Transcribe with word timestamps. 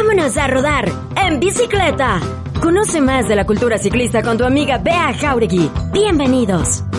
Vámonos 0.00 0.34
a 0.38 0.46
rodar 0.46 0.90
en 1.14 1.40
bicicleta. 1.40 2.20
Conoce 2.62 3.02
más 3.02 3.28
de 3.28 3.36
la 3.36 3.44
cultura 3.44 3.76
ciclista 3.76 4.22
con 4.22 4.38
tu 4.38 4.44
amiga 4.44 4.78
Bea 4.78 5.12
Jauregui. 5.12 5.70
Bienvenidos. 5.92 6.89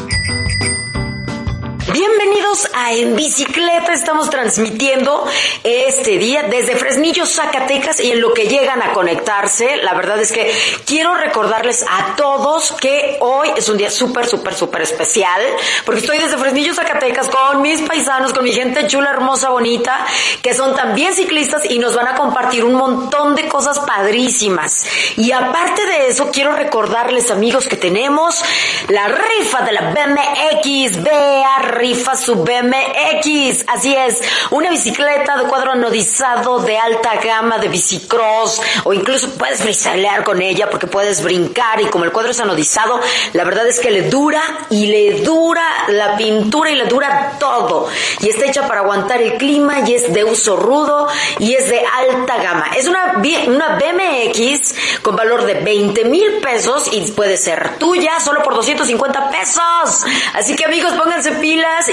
Bienvenidos 1.93 2.69
a 2.74 2.93
En 2.93 3.17
Bicicleta. 3.17 3.92
Estamos 3.92 4.30
transmitiendo 4.30 5.25
este 5.64 6.17
día 6.17 6.44
desde 6.44 6.78
Fresnillo, 6.78 7.25
Zacatecas 7.25 8.00
y 8.00 8.12
en 8.12 8.21
lo 8.21 8.34
que 8.34 8.48
llegan 8.48 8.82
a 8.82 8.94
conectarse. 8.94 9.76
La 9.78 9.94
verdad 9.94 10.20
es 10.22 10.32
que 10.32 10.54
quiero 10.86 11.16
recordarles 11.16 11.84
a 11.90 12.16
todos 12.16 12.72
que 12.80 13.18
hoy 13.20 13.50
es 13.58 13.68
un 13.68 13.77
día 13.77 13.90
súper, 13.90 14.26
súper, 14.26 14.54
súper 14.54 14.84
especial 14.84 15.41
porque 15.86 16.02
estoy 16.02 16.20
desde 16.20 16.38
Fresnillo, 16.38 16.73
Zacatecas 16.73 17.27
con 17.27 17.62
mis 17.62 17.82
paisanos, 17.82 18.34
con 18.34 18.46
mi 18.46 18.54
gente 18.54 18.88
chula, 18.88 19.10
hermosa, 19.10 19.50
bonita, 19.50 20.05
que 20.42 20.54
son 20.54 20.76
también 20.76 21.14
ciclistas 21.14 21.70
y 21.70 21.80
nos 21.80 21.96
van 21.96 22.08
a 22.08 22.16
compartir 22.16 22.64
un 22.64 22.76
montón 22.76 23.36
de 23.36 23.48
cosas 23.50 23.80
padrísimas. 23.80 24.86
Y 25.17 25.31
aparte 25.31 25.86
de 25.86 26.08
eso, 26.08 26.30
quiero 26.31 26.53
recordarles, 26.53 27.31
amigos, 27.31 27.67
que 27.67 27.76
tenemos 27.76 28.42
la 28.88 29.08
rifa 29.08 29.62
de 29.64 29.72
la 29.73 29.92
BMX. 29.92 31.03
Vea, 31.03 31.58
rifa 31.81 32.16
su 32.16 32.35
BMX. 32.35 33.66
Así 33.67 33.95
es, 33.95 34.22
una 34.52 34.70
bicicleta 34.70 35.35
de 35.38 35.45
cuadro 35.45 35.72
anodizado 35.72 36.59
de 36.59 36.77
alta 36.77 37.16
gama 37.16 37.58
de 37.58 37.70
bicicross 37.70 38.62
o 38.84 38.94
incluso 38.94 39.31
puedes 39.31 39.62
freestylear 39.62 40.23
con 40.23 40.41
ella 40.41 40.70
porque 40.70 40.86
puedes 40.86 41.23
brincar 41.23 41.81
y 41.81 41.86
como 41.86 42.05
el 42.05 42.12
cuadro 42.12 42.31
es 42.31 42.39
anodizado, 42.39 42.99
la 43.34 43.44
verdad 43.44 43.67
es 43.67 43.80
que 43.80 43.89
le 43.89 44.09
dura 44.09 44.41
y 44.70 44.88
le 44.88 45.22
dura 45.22 45.63
la 45.89 46.16
pintura 46.17 46.70
y 46.70 46.75
le 46.75 46.86
dura 46.86 47.34
todo. 47.39 47.88
Y 48.20 48.30
está 48.30 48.45
hecha 48.45 48.67
para 48.67 48.81
aguantar 48.81 49.20
el 49.22 49.38
clima 49.38 49.80
y 49.80 49.95
es 49.95 50.13
de 50.13 50.23
uso 50.23 50.58
rudo 50.58 51.08
y 51.39 51.55
es 51.55 51.67
de 51.70 51.80
alta 51.80 52.38
gama. 52.38 52.72
Es 52.77 52.88
una, 52.88 53.22
una 53.48 53.80
BMX 53.80 55.02
con 55.02 55.16
valor 55.16 55.45
de 55.45 55.55
20 55.55 56.05
mil 56.05 56.39
pesos 56.41 56.89
y 56.91 57.09
puede 57.11 57.38
ser 57.38 57.78
tuya 57.80 58.19
solo 58.19 58.44
por 58.44 58.53
250 58.53 59.31
pesos. 59.31 60.06
Así 60.34 60.56
que 60.56 60.66
amigos, 60.66 60.94
pónganse 60.94 61.31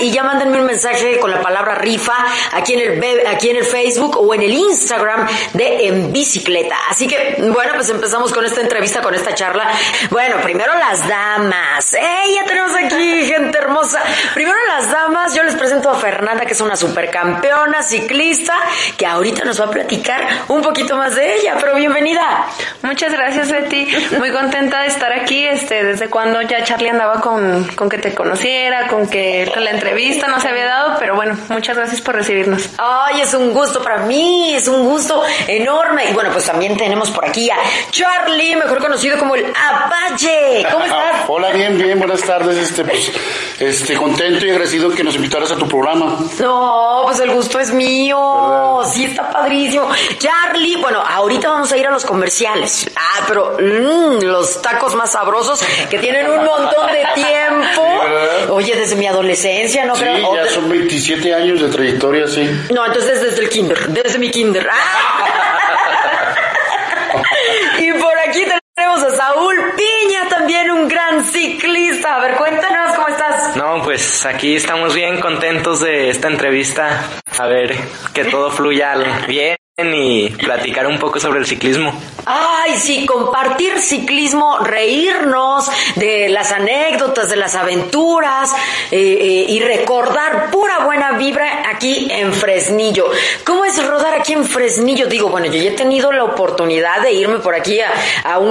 y 0.01 0.11
ya 0.11 0.23
mándenme 0.23 0.61
un 0.61 0.67
mensaje 0.67 1.19
con 1.19 1.31
la 1.31 1.41
palabra 1.41 1.75
rifa 1.75 2.15
aquí 2.53 2.75
en 2.75 2.81
el 2.81 3.27
aquí 3.27 3.51
en 3.51 3.57
el 3.57 3.65
Facebook 3.65 4.17
o 4.19 4.35
en 4.35 4.43
el 4.43 4.53
Instagram 4.53 5.27
de 5.55 5.87
En 5.87 6.13
Bicicleta. 6.13 6.77
Así 6.91 7.07
que, 7.07 7.37
bueno, 7.39 7.73
pues 7.75 7.89
empezamos 7.91 8.33
con 8.33 8.45
esta 8.45 8.61
entrevista, 8.61 9.01
con 9.01 9.15
esta 9.15 9.35
charla. 9.35 9.71
Bueno, 10.11 10.37
primero 10.43 10.73
las 10.75 11.07
damas. 11.09 11.95
¡Eh! 11.95 12.35
Ya 12.35 12.45
tenemos 12.45 12.73
aquí 12.77 13.25
gente 13.27 13.59
hermosa. 13.59 14.03
Primero 14.35 14.57
las 14.69 14.91
damas, 14.91 15.35
yo 15.35 15.43
les 15.43 15.55
presento 15.55 15.91
a 15.91 15.95
Fernanda, 15.95 16.45
que 16.45 16.53
es 16.53 16.61
una 16.61 16.77
supercampeona 16.77 17.83
ciclista, 17.83 18.55
que 18.97 19.07
ahorita 19.07 19.45
nos 19.45 19.61
va 19.61 19.67
a 19.67 19.71
platicar 19.71 20.27
un 20.49 20.63
poquito 20.63 20.97
más 20.97 21.15
de 21.15 21.37
ella, 21.37 21.57
pero 21.61 21.75
bienvenida. 21.77 22.47
Muchas 22.83 23.13
gracias, 23.13 23.51
Betty. 23.51 23.89
Muy 24.19 24.31
contenta 24.31 24.83
de 24.83 24.89
estar 24.89 25.13
aquí, 25.13 25.47
este, 25.47 25.85
desde 25.85 26.09
cuando 26.09 26.43
ya 26.43 26.63
Charlie 26.65 26.91
andaba 26.91 27.21
con, 27.21 27.65
con 27.75 27.89
que 27.89 27.99
te 27.99 28.15
conociera, 28.15 28.89
con 28.89 29.09
que 29.09 29.51
la 29.69 29.75
entrevista 29.75 30.29
no 30.29 30.41
se 30.41 30.49
había 30.49 30.65
dado, 30.65 30.97
pero 30.99 31.15
bueno, 31.15 31.37
muchas 31.51 31.77
gracias 31.77 32.01
por 32.01 32.15
recibirnos. 32.15 32.71
Ay, 32.79 33.21
es 33.21 33.35
un 33.35 33.53
gusto 33.53 33.83
para 33.83 33.99
mí, 33.99 34.55
es 34.55 34.67
un 34.67 34.89
gusto 34.89 35.23
enorme. 35.47 36.09
Y 36.09 36.15
bueno, 36.15 36.31
pues 36.33 36.47
también 36.47 36.75
tenemos 36.75 37.11
por 37.11 37.27
aquí 37.27 37.51
a 37.51 37.57
Charlie, 37.91 38.57
mejor 38.57 38.79
conocido 38.79 39.19
como 39.19 39.35
el 39.35 39.45
Apache. 39.45 40.67
¿Cómo 40.73 40.87
estás? 40.87 41.25
Hola, 41.29 41.51
bien, 41.51 41.77
bien, 41.77 41.99
buenas 41.99 42.23
tardes. 42.23 42.57
Este, 42.57 42.83
pues, 42.83 43.13
este, 43.61 43.95
contento 43.95 44.47
y 44.47 44.51
agradecido 44.51 44.89
que 44.91 45.05
nos 45.05 45.17
invitaras 45.17 45.53
a 45.53 45.57
tu 45.57 45.69
programa. 45.69 46.19
No, 46.41 47.03
pues 47.05 47.21
el 47.21 47.31
gusto 47.31 47.61
es 47.61 47.71
mío. 47.71 48.81
Sí, 48.91 49.05
está 49.05 49.31
padrísimo. 49.31 49.87
Charlie, 50.17 50.77
bueno, 50.77 51.03
ahorita 51.07 51.51
vamos 51.51 51.71
a 51.73 51.77
ir 51.77 51.87
a 51.87 51.91
los 51.91 52.07
comerciales. 52.07 52.91
Ah, 52.97 53.25
pero 53.29 53.59
mmm, 53.59 54.23
los 54.23 54.63
tacos 54.63 54.95
más 54.95 55.13
sabrosos 55.13 55.61
que 55.91 55.99
tienen 55.99 56.27
un 56.27 56.43
montón 56.43 56.87
de 56.87 57.07
tiempo. 57.15 58.55
Oye, 58.55 58.75
desde 58.75 58.97
mi 58.97 59.07
adolescencia 59.07 59.58
¿no 59.87 59.97
sí, 59.97 60.05
ya 60.35 60.49
son 60.49 60.69
27 60.69 61.35
años 61.35 61.61
de 61.61 61.69
trayectoria, 61.69 62.27
sí. 62.27 62.49
No, 62.73 62.87
entonces 62.87 63.21
desde 63.21 63.43
el 63.43 63.49
kinder, 63.49 63.89
desde 63.89 64.19
mi 64.19 64.31
kinder. 64.31 64.69
y 67.79 67.93
por 67.93 68.19
aquí 68.19 68.45
tenemos 68.75 69.03
a 69.03 69.17
Saúl 69.17 69.57
Piña, 69.77 70.29
también 70.29 70.71
un 70.71 70.89
gran 70.89 71.25
ciclista. 71.25 72.17
A 72.17 72.21
ver, 72.21 72.37
cuéntanos 72.37 72.95
cómo 72.95 73.09
estás. 73.09 73.57
No, 73.57 73.83
pues 73.83 74.27
aquí 74.27 74.57
estamos 74.57 74.95
bien 74.95 75.21
contentos 75.21 75.81
de 75.81 76.11
esta 76.11 76.29
entrevista. 76.29 77.05
A 77.39 77.47
ver, 77.47 77.77
que 78.13 78.25
todo 78.25 78.51
fluya 78.51 78.95
bien 79.27 79.57
y 79.79 80.31
platicar 80.31 80.89
un 80.89 80.99
poco 80.99 81.21
sobre 81.21 81.39
el 81.39 81.47
ciclismo. 81.47 81.93
Ay, 82.27 82.77
sí, 82.77 83.07
compartir 83.07 83.79
ciclismo, 83.79 84.59
reírnos 84.59 85.71
de 85.95 86.29
las 86.29 86.51
anécdotas, 86.51 87.31
de 87.31 87.37
las 87.37 87.55
aventuras 87.55 88.53
eh, 88.91 89.19
eh, 89.21 89.47
y 89.49 89.61
recordar 89.61 90.51
pura 90.51 90.81
buena 90.85 91.13
vibra 91.13 91.63
aquí 91.71 92.09
en 92.11 92.35
Fresnillo. 92.35 93.09
¿Cómo 93.45 93.65
es 93.65 93.87
rodar 93.87 94.15
aquí 94.15 94.33
en 94.33 94.45
Fresnillo? 94.45 95.07
Digo, 95.07 95.29
bueno, 95.29 95.47
yo 95.47 95.63
ya 95.63 95.71
he 95.71 95.77
tenido 95.77 96.11
la 96.11 96.25
oportunidad 96.25 97.01
de 97.01 97.13
irme 97.13 97.39
por 97.39 97.55
aquí 97.55 97.81
a, 97.81 97.93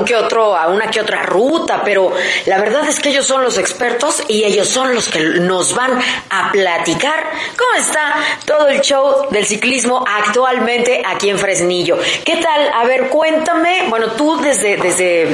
que 0.06 0.16
a 0.16 0.68
una 0.70 0.90
que 0.90 1.02
otra 1.02 1.24
ruta, 1.24 1.82
pero 1.84 2.14
la 2.46 2.58
verdad 2.58 2.88
es 2.88 3.02
que 3.02 3.10
ellos 3.10 3.28
son 3.28 3.44
los 3.44 3.58
expertos 3.58 4.24
y 4.30 4.46
ellos 4.46 4.70
son 4.70 4.96
los 4.96 5.10
que 5.10 5.20
nos 5.20 5.76
van 5.76 6.00
a 6.30 6.52
platicar 6.54 7.32
cómo 7.58 7.82
está 7.82 8.16
todo 8.46 8.70
el 8.70 8.80
show 8.80 9.28
del 9.30 9.46
ciclismo 9.46 10.06
actualmente 10.08 11.04
aquí 11.06 11.17
aquí 11.18 11.30
en 11.30 11.40
Fresnillo. 11.40 11.98
¿Qué 12.24 12.38
tal? 12.38 12.70
A 12.74 12.86
ver, 12.86 13.10
cuéntame, 13.10 13.88
bueno, 13.90 14.12
tú 14.12 14.38
desde, 14.38 14.78
desde, 14.78 15.28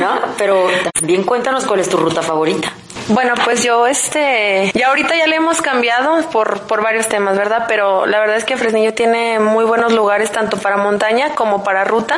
¿no? 0.00 0.18
Pero 0.36 0.66
también 0.92 1.22
cuéntanos 1.22 1.64
cuál 1.64 1.80
es 1.80 1.88
tu 1.88 1.96
ruta 1.96 2.22
favorita. 2.22 2.72
Bueno, 3.08 3.34
pues 3.44 3.62
yo, 3.62 3.86
este, 3.86 4.72
ya 4.74 4.88
ahorita 4.88 5.16
ya 5.16 5.28
le 5.28 5.36
hemos 5.36 5.62
cambiado 5.62 6.28
por, 6.30 6.62
por 6.62 6.82
varios 6.82 7.08
temas, 7.08 7.36
¿verdad? 7.36 7.66
Pero 7.68 8.04
la 8.04 8.18
verdad 8.18 8.36
es 8.36 8.44
que 8.44 8.56
Fresnillo 8.56 8.94
tiene 8.94 9.38
muy 9.38 9.64
buenos 9.64 9.92
lugares 9.92 10.32
tanto 10.32 10.56
para 10.56 10.76
montaña 10.76 11.30
como 11.36 11.62
para 11.62 11.84
ruta. 11.84 12.16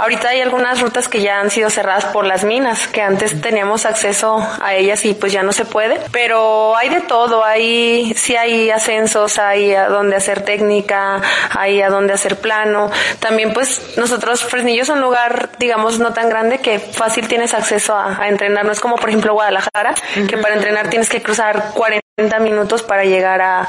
Ahorita 0.00 0.30
hay 0.30 0.40
algunas 0.40 0.80
rutas 0.80 1.08
que 1.08 1.20
ya 1.20 1.38
han 1.38 1.50
sido 1.50 1.70
cerradas 1.70 2.06
por 2.06 2.26
las 2.26 2.42
minas, 2.42 2.88
que 2.88 3.00
antes 3.00 3.40
teníamos 3.40 3.86
acceso 3.86 4.44
a 4.60 4.74
ellas 4.74 5.04
y 5.04 5.14
pues 5.14 5.32
ya 5.32 5.44
no 5.44 5.52
se 5.52 5.64
puede. 5.64 6.00
Pero 6.10 6.76
hay 6.76 6.88
de 6.88 7.00
todo, 7.02 7.44
hay, 7.44 8.12
sí 8.16 8.34
hay 8.34 8.70
ascensos, 8.70 9.38
hay 9.38 9.72
a 9.72 9.88
dónde 9.88 10.16
hacer 10.16 10.42
técnica, 10.42 11.22
hay 11.50 11.80
a 11.80 11.90
dónde 11.90 12.12
hacer 12.12 12.38
plano. 12.38 12.90
También 13.20 13.52
pues 13.52 13.94
nosotros, 13.96 14.42
Fresnillo 14.42 14.82
es 14.82 14.88
un 14.88 15.00
lugar, 15.00 15.50
digamos, 15.60 16.00
no 16.00 16.12
tan 16.12 16.28
grande 16.28 16.58
que 16.58 16.80
fácil 16.80 17.28
tienes 17.28 17.54
acceso 17.54 17.94
a, 17.94 18.20
a 18.20 18.28
entrenar. 18.28 18.64
No 18.64 18.72
es 18.72 18.80
como 18.80 18.96
por 18.96 19.10
ejemplo 19.10 19.32
Guadalajara, 19.34 19.94
que 20.26 20.38
para 20.38 20.54
entrenar 20.54 20.88
tienes 20.88 21.08
que 21.08 21.22
cruzar 21.22 21.72
40 21.74 22.03
minutos 22.16 22.84
para 22.84 23.04
llegar 23.04 23.42
a, 23.42 23.66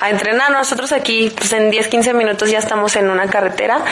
a, 0.00 0.08
entrenar. 0.08 0.50
Nosotros 0.50 0.92
aquí, 0.92 1.30
pues 1.36 1.52
en 1.52 1.70
10, 1.70 1.88
15 1.88 2.14
minutos 2.14 2.50
ya 2.50 2.58
estamos 2.58 2.96
en 2.96 3.10
una 3.10 3.26
carretera 3.26 3.84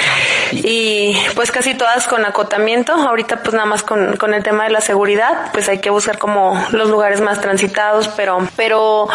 y 0.52 1.14
pues 1.34 1.50
casi 1.52 1.74
todas 1.74 2.06
con 2.06 2.24
acotamiento. 2.24 2.94
Ahorita 2.94 3.42
pues 3.42 3.52
nada 3.52 3.66
más 3.66 3.82
con, 3.82 4.16
con 4.16 4.32
el 4.32 4.42
tema 4.42 4.64
de 4.64 4.70
la 4.70 4.80
seguridad, 4.80 5.52
pues 5.52 5.68
hay 5.68 5.80
que 5.80 5.90
buscar 5.90 6.16
como 6.16 6.58
los 6.72 6.88
lugares 6.88 7.20
más 7.20 7.42
transitados, 7.42 8.08
pero, 8.08 8.38
pero 8.56 9.06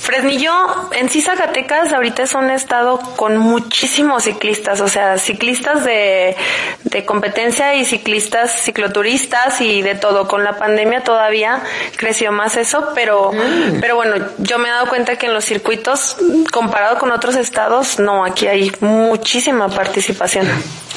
Fresnillo, 0.00 0.52
en 0.92 1.08
sí 1.08 1.22
Zacatecas 1.22 1.94
ahorita 1.94 2.22
es 2.24 2.34
un 2.34 2.50
estado 2.50 2.98
con 3.16 3.38
muchísimos 3.38 4.24
ciclistas, 4.24 4.82
o 4.82 4.88
sea, 4.88 5.16
ciclistas 5.16 5.82
de, 5.82 6.36
de 6.84 7.06
competencia 7.06 7.74
y 7.74 7.86
ciclistas, 7.86 8.52
cicloturistas 8.64 9.62
y 9.62 9.80
de 9.80 9.94
todo. 9.94 10.28
Con 10.28 10.44
la 10.44 10.58
pandemia 10.58 11.02
todavía 11.04 11.62
creció 11.96 12.32
más 12.32 12.58
eso, 12.58 12.90
pero, 12.94 13.32
mm. 13.32 13.80
pero 13.80 13.96
bueno, 13.96 14.25
yo 14.38 14.58
me 14.58 14.68
he 14.68 14.70
dado 14.70 14.88
cuenta 14.88 15.16
que 15.16 15.26
en 15.26 15.34
los 15.34 15.44
circuitos, 15.44 16.16
comparado 16.52 16.98
con 16.98 17.10
otros 17.10 17.36
estados, 17.36 17.98
no, 17.98 18.24
aquí 18.24 18.46
hay 18.46 18.72
muchísima 18.80 19.68
participación. 19.68 20.46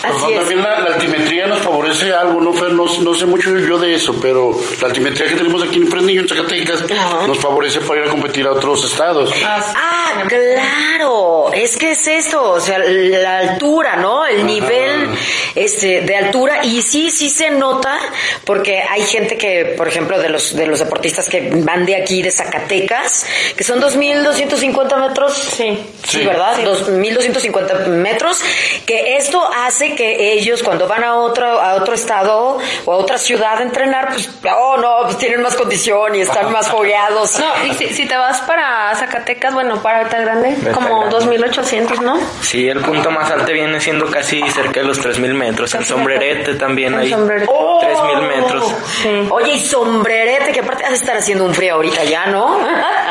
Así 0.03 0.33
también 0.33 0.61
la, 0.61 0.75
altimetría 0.93 1.47
nos 1.47 1.59
favorece 1.59 2.13
algo, 2.13 2.39
no, 2.39 2.51
no, 2.53 3.13
sé 3.13 3.25
mucho 3.25 3.57
yo 3.57 3.77
de 3.77 3.95
eso, 3.95 4.15
pero 4.21 4.57
la 4.81 4.87
altimetría 4.87 5.27
que 5.27 5.35
tenemos 5.35 5.61
aquí 5.61 5.77
en 5.77 5.87
Fresnillo, 5.87 6.21
en 6.21 6.29
Zacatecas, 6.29 6.85
nos 7.27 7.37
favorece 7.37 7.81
para 7.81 8.01
ir 8.01 8.07
a 8.07 8.09
competir 8.09 8.45
a 8.47 8.53
otros 8.53 8.85
estados. 8.85 9.33
Ah, 9.43 10.23
claro, 10.27 11.51
es 11.53 11.75
que 11.75 11.91
es 11.91 12.07
esto, 12.07 12.51
o 12.51 12.59
sea, 12.61 12.79
la 12.79 13.39
altura, 13.39 13.97
¿no? 13.97 14.25
El 14.25 14.45
nivel 14.45 15.09
este, 15.55 16.01
de 16.01 16.15
altura, 16.15 16.63
y 16.63 16.81
sí, 16.81 17.11
sí 17.11 17.29
se 17.29 17.51
nota, 17.51 17.99
porque 18.45 18.81
hay 18.81 19.01
gente 19.01 19.37
que, 19.37 19.73
por 19.77 19.87
ejemplo, 19.87 20.17
de 20.19 20.29
los, 20.29 20.55
de 20.55 20.65
los 20.65 20.79
deportistas 20.79 21.27
que 21.27 21.49
van 21.53 21.85
de 21.85 21.97
aquí, 21.97 22.21
de 22.21 22.31
Zacatecas, 22.31 23.18
que 23.55 23.63
son 23.63 23.81
2.250 23.81 24.97
metros, 24.97 25.33
sí, 25.33 25.79
sí, 26.03 26.25
¿verdad? 26.25 26.57
2.250 26.59 27.87
metros, 27.87 28.41
que 28.85 29.15
esto 29.17 29.41
ha 29.41 29.69
hace 29.69 29.93
que 29.93 30.33
ellos 30.33 30.63
cuando 30.63 30.87
van 30.87 31.03
a 31.03 31.15
otro, 31.15 31.45
a 31.45 31.75
otro 31.75 31.93
estado 31.93 32.57
o 32.85 32.91
a 32.91 32.97
otra 32.97 33.19
ciudad 33.19 33.59
a 33.59 33.61
entrenar, 33.61 34.09
pues, 34.09 34.29
oh 34.57 34.77
no, 34.77 35.03
pues 35.03 35.17
tienen 35.19 35.41
más 35.43 35.55
condición 35.55 36.15
y 36.15 36.21
están 36.21 36.51
más 36.51 36.67
fogueados. 36.67 37.39
No, 37.39 37.65
y 37.67 37.73
si, 37.75 37.93
si 37.93 38.07
te 38.07 38.17
vas 38.17 38.41
para 38.41 38.93
Zacatecas, 38.95 39.53
bueno, 39.53 39.81
para 39.81 39.99
Alta 39.99 40.19
Grande, 40.19 40.57
como 40.73 41.07
2800, 41.09 42.01
¿no? 42.01 42.19
Sí, 42.41 42.67
el 42.67 42.79
punto 42.79 43.11
más 43.11 43.29
alto 43.29 43.51
viene 43.51 43.79
siendo 43.79 44.07
casi 44.07 44.41
cerca 44.49 44.79
de 44.79 44.87
los 44.87 44.99
3000 44.99 45.33
metros. 45.35 45.73
En 45.75 45.85
sombrerete 45.85 46.55
también 46.55 46.95
hay 46.95 47.11
Sombrerete. 47.11 47.47
¡Oh! 47.47 47.79
3000 47.79 48.27
metros. 48.27 48.75
Sí. 49.03 49.27
Oye, 49.29 49.53
y 49.53 49.59
sombrerete, 49.59 50.51
que 50.51 50.61
aparte 50.61 50.85
ha 50.85 50.89
de 50.89 50.95
estar 50.95 51.15
haciendo 51.15 51.45
un 51.45 51.53
frío 51.53 51.75
ahorita 51.75 52.03
ya, 52.05 52.25
¿no? 52.25 52.59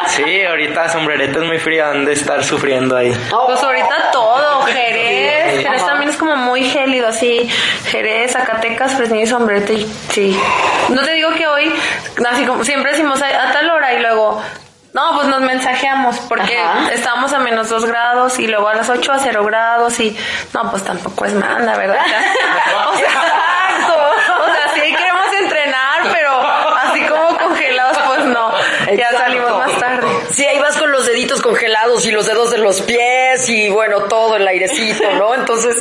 Sí, 0.09 0.45
ahorita 0.45 0.89
sombrerete 0.89 1.39
es 1.39 1.45
muy 1.45 1.59
frío, 1.59 1.87
han 1.87 2.05
de 2.05 2.13
estar 2.15 2.43
sufriendo 2.45 2.97
ahí. 2.97 3.13
Pues 3.47 3.63
ahorita 3.63 4.11
todo, 4.13 4.63
Jerez. 4.63 5.63
Jerez 5.63 5.85
también 5.87 6.11
es 6.11 6.17
como 6.17 6.37
muy 6.37 6.65
gélido, 6.65 7.09
así, 7.09 7.49
Jerez, 7.87 8.33
Zacatecas, 8.33 8.95
Fresnillo 8.95 9.25
y 9.25 9.27
Sombrerete, 9.27 9.73
y- 9.75 9.93
sí. 10.11 10.41
No 10.89 11.03
te 11.03 11.13
digo 11.13 11.31
que 11.35 11.47
hoy, 11.47 11.73
así 12.31 12.45
como 12.47 12.65
siempre 12.65 12.93
decimos 12.93 13.21
a, 13.23 13.27
a 13.49 13.53
tal 13.53 13.71
hora 13.71 13.93
y 13.95 14.01
luego, 14.01 14.43
no, 14.95 15.15
pues 15.17 15.29
nos 15.29 15.41
mensajeamos 15.43 16.19
porque 16.29 16.59
Ajá. 16.59 16.91
estábamos 16.93 17.33
a 17.33 17.39
menos 17.39 17.69
dos 17.69 17.85
grados 17.85 18.39
y 18.39 18.47
luego 18.49 18.69
a 18.69 18.75
las 18.75 18.89
8 18.89 19.13
a 19.13 19.19
0 19.19 19.45
grados 19.45 20.01
y 20.01 20.17
no, 20.55 20.71
pues 20.71 20.83
tampoco 20.85 21.25
es 21.27 21.35
nada, 21.35 21.77
¿verdad? 21.77 21.99
o 22.93 22.97
sea, 22.97 23.21
o 24.41 24.45
sea, 24.47 24.69
sí 24.75 24.81
queremos 24.81 25.27
entrenar, 25.41 26.01
pero 26.13 26.41
así 26.79 27.03
como 27.07 27.37
congelados, 27.39 27.99
pues 28.07 28.25
no, 28.25 28.51
ya 28.87 28.93
Exacto. 28.93 29.19
salimos 29.19 29.51
más 29.59 29.79
tarde. 29.79 30.09
Sí, 30.33 30.45
ahí 30.45 30.59
vas 30.59 30.77
con 30.77 30.91
los 30.93 31.07
deditos 31.07 31.41
congelados 31.43 32.05
y 32.07 32.11
los 32.11 32.27
dedos 32.27 32.51
de 32.51 32.59
los 32.59 32.81
pies 32.83 33.49
y 33.49 33.69
bueno, 33.71 34.03
todo 34.05 34.37
el 34.37 34.47
airecito, 34.47 35.11
¿no? 35.15 35.35
Entonces, 35.39 35.77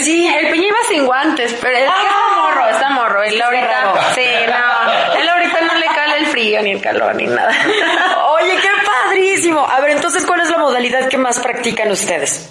sí, 0.00 0.26
El 0.26 0.50
piña 0.50 0.68
iba 0.68 0.78
sin 0.88 1.06
guantes, 1.06 1.54
pero 1.60 1.76
es 1.76 1.84
que 1.84 1.88
Ah. 1.90 2.02
está 2.02 2.40
morro, 2.40 2.68
está 2.68 2.90
morro. 2.90 3.22
Él 3.22 3.40
ahorita, 3.40 4.14
sí, 4.14 4.22
no, 4.46 5.18
él 5.20 5.28
ahorita 5.28 5.60
no 5.62 5.74
le 5.74 5.86
cala 5.86 6.16
el 6.16 6.26
frío 6.26 6.62
ni 6.62 6.72
el 6.72 6.80
calor 6.80 7.14
ni 7.14 7.26
nada. 7.26 7.50
Oye, 8.32 8.56
qué 8.60 8.68
padrísimo. 9.04 9.66
A 9.68 9.80
ver, 9.80 9.90
entonces, 9.90 10.24
¿cuál 10.26 10.40
es 10.40 10.50
la 10.50 10.58
modalidad 10.58 11.08
que 11.08 11.18
más 11.18 11.38
practican 11.40 11.90
ustedes? 11.90 12.48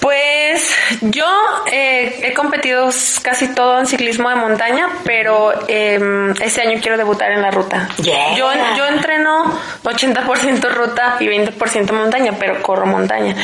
Pues 0.00 0.70
yo 1.00 1.26
eh, 1.70 2.20
he 2.22 2.32
competido 2.34 2.88
casi 3.22 3.48
todo 3.54 3.78
en 3.80 3.86
ciclismo 3.86 4.28
de 4.30 4.36
montaña, 4.36 4.88
pero 5.04 5.52
eh, 5.68 6.32
este 6.40 6.60
año 6.62 6.78
quiero 6.80 6.96
debutar 6.96 7.32
en 7.32 7.42
la 7.42 7.50
ruta. 7.50 7.88
Yeah. 8.02 8.36
Yo, 8.36 8.50
yo 8.76 8.86
entreno 8.86 9.58
80% 9.82 10.70
ruta 10.70 11.16
y 11.20 11.26
20% 11.26 11.92
montaña, 11.92 12.32
pero 12.38 12.62
corro 12.62 12.86
montaña. 12.86 13.34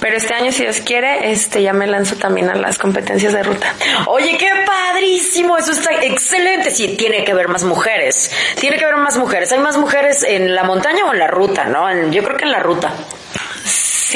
Pero 0.00 0.16
este 0.16 0.34
año, 0.34 0.50
si 0.50 0.62
Dios 0.64 0.80
quiere, 0.80 1.30
este 1.30 1.62
ya 1.62 1.72
me 1.72 1.86
lanzo 1.86 2.16
también 2.16 2.50
a 2.50 2.54
las 2.54 2.78
competencias 2.78 3.32
de 3.32 3.42
ruta. 3.42 3.72
Oye, 4.06 4.36
qué 4.38 4.48
padrísimo, 4.66 5.56
eso 5.56 5.72
está 5.72 5.94
excelente. 6.02 6.70
Sí, 6.70 6.96
tiene 6.96 7.24
que 7.24 7.32
haber 7.32 7.48
más 7.48 7.64
mujeres. 7.64 8.32
Tiene 8.58 8.76
que 8.76 8.84
haber 8.84 8.96
más 8.96 9.16
mujeres. 9.16 9.52
¿Hay 9.52 9.58
más 9.60 9.76
mujeres 9.76 10.24
en 10.24 10.54
la 10.54 10.64
montaña 10.64 11.04
o 11.06 11.12
en 11.12 11.18
la 11.20 11.28
ruta, 11.28 11.64
no? 11.66 11.88
En- 11.88 12.10
yo 12.12 12.22
creo 12.24 12.36
que 12.36 12.44
en 12.44 12.52
la 12.52 12.58
ruta. 12.60 12.92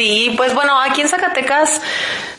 Sí, 0.03 0.35
pues 0.37 0.53
bueno, 0.53 0.81
aquí 0.81 1.01
en 1.01 1.09
Zacatecas 1.09 1.81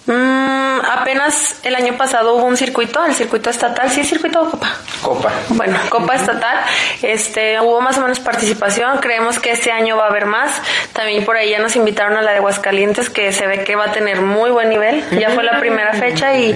mm, 0.06 0.80
apenas 0.84 1.56
el 1.64 1.76
año 1.76 1.96
pasado 1.96 2.36
hubo 2.36 2.44
un 2.44 2.58
circuito, 2.58 3.06
el 3.06 3.14
circuito 3.14 3.50
estatal, 3.50 3.90
sí, 3.90 4.04
circuito 4.04 4.42
o 4.42 4.50
copa. 4.52 4.68
Copa. 5.02 5.32
Bueno, 5.50 5.78
Copa 5.90 6.16
Estatal, 6.16 6.60
este, 7.02 7.60
hubo 7.62 7.80
más 7.80 7.98
o 7.98 8.02
menos 8.02 8.20
participación, 8.20 8.98
creemos 8.98 9.40
que 9.40 9.52
este 9.52 9.72
año 9.72 9.96
va 9.96 10.06
a 10.06 10.10
haber 10.10 10.26
más, 10.26 10.62
también 10.92 11.24
por 11.24 11.38
ahí 11.38 11.52
ya 11.52 11.60
nos 11.60 11.78
invitaron 11.78 12.18
a 12.18 12.22
la 12.22 12.32
de 12.32 12.38
Aguascalientes, 12.38 13.10
que 13.10 13.32
se 13.32 13.48
ve 13.48 13.64
que 13.64 13.78
va 13.78 13.86
a 13.86 13.92
tener 13.94 14.22
muy 14.22 14.50
buen 14.50 14.68
nivel, 14.68 15.04
ya 15.18 15.30
fue 15.30 15.44
la 15.44 15.60
primera 15.62 15.94
fecha 15.94 16.36
y 16.36 16.54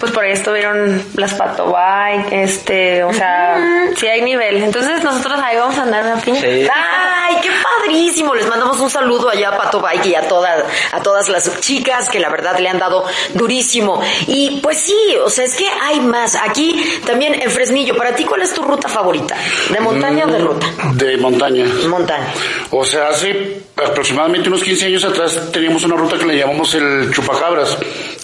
pues 0.00 0.10
por 0.10 0.24
ahí 0.24 0.32
estuvieron 0.32 1.04
las 1.14 1.34
Pato 1.34 1.72
Bike, 1.72 2.32
este, 2.32 3.04
o 3.04 3.12
sea, 3.12 3.90
sí 3.96 4.08
hay 4.08 4.22
nivel, 4.22 4.62
entonces 4.62 5.04
nosotros 5.04 5.38
ahí 5.40 5.56
vamos 5.56 5.78
a 5.78 5.82
andar 5.82 6.20
piña. 6.22 6.40
Sí. 6.40 6.68
¡Ay, 6.72 7.36
qué 7.42 7.50
padrísimo! 7.78 8.34
Les 8.34 8.46
mandamos 8.46 8.80
un 8.80 8.90
saludo 8.90 9.28
allá 9.28 9.50
a 9.50 9.56
Pato 9.56 9.80
Bike 9.80 10.06
y 10.06 10.14
a 10.14 10.26
todas, 10.28 10.64
a 10.92 11.02
todas 11.02 11.28
las 11.28 11.60
chicas 11.60 12.08
que 12.08 12.18
la 12.18 12.28
verdad 12.28 12.58
le 12.58 12.68
han 12.68 12.78
dado 12.78 13.04
durísimo. 13.34 14.00
Y 14.26 14.60
pues 14.62 14.80
sí, 14.80 14.96
o 15.24 15.30
sea, 15.30 15.44
es 15.44 15.54
que 15.54 15.68
hay 15.68 16.00
más. 16.00 16.34
Aquí 16.34 17.00
también 17.06 17.34
en 17.34 17.50
Fresnillo, 17.50 17.96
para 17.96 18.14
ti, 18.14 18.24
¿cuál 18.24 18.42
es 18.42 18.52
tu 18.52 18.62
ruta 18.62 18.88
favorita? 18.88 19.36
¿De 19.70 19.80
montaña 19.80 20.26
o 20.26 20.28
de 20.28 20.38
ruta? 20.38 20.66
De 20.94 21.16
montaña. 21.16 21.64
Montaña. 21.88 22.32
O 22.70 22.84
sea, 22.84 23.08
hace 23.08 23.62
aproximadamente 23.76 24.48
unos 24.48 24.62
15 24.62 24.86
años 24.86 25.04
atrás 25.04 25.50
teníamos 25.52 25.84
una 25.84 25.96
ruta 25.96 26.18
que 26.18 26.26
le 26.26 26.36
llamamos 26.36 26.74
el 26.74 27.10
Chupacabras. 27.12 27.78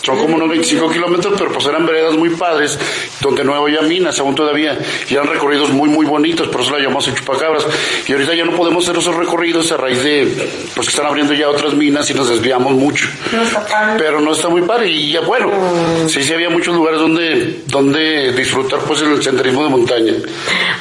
Son 0.04 0.18
como 0.18 0.36
unos 0.36 0.48
25 0.48 0.90
kilómetros, 0.90 1.34
pero 1.38 1.50
pues 1.52 1.64
eran 1.66 1.86
veredas 1.86 2.14
muy 2.16 2.30
padres, 2.30 2.78
donde 3.20 3.42
no 3.44 3.54
había 3.54 3.80
minas 3.82 4.18
aún 4.18 4.34
todavía. 4.34 4.78
Y 5.08 5.14
eran 5.14 5.26
recorridos 5.26 5.70
muy, 5.70 5.88
muy 5.88 6.04
bonitos, 6.06 6.48
por 6.48 6.60
eso 6.60 6.72
la 6.72 6.78
llamamos 6.78 7.08
el 7.08 7.14
Chupacabras. 7.14 7.66
Y 8.06 8.12
ahorita 8.12 8.34
ya 8.34 8.44
no 8.44 8.52
podemos 8.54 8.84
hacer 8.84 8.98
esos 9.00 9.14
recorridos 9.16 9.72
a 9.72 9.76
raíz 9.78 10.02
de, 10.02 10.26
pues 10.74 10.86
que 10.86 10.90
están 10.90 11.06
abriendo 11.06 11.32
ya 11.34 11.48
otras 11.48 11.74
minas 11.74 12.08
y 12.10 12.14
nos 12.14 12.28
desviamos 12.28 12.72
mucho. 12.74 13.06
Pero 13.98 14.20
no 14.20 14.32
está 14.32 14.48
muy 14.48 14.62
padre. 14.62 14.88
Y 14.90 15.12
ya, 15.12 15.20
bueno, 15.20 15.50
sí, 16.08 16.22
sí 16.22 16.32
había 16.34 16.50
muchos 16.50 16.74
lugares 16.74 17.00
donde, 17.00 17.60
donde 17.66 18.32
disfrutar 18.32 18.80
pues 18.80 19.00
el 19.02 19.22
senderismo 19.22 19.64
de 19.64 19.70
montaña. 19.70 20.12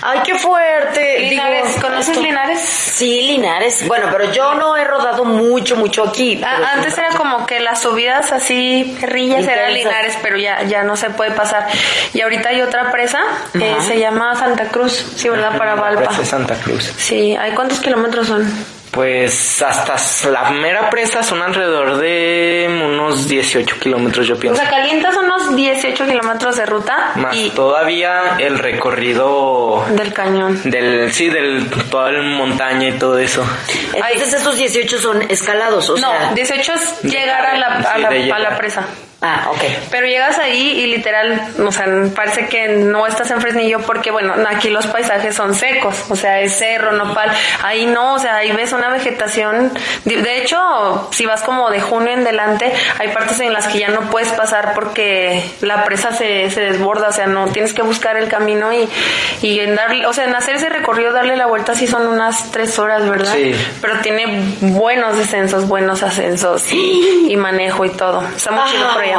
¡Ay, 0.02 0.20
qué 0.26 0.36
fuerte! 0.36 1.20
Linares, 1.30 1.76
Digo, 1.76 1.82
¿conoces 1.88 2.10
esto- 2.10 2.22
Linares? 2.22 2.60
Sí, 2.62 3.22
Linares. 3.28 3.88
Bueno, 3.88 4.08
pero 4.12 4.32
yo 4.34 4.54
no 4.56 4.76
he 4.76 4.84
rodado 4.84 5.24
mucho, 5.26 5.76
mucho 5.78 6.04
aquí. 6.04 6.42
Ah, 6.44 6.74
Antes 6.76 6.98
era 6.98 7.10
como 7.16 7.46
que 7.46 7.60
las 7.60 7.82
subidas 7.82 8.32
así, 8.32 8.96
eran 9.14 9.70
Intensas. 9.70 9.74
Linares, 9.74 10.18
pero 10.22 10.38
ya, 10.38 10.64
ya 10.64 10.84
no 10.84 10.96
se 10.96 11.10
puede 11.10 11.32
pasar. 11.32 11.68
Y 12.14 12.22
ahorita 12.22 12.50
hay 12.50 12.62
otra 12.62 12.92
presa, 12.92 13.20
eh, 13.54 13.76
se 13.82 14.00
llama 14.00 14.36
Santa 14.36 14.66
Cruz, 14.66 15.06
sí, 15.16 15.30
¿verdad? 15.30 15.58
Para 15.58 15.76
Valpa. 15.76 16.06
Presa 16.06 16.26
Santa 16.26 16.56
Cruz. 16.56 16.94
Sí, 16.98 17.36
¿hay 17.36 17.52
cuántos 17.52 17.80
kilómetros 17.80 18.28
son? 18.28 18.73
Pues 18.94 19.60
hasta 19.64 19.96
la 20.30 20.52
mera 20.52 20.88
presa 20.92 21.24
son 21.24 21.42
alrededor 21.42 21.98
de 21.98 22.68
unos 22.70 23.28
18 23.28 23.80
kilómetros, 23.80 24.28
yo 24.28 24.36
O 24.36 24.40
pienso. 24.40 24.62
sea, 24.62 24.70
calientas 24.70 25.16
unos 25.18 25.56
18 25.56 26.06
kilómetros 26.06 26.58
de 26.58 26.66
ruta 26.68 27.12
Más 27.16 27.36
y 27.36 27.50
todavía 27.50 28.36
el 28.38 28.60
recorrido 28.60 29.84
del 29.90 30.14
cañón. 30.14 30.62
del, 30.64 31.12
sí, 31.12 31.28
del, 31.30 31.68
toda 31.90 32.12
la 32.12 32.22
montaña 32.22 32.90
y 32.90 32.92
todo 33.00 33.18
eso. 33.18 33.44
Entonces 33.96 34.34
esos 34.34 34.58
18 34.58 35.00
son 35.00 35.22
escalados, 35.24 35.90
o 35.90 35.98
sea... 35.98 36.30
No, 36.30 36.36
18 36.36 36.74
es 36.74 37.02
llegar 37.02 37.46
a 37.48 37.58
la, 37.58 37.66
a 38.36 38.40
la 38.40 38.58
presa. 38.58 38.86
Ah, 39.26 39.48
ok. 39.52 39.64
Pero 39.90 40.06
llegas 40.06 40.38
ahí 40.38 40.82
y 40.82 40.88
literal, 40.88 41.48
o 41.66 41.72
sea, 41.72 41.86
parece 42.14 42.48
que 42.48 42.68
no 42.68 43.08
estás 43.08 43.32
en 43.32 43.40
Fresnillo 43.40 43.80
porque, 43.80 44.12
bueno, 44.12 44.34
aquí 44.50 44.70
los 44.70 44.86
paisajes 44.88 45.34
son 45.34 45.56
secos, 45.56 45.96
o 46.10 46.16
sea, 46.18 46.42
es 46.42 46.58
cerro, 46.58 46.92
nopal. 46.92 47.32
Ahí 47.64 47.86
no, 47.86 48.16
o 48.16 48.20
sea, 48.20 48.36
ahí 48.36 48.52
ves 48.52 48.74
una 48.74 48.90
vegetación. 48.90 49.72
De 50.04 50.42
hecho, 50.42 51.08
si 51.14 51.26
vas 51.26 51.42
como 51.42 51.70
de 51.70 51.80
junio 51.80 52.12
en 52.12 52.26
delante, 52.26 52.74
hay 53.00 53.14
partes 53.14 53.40
en 53.40 53.54
las 53.54 53.70
que 53.70 53.80
ya 53.80 53.88
no 53.88 54.10
puedes 54.10 54.28
pasar 54.34 54.74
porque 54.76 55.42
la 55.62 55.86
presa 55.86 56.12
se, 56.12 56.52
se 56.52 56.60
desborda, 56.60 57.08
o 57.08 57.14
sea, 57.14 57.26
no 57.26 57.48
tienes 57.48 57.72
que 57.72 57.82
buscar 57.82 58.18
el 58.18 58.28
camino 58.28 58.74
y, 58.74 58.90
y 59.42 59.62
en 59.62 59.76
darle, 59.76 60.06
o 60.06 60.12
sea, 60.12 60.26
en 60.26 60.36
hacer 60.36 60.56
ese 60.56 60.68
recorrido, 60.68 61.14
darle 61.14 61.38
la 61.38 61.46
vuelta, 61.46 61.76
sí 61.76 61.88
son 61.88 62.08
unas 62.08 62.52
tres 62.52 62.78
horas, 62.78 63.08
¿verdad? 63.10 63.34
Sí. 63.34 63.56
Pero 63.80 64.00
tiene 64.00 64.44
buenos 64.60 65.18
descensos, 65.18 65.66
buenos 65.66 66.04
ascensos 66.04 66.70
y, 66.74 67.28
y 67.30 67.38
manejo 67.38 67.86
y 67.86 67.90
todo. 67.92 68.22
Está 68.36 68.52
muy 68.52 68.70
chido 68.70 68.92
por 68.92 69.02
allá. 69.02 69.13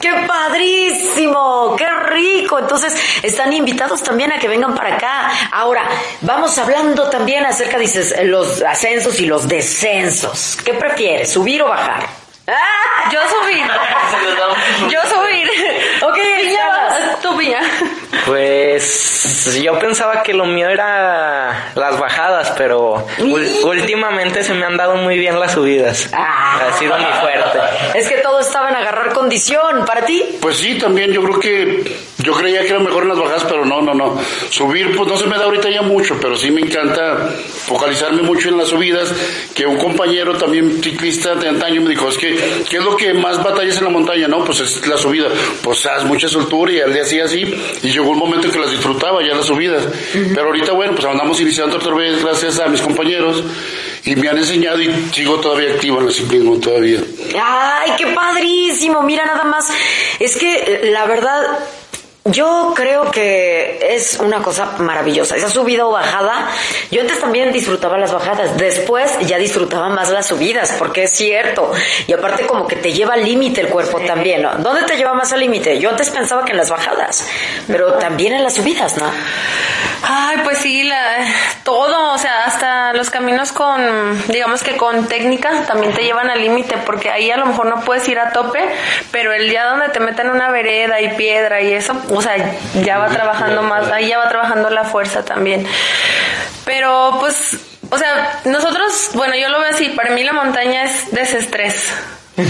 ¡Qué 0.00 0.12
padrísimo! 0.26 1.74
¡Qué 1.76 1.88
rico! 1.88 2.58
Entonces, 2.58 2.94
están 3.22 3.52
invitados 3.52 4.02
también 4.02 4.32
a 4.32 4.38
que 4.38 4.48
vengan 4.48 4.74
para 4.74 4.96
acá. 4.96 5.30
Ahora, 5.52 5.88
vamos 6.20 6.56
hablando 6.58 7.08
también 7.10 7.44
acerca, 7.44 7.78
dices, 7.78 8.14
los 8.24 8.62
ascensos 8.62 9.18
y 9.20 9.26
los 9.26 9.48
descensos. 9.48 10.56
¿Qué 10.64 10.74
prefieres, 10.74 11.32
subir 11.32 11.62
o 11.62 11.68
bajar? 11.68 12.06
¡Ah! 12.46 13.10
Yo 13.12 13.20
subir. 13.28 13.64
Yo 14.90 15.00
subir. 15.08 15.50
Ok, 16.02 16.18
Tú 17.22 17.36
piña. 17.36 17.60
Pues 18.26 19.60
yo 19.62 19.78
pensaba 19.78 20.22
que 20.22 20.34
lo 20.34 20.46
mío 20.46 20.68
era 20.68 21.72
las 21.74 21.98
bajadas, 21.98 22.52
pero 22.56 23.06
últimamente 23.64 24.42
se 24.42 24.54
me 24.54 24.66
han 24.66 24.76
dado 24.76 24.96
muy 24.96 25.18
bien 25.18 25.38
las 25.38 25.52
subidas. 25.52 26.10
Ah. 26.12 26.60
Ha 26.68 26.78
sido 26.78 26.96
muy 26.98 27.12
fuerte. 27.20 27.58
Es 27.94 28.08
que 28.08 28.18
todo 28.18 28.40
estaba 28.40 28.68
en 28.70 28.76
agarrar 28.76 29.12
condición. 29.12 29.84
¿Para 29.86 30.04
ti? 30.04 30.22
Pues 30.40 30.56
sí, 30.56 30.78
también 30.78 31.12
yo 31.12 31.22
creo 31.22 31.40
que 31.40 31.96
yo 32.18 32.32
creía 32.32 32.62
que 32.62 32.68
era 32.68 32.80
mejor 32.80 33.04
en 33.04 33.10
las 33.10 33.18
bajadas, 33.18 33.44
pero 33.44 33.64
no, 33.64 33.80
no, 33.80 33.94
no. 33.94 34.20
Subir, 34.50 34.96
pues 34.96 35.08
no 35.08 35.16
se 35.16 35.26
me 35.26 35.38
da 35.38 35.44
ahorita 35.44 35.70
ya 35.70 35.82
mucho, 35.82 36.18
pero 36.20 36.36
sí 36.36 36.50
me 36.50 36.60
encanta 36.60 37.28
focalizarme 37.66 38.22
mucho 38.22 38.48
en 38.48 38.58
las 38.58 38.68
subidas. 38.68 39.12
Que 39.54 39.66
un 39.66 39.78
compañero 39.78 40.36
también 40.36 40.82
ciclista 40.82 41.34
de 41.34 41.48
antaño 41.48 41.80
me 41.80 41.90
dijo, 41.90 42.08
es 42.08 42.18
que, 42.18 42.34
¿qué 42.68 42.78
es 42.78 42.84
lo 42.84 42.96
que 42.96 43.14
más 43.14 43.42
batallas 43.42 43.78
en 43.78 43.84
la 43.84 43.90
montaña? 43.90 44.28
No, 44.28 44.44
pues 44.44 44.60
es 44.60 44.86
la 44.86 44.96
subida. 44.96 45.28
Pues 45.62 45.86
haz 45.86 46.04
mucha 46.04 46.28
soltura 46.28 46.72
y 46.72 46.80
al 46.88 46.94
día 46.94 47.02
así, 47.02 47.20
así. 47.20 47.42
Y 47.82 47.88
llegó 47.88 48.10
un 48.10 48.18
momento 48.18 48.46
en 48.46 48.52
que 48.52 48.58
las 48.58 48.70
disfrutaba 48.70 49.22
ya 49.22 49.34
las 49.34 49.46
subidas. 49.46 49.84
Pero 50.12 50.46
ahorita, 50.46 50.72
bueno, 50.72 50.94
pues 50.94 51.04
andamos 51.04 51.40
iniciando 51.40 51.76
otra 51.76 51.94
vez 51.94 52.22
gracias 52.22 52.58
a 52.58 52.66
mis 52.68 52.80
compañeros 52.80 53.42
y 54.04 54.16
me 54.16 54.28
han 54.28 54.38
enseñado 54.38 54.80
y 54.80 54.92
sigo 55.12 55.36
todavía 55.40 55.74
activo 55.74 56.00
en 56.00 56.06
el 56.06 56.12
ciclismo 56.12 56.58
todavía. 56.58 57.00
¡Ay, 57.40 57.92
qué 57.96 58.06
padrísimo! 58.08 59.02
Mira 59.02 59.24
nada 59.26 59.44
más 59.44 59.68
Es 60.18 60.36
que 60.36 60.54
eh, 60.56 60.90
la 60.90 61.06
verdad, 61.06 61.58
yo 62.30 62.72
creo 62.74 63.10
que 63.10 63.78
es 63.94 64.18
una 64.18 64.42
cosa 64.42 64.76
maravillosa. 64.78 65.36
Esa 65.36 65.48
subida 65.48 65.86
o 65.86 65.90
bajada, 65.90 66.48
yo 66.90 67.00
antes 67.00 67.20
también 67.20 67.52
disfrutaba 67.52 67.98
las 67.98 68.12
bajadas, 68.12 68.56
después 68.56 69.18
ya 69.26 69.38
disfrutaba 69.38 69.88
más 69.88 70.10
las 70.10 70.26
subidas, 70.26 70.74
porque 70.78 71.04
es 71.04 71.12
cierto. 71.12 71.70
Y 72.06 72.12
aparte 72.12 72.46
como 72.46 72.66
que 72.66 72.76
te 72.76 72.92
lleva 72.92 73.14
al 73.14 73.24
límite 73.24 73.60
el 73.60 73.68
cuerpo 73.68 74.00
también, 74.00 74.42
¿no? 74.42 74.54
¿Dónde 74.56 74.82
te 74.82 74.96
lleva 74.96 75.14
más 75.14 75.32
al 75.32 75.40
límite? 75.40 75.78
Yo 75.78 75.90
antes 75.90 76.10
pensaba 76.10 76.44
que 76.44 76.52
en 76.52 76.58
las 76.58 76.70
bajadas, 76.70 77.26
pero 77.66 77.94
también 77.94 78.34
en 78.34 78.42
las 78.42 78.54
subidas, 78.54 78.96
¿no? 78.96 79.06
Ay, 80.02 80.38
pues 80.44 80.58
sí, 80.58 80.84
la, 80.84 81.18
todo, 81.64 82.12
o 82.14 82.18
sea, 82.18 82.44
hasta 82.44 82.92
los 82.92 83.10
caminos 83.10 83.52
con, 83.52 83.80
digamos 84.28 84.62
que 84.62 84.76
con 84.76 85.08
técnica 85.08 85.64
también 85.66 85.92
te 85.92 86.02
llevan 86.02 86.30
al 86.30 86.40
límite, 86.40 86.76
porque 86.86 87.10
ahí 87.10 87.30
a 87.30 87.36
lo 87.36 87.46
mejor 87.46 87.66
no 87.66 87.80
puedes 87.80 88.08
ir 88.08 88.18
a 88.18 88.32
tope, 88.32 88.60
pero 89.10 89.32
el 89.32 89.48
día 89.48 89.64
donde 89.64 89.88
te 89.88 90.00
meten 90.00 90.30
una 90.30 90.50
vereda 90.50 91.00
y 91.00 91.14
piedra 91.16 91.60
y 91.60 91.72
eso, 91.72 91.94
o 92.10 92.22
sea, 92.22 92.36
ya 92.82 92.98
va 92.98 93.08
trabajando 93.08 93.62
más, 93.62 93.90
ahí 93.90 94.08
ya 94.08 94.18
va 94.18 94.28
trabajando 94.28 94.70
la 94.70 94.84
fuerza 94.84 95.24
también. 95.24 95.66
Pero 96.64 97.16
pues, 97.20 97.58
o 97.90 97.98
sea, 97.98 98.40
nosotros, 98.44 99.10
bueno, 99.14 99.34
yo 99.34 99.48
lo 99.48 99.60
veo 99.60 99.70
así, 99.70 99.88
para 99.90 100.10
mí 100.10 100.22
la 100.22 100.32
montaña 100.32 100.84
es 100.84 101.10
desestrés 101.10 101.92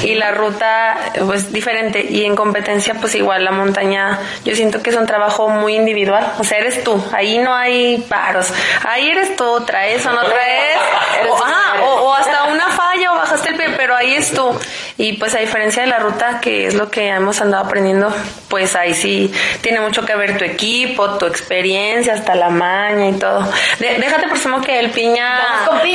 y 0.03 0.15
la 0.15 0.33
ruta 0.33 0.97
pues 1.27 1.53
diferente. 1.53 2.07
Y 2.09 2.25
en 2.25 2.37
competencia 2.37 2.95
pues 2.95 3.15
igual 3.15 3.45
la 3.45 3.53
montaña 3.53 4.19
yo 4.45 4.55
siento 4.55 4.83
que 4.83 4.91
es 4.91 4.97
un 4.97 5.07
trabajo 5.07 5.49
muy 5.49 5.77
individual. 5.77 6.33
O 6.39 6.45
sea 6.45 6.59
eres 6.59 6.83
tú. 6.85 7.03
Ahí 7.13 7.39
no 7.39 7.55
hay 7.55 7.99
paros. 8.09 8.53
Ahí 8.87 9.11
eres 9.11 9.37
tú. 9.37 9.65
Traes 9.65 10.05
o 10.07 10.13
no 10.13 10.25
traes. 10.25 10.79
O, 11.29 11.35
ajá, 11.35 11.83
o, 11.83 12.03
o 12.03 12.15
hasta 12.15 12.45
una 12.45 12.69
falla 12.71 13.13
o 13.13 13.17
bajaste 13.17 13.51
el 13.51 13.57
pie 13.57 13.71
pero 13.77 13.97
ahí 13.97 14.15
es 14.15 14.33
tú 14.33 14.57
y 14.99 15.13
pues 15.15 15.35
a 15.35 15.39
diferencia 15.39 15.83
de 15.85 15.89
la 15.89 15.99
ruta 16.01 16.41
que 16.41 16.67
es 16.67 16.75
lo 16.75 16.91
que 16.91 17.07
hemos 17.09 17.41
andado 17.41 17.65
aprendiendo 17.65 18.13
pues 18.49 18.75
ahí 18.77 18.95
sí 18.95 19.33
tiene 19.61 19.81
mucho 19.81 20.05
que 20.05 20.15
ver 20.17 20.37
tu 20.37 20.45
equipo 20.45 21.11
tu 21.19 21.27
experiencia 21.27 22.15
hasta 22.15 22.35
la 22.35 22.51
maña 22.51 23.09
y 23.09 23.13
todo 23.13 23.49
De- 23.79 23.97
déjate 23.99 24.27
por 24.29 24.39
sumo 24.39 24.61
que 24.61 24.79
el 24.81 24.91
piña 24.91 25.39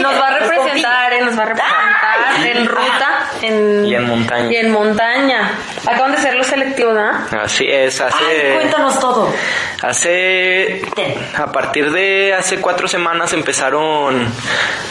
nos 0.01 0.19
va 0.19 0.27
a 0.27 0.39
representar 0.39 1.13
eh, 1.13 1.21
nos 1.21 1.37
va 1.37 1.43
a 1.43 1.45
representar 1.47 2.45
en 2.45 2.65
ruta 2.67 3.29
en 3.41 3.85
Y 3.85 3.95
en 3.95 4.07
montaña. 4.07 4.51
y 4.51 4.55
en 4.55 4.71
montaña. 4.71 5.51
Acaban 5.85 6.13
de 6.13 6.17
ser 6.19 6.35
los 6.35 6.47
selectivos, 6.47 6.93
¿no? 6.95 7.11
Así 7.41 7.65
es, 7.69 7.99
hace... 7.99 8.15
Ay, 8.23 8.53
cuéntanos 8.55 8.97
todo. 8.99 9.29
Hace, 9.81 10.81
a 11.37 11.51
partir 11.51 11.91
de 11.91 12.33
hace 12.33 12.61
cuatro 12.61 12.87
semanas 12.87 13.33
empezaron 13.33 14.27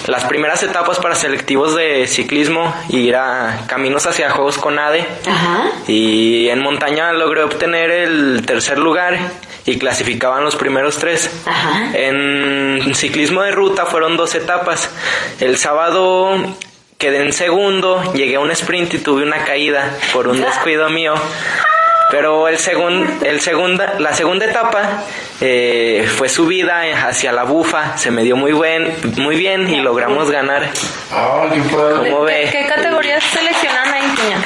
las 0.06 0.24
primeras 0.24 0.62
etapas 0.62 0.98
para 0.98 1.14
selectivos 1.14 1.74
de 1.74 2.06
ciclismo 2.06 2.74
y 2.90 2.98
ir 3.08 3.16
a 3.16 3.60
caminos 3.66 4.01
hacia 4.06 4.30
Juegos 4.30 4.58
con 4.58 4.78
ADE. 4.78 5.06
Ajá. 5.26 5.70
Y 5.86 6.48
en 6.48 6.60
montaña 6.60 7.12
logré 7.12 7.42
obtener 7.42 7.90
el 7.90 8.44
tercer 8.46 8.78
lugar 8.78 9.18
y 9.64 9.78
clasificaban 9.78 10.44
los 10.44 10.56
primeros 10.56 10.96
tres. 10.98 11.30
Ajá. 11.46 11.90
En 11.94 12.94
ciclismo 12.94 13.42
de 13.42 13.52
ruta 13.52 13.86
fueron 13.86 14.16
dos 14.16 14.34
etapas. 14.34 14.90
El 15.40 15.56
sábado 15.58 16.34
quedé 16.98 17.22
en 17.24 17.32
segundo, 17.32 18.12
llegué 18.14 18.36
a 18.36 18.40
un 18.40 18.50
sprint 18.52 18.94
y 18.94 18.98
tuve 18.98 19.22
una 19.24 19.44
caída 19.44 19.96
por 20.12 20.28
un 20.28 20.40
descuido 20.40 20.88
mío. 20.90 21.14
Pero 22.10 22.46
el 22.46 22.58
segun- 22.58 23.08
el 23.24 23.40
segunda, 23.40 23.94
la 23.98 24.14
segunda 24.14 24.44
etapa 24.44 25.02
eh, 25.40 26.06
fue 26.18 26.28
subida 26.28 26.82
hacia 27.08 27.32
la 27.32 27.44
bufa, 27.44 27.96
se 27.96 28.10
me 28.10 28.22
dio 28.22 28.36
muy 28.36 28.52
buen, 28.52 28.94
muy 29.16 29.34
bien 29.34 29.66
y 29.72 29.80
logramos 29.80 30.30
ganar. 30.30 30.68
Ah, 31.10 31.46
qué 31.50 31.60
padre. 31.74 32.10
¿Cómo 32.10 32.26
¿Qué, 32.26 32.32
ve? 32.44 32.48
qué 32.52 32.66
categorías 32.66 33.24
seleccionaron? 33.24 33.81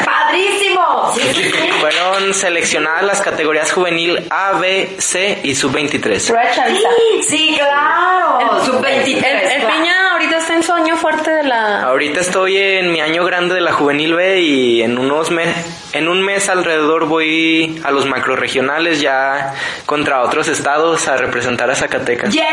¡Padrísimo! 0.04 1.12
Sí, 1.14 1.20
sí, 1.34 1.42
sí. 1.44 1.68
Fueron 1.80 2.34
seleccionadas 2.34 3.02
las 3.04 3.20
categorías 3.20 3.72
juvenil 3.72 4.26
A, 4.30 4.52
B, 4.52 4.96
C 4.98 5.40
y 5.42 5.54
sub-23. 5.54 6.26
Prueba 6.28 6.50
chaviza. 6.52 6.88
Sí, 7.28 7.56
claro. 7.58 8.64
Sub 8.64 8.80
23. 8.80 9.24
El, 9.24 9.38
el 9.38 9.60
claro. 9.60 9.76
Piña 9.76 10.12
ahorita 10.12 10.36
está 10.38 10.54
en 10.54 10.62
su 10.62 10.72
año 10.72 10.96
fuerte 10.96 11.30
de 11.30 11.42
la... 11.44 11.82
Ahorita 11.84 12.20
estoy 12.20 12.56
en 12.56 12.92
mi 12.92 13.00
año 13.00 13.24
grande 13.24 13.54
de 13.54 13.60
la 13.60 13.72
juvenil 13.72 14.14
B 14.14 14.40
y 14.40 14.82
en 14.82 14.98
unos 14.98 15.30
me- 15.30 15.54
en 15.92 16.08
un 16.08 16.22
mes 16.22 16.48
alrededor 16.48 17.06
voy 17.06 17.80
a 17.84 17.90
los 17.90 18.06
macroregionales 18.06 19.00
ya 19.00 19.54
contra 19.86 20.22
otros 20.22 20.48
estados 20.48 21.06
a 21.08 21.16
representar 21.16 21.70
a 21.70 21.74
Zacatecas. 21.76 22.32
¡Yeah! 22.34 22.44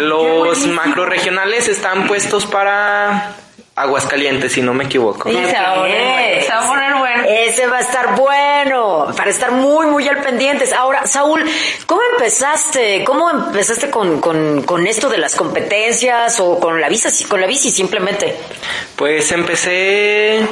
Los 0.00 0.66
macroregionales 0.66 1.68
están 1.68 2.06
puestos 2.06 2.46
para 2.46 3.34
Aguascalientes, 3.82 4.52
si 4.52 4.62
no 4.62 4.74
me 4.74 4.84
equivoco. 4.84 5.28
Y 5.28 5.34
se 5.34 5.52
va 5.52 5.72
a 5.72 5.74
poner 5.76 6.02
bueno, 6.02 6.42
se 6.42 6.52
va 6.52 6.64
a 6.64 6.68
poner 6.68 6.94
bueno. 6.94 7.24
Ese 7.28 7.66
va 7.66 7.78
a 7.78 7.80
estar 7.80 8.16
bueno, 8.16 9.06
para 9.16 9.30
estar 9.30 9.52
muy, 9.52 9.86
muy 9.86 10.08
al 10.08 10.20
pendientes. 10.20 10.72
Ahora, 10.72 11.06
Saúl, 11.06 11.44
¿cómo 11.86 12.00
empezaste? 12.12 13.04
¿Cómo 13.04 13.30
empezaste 13.30 13.90
con, 13.90 14.20
con, 14.20 14.62
con 14.62 14.86
esto 14.86 15.08
de 15.08 15.18
las 15.18 15.34
competencias 15.34 16.40
o 16.40 16.58
con 16.58 16.80
la 16.80 16.88
bici, 16.88 17.24
con 17.24 17.40
la 17.40 17.46
bici 17.46 17.70
simplemente? 17.70 18.36
Pues 18.96 19.30
empecé 19.32 20.46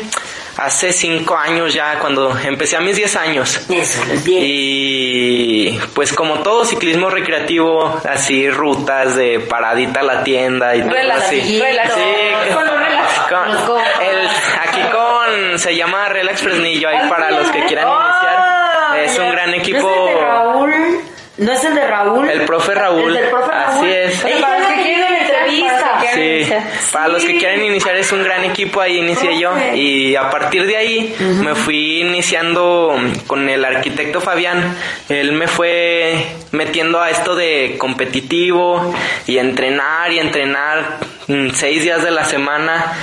hace 0.56 0.92
cinco 0.92 1.36
años 1.36 1.72
ya, 1.74 1.98
cuando 1.98 2.36
empecé 2.38 2.76
a 2.76 2.80
mis 2.80 2.96
10 2.96 3.16
años. 3.16 3.60
Eso. 3.70 4.02
Y 4.26 5.78
pues 5.94 6.12
como 6.12 6.40
todo 6.40 6.64
ciclismo 6.64 7.10
recreativo, 7.10 8.00
así 8.08 8.48
rutas 8.50 9.16
de 9.16 9.40
paradita 9.40 10.00
a 10.00 10.02
la 10.02 10.22
tienda 10.24 10.74
y 10.76 10.80
todo 10.82 10.90
así. 10.90 11.58
relax. 11.60 11.92
Sí, 11.94 12.00
Con 12.54 12.66
relax. 12.66 14.00
el, 14.00 14.28
aquí 14.68 14.80
con 14.92 15.58
se 15.58 15.74
llama 15.76 16.08
Relax 16.08 16.42
Fresnillo 16.42 16.88
ahí 16.88 17.08
para 17.08 17.30
los 17.30 17.48
que 17.50 17.64
quieran 17.64 17.86
Ah, 17.88 18.92
iniciar. 18.94 19.04
Es 19.04 19.18
un 19.18 19.30
gran 19.30 19.50
¿No 19.50 19.56
equipo. 19.56 19.78
es 19.78 19.96
el 20.10 20.14
de 20.16 20.20
Raúl? 20.24 20.74
¿No 21.38 21.52
es 21.52 21.64
el 21.64 21.74
de 21.74 21.86
Raúl? 21.86 22.30
El 22.30 22.44
profe 22.46 22.74
Raúl. 22.74 23.08
El 23.16 23.22
del 23.22 23.30
profe 23.30 23.52
Así 23.52 23.74
Raúl. 23.80 23.88
es. 23.92 24.24
Oye, 24.24 24.40
Para 24.40 24.68
Sí, 26.16 26.52
para 26.92 27.08
los 27.08 27.24
que 27.24 27.36
quieren 27.36 27.64
iniciar 27.64 27.96
es 27.96 28.10
un 28.12 28.22
gran 28.22 28.44
equipo, 28.44 28.80
ahí 28.80 28.98
inicié 28.98 29.38
yo. 29.38 29.52
Y 29.74 30.16
a 30.16 30.30
partir 30.30 30.66
de 30.66 30.76
ahí 30.76 31.14
me 31.42 31.54
fui 31.54 32.00
iniciando 32.00 32.96
con 33.26 33.48
el 33.48 33.64
arquitecto 33.64 34.20
Fabián, 34.20 34.76
él 35.08 35.32
me 35.32 35.48
fue 35.48 36.26
metiendo 36.52 37.00
a 37.00 37.10
esto 37.10 37.34
de 37.34 37.76
competitivo 37.78 38.94
y 39.26 39.38
entrenar 39.38 40.12
y 40.12 40.18
entrenar 40.18 40.98
mm, 41.28 41.50
seis 41.52 41.82
días 41.82 42.02
de 42.02 42.10
la 42.10 42.24
semana 42.24 42.94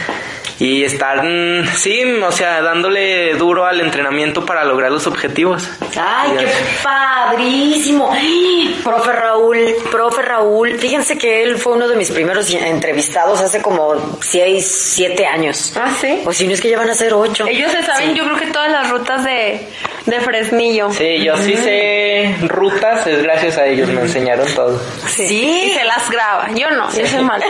y 0.64 0.86
estar, 0.86 1.22
mm, 1.22 1.68
sí, 1.76 2.06
o 2.26 2.32
sea, 2.32 2.62
dándole 2.62 3.34
duro 3.34 3.66
al 3.66 3.82
entrenamiento 3.82 4.46
para 4.46 4.64
lograr 4.64 4.94
los 4.94 5.06
objetivos. 5.08 5.70
Ay, 6.00 6.38
qué 6.40 6.48
padrísimo. 6.82 8.10
¡Ay! 8.10 8.80
Profe 8.82 9.12
Raúl, 9.12 9.58
profe 9.92 10.22
Raúl, 10.22 10.80
fíjense 10.80 11.18
que 11.18 11.44
él 11.44 11.58
fue 11.58 11.74
uno 11.74 11.90
de 11.90 11.98
mis 11.98 12.12
primeros 12.12 12.50
entrevistados 12.54 13.42
hace 13.42 13.62
como 13.62 14.18
seis, 14.22 14.66
siete 14.66 15.26
años. 15.26 15.74
Ah, 15.76 15.92
sí. 16.00 16.22
O 16.26 16.32
si 16.32 16.48
no 16.48 16.54
es 16.54 16.62
que 16.62 16.70
ya 16.70 16.78
van 16.78 16.90
a 16.90 16.96
ser 16.96 17.14
ocho. 17.14 17.46
Ellos 17.46 17.70
se 17.70 17.84
saben, 17.84 18.16
yo 18.16 18.24
creo 18.24 18.38
que 18.38 18.48
todas 18.48 18.72
las 18.72 18.90
rutas 18.90 19.26
de, 19.26 19.68
de 20.06 20.22
Fresnillo. 20.22 20.94
Sí, 20.94 21.26
yo 21.26 21.36
sí 21.36 21.58
sé 21.58 22.38
rutas, 22.44 23.06
es 23.06 23.22
gracias 23.22 23.58
a 23.58 23.66
ellos, 23.66 23.90
me 23.90 24.00
enseñaron 24.00 24.48
todo. 24.56 24.82
Sí. 25.08 25.24
Y 25.24 25.72
se 25.72 25.84
las 25.84 26.10
graba. 26.10 26.48
Yo 26.56 26.70
no, 26.72 26.90
yo 26.94 27.06
soy 27.06 27.22
mal. 27.22 27.44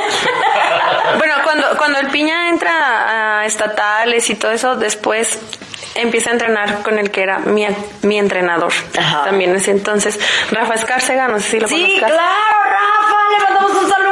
bueno, 1.19 1.35
cuando, 1.53 1.77
cuando 1.77 1.99
el 1.99 2.07
piña 2.07 2.49
entra 2.49 3.39
a 3.41 3.45
estatales 3.45 4.27
y 4.29 4.35
todo 4.35 4.51
eso, 4.51 4.75
después 4.75 5.39
empieza 5.95 6.31
a 6.31 6.33
entrenar 6.33 6.81
con 6.81 6.97
el 6.97 7.11
que 7.11 7.21
era 7.21 7.37
mi, 7.39 7.65
mi 8.01 8.17
entrenador. 8.17 8.73
Ajá. 8.97 9.25
También 9.25 9.55
ese 9.55 9.69
entonces. 9.71 10.19
Rafa 10.51 10.73
Escárcega, 10.73 11.27
no 11.27 11.39
sé 11.39 11.49
si 11.51 11.59
lo 11.59 11.67
Sí, 11.67 11.75
conozcas. 11.99 12.11
claro, 12.11 12.57
Rafa, 12.65 13.17
le 13.31 13.43
mandamos 13.43 13.83
un 13.83 13.89
saludo. 13.91 14.02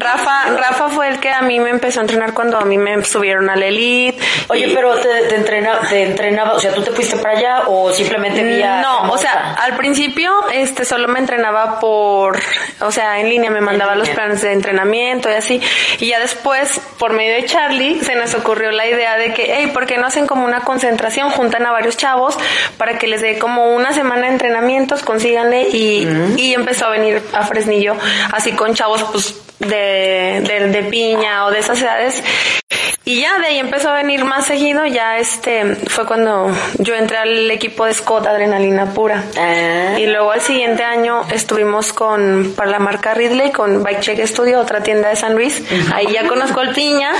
Rafa, 0.00 0.50
Rafa 0.56 0.88
fue 0.88 1.08
el 1.08 1.18
que 1.20 1.30
a 1.30 1.42
mí 1.42 1.58
me 1.60 1.70
empezó 1.70 2.00
a 2.00 2.02
entrenar 2.02 2.32
cuando 2.34 2.58
a 2.58 2.64
mí 2.64 2.78
me 2.78 3.02
subieron 3.04 3.48
al 3.50 3.62
elite. 3.62 4.18
Oye, 4.48 4.66
Y- 4.68 4.74
pero 4.74 4.94
te, 4.96 5.08
te, 5.28 5.36
entrena, 5.36 5.80
te 5.88 6.02
entrenaba, 6.04 6.52
o 6.54 6.60
sea, 6.60 6.72
¿tú 6.72 6.82
te 6.82 6.90
fuiste 6.92 7.16
para 7.16 7.38
allá 7.38 7.62
o 7.66 7.92
simplemente 7.92 8.42
vía 8.42 8.80
No, 8.80 9.10
o 9.12 9.18
sea, 9.18 9.54
al 9.54 9.76
principio 9.76 10.32
este 10.52 10.84
solo 10.84 11.08
me 11.08 11.18
entrenaba 11.18 11.80
por, 11.80 12.38
o 12.80 12.90
sea, 12.92 13.20
en 13.20 13.28
línea 13.28 13.50
me 13.50 13.60
mandaba 13.60 13.94
los 13.96 14.08
planes 14.10 14.42
de 14.42 14.52
entrenamiento 14.52 15.28
y 15.30 15.34
así. 15.34 15.60
Y 16.00 16.08
ya 16.08 16.20
después, 16.20 16.80
por 16.98 17.12
medio 17.12 17.34
de 17.34 17.44
Charlie, 17.46 18.00
se 18.02 18.14
nos 18.14 18.34
ocurrió 18.34 18.70
la 18.70 18.86
idea 18.86 19.16
de 19.16 19.32
que, 19.34 19.52
hey, 19.56 19.70
¿por 19.72 19.86
qué 19.86 19.98
no 19.98 20.06
hacen 20.06 20.26
como 20.26 20.44
una 20.44 20.60
concentración? 20.60 21.30
Juntan 21.30 21.64
a 21.66 21.72
varios 21.72 21.96
chavos 21.96 22.36
para 22.78 22.98
que 22.98 23.06
les 23.06 23.20
dé 23.22 23.38
como 23.38 23.74
una 23.74 23.92
semana 23.92 24.22
de 24.26 24.32
entrenamientos, 24.32 25.02
consíganle 25.02 25.68
y, 25.68 26.06
y 26.36 26.54
empezó 26.54 26.86
a 26.86 26.90
venir 26.90 27.22
a 27.32 27.44
Fresnillo 27.46 27.96
así 28.32 28.52
con 28.52 28.74
chavos 28.74 29.02
pues 29.12 29.34
de, 29.58 30.42
de, 30.46 30.68
de 30.68 30.82
piña 30.84 31.46
o 31.46 31.50
de 31.50 31.58
esas 31.58 31.80
edades. 31.80 32.22
Y 33.04 33.20
ya 33.20 33.38
de 33.38 33.46
ahí 33.46 33.58
empezó 33.60 33.90
a 33.90 33.94
venir 33.94 34.24
más 34.24 34.46
seguido, 34.46 34.84
ya 34.84 35.18
este 35.18 35.76
fue 35.76 36.06
cuando 36.06 36.50
yo 36.78 36.96
entré 36.96 37.18
al 37.18 37.48
equipo 37.52 37.84
de 37.84 37.94
Scott 37.94 38.26
Adrenalina 38.26 38.86
Pura. 38.86 39.22
Ah. 39.38 39.94
Y 39.96 40.06
luego 40.06 40.32
al 40.32 40.40
siguiente 40.40 40.82
año 40.82 41.22
estuvimos 41.32 41.92
con, 41.92 42.52
para 42.56 42.72
la 42.72 42.80
marca 42.80 43.14
Ridley, 43.14 43.52
con 43.52 43.84
Bike 43.84 44.00
Check 44.00 44.26
Studio, 44.26 44.58
otra 44.58 44.82
tienda 44.82 45.08
de 45.08 45.14
San 45.14 45.36
Luis. 45.36 45.62
Ahí 45.94 46.08
ya 46.12 46.26
conozco 46.26 46.58
al 46.58 46.74
Piña. 46.74 47.12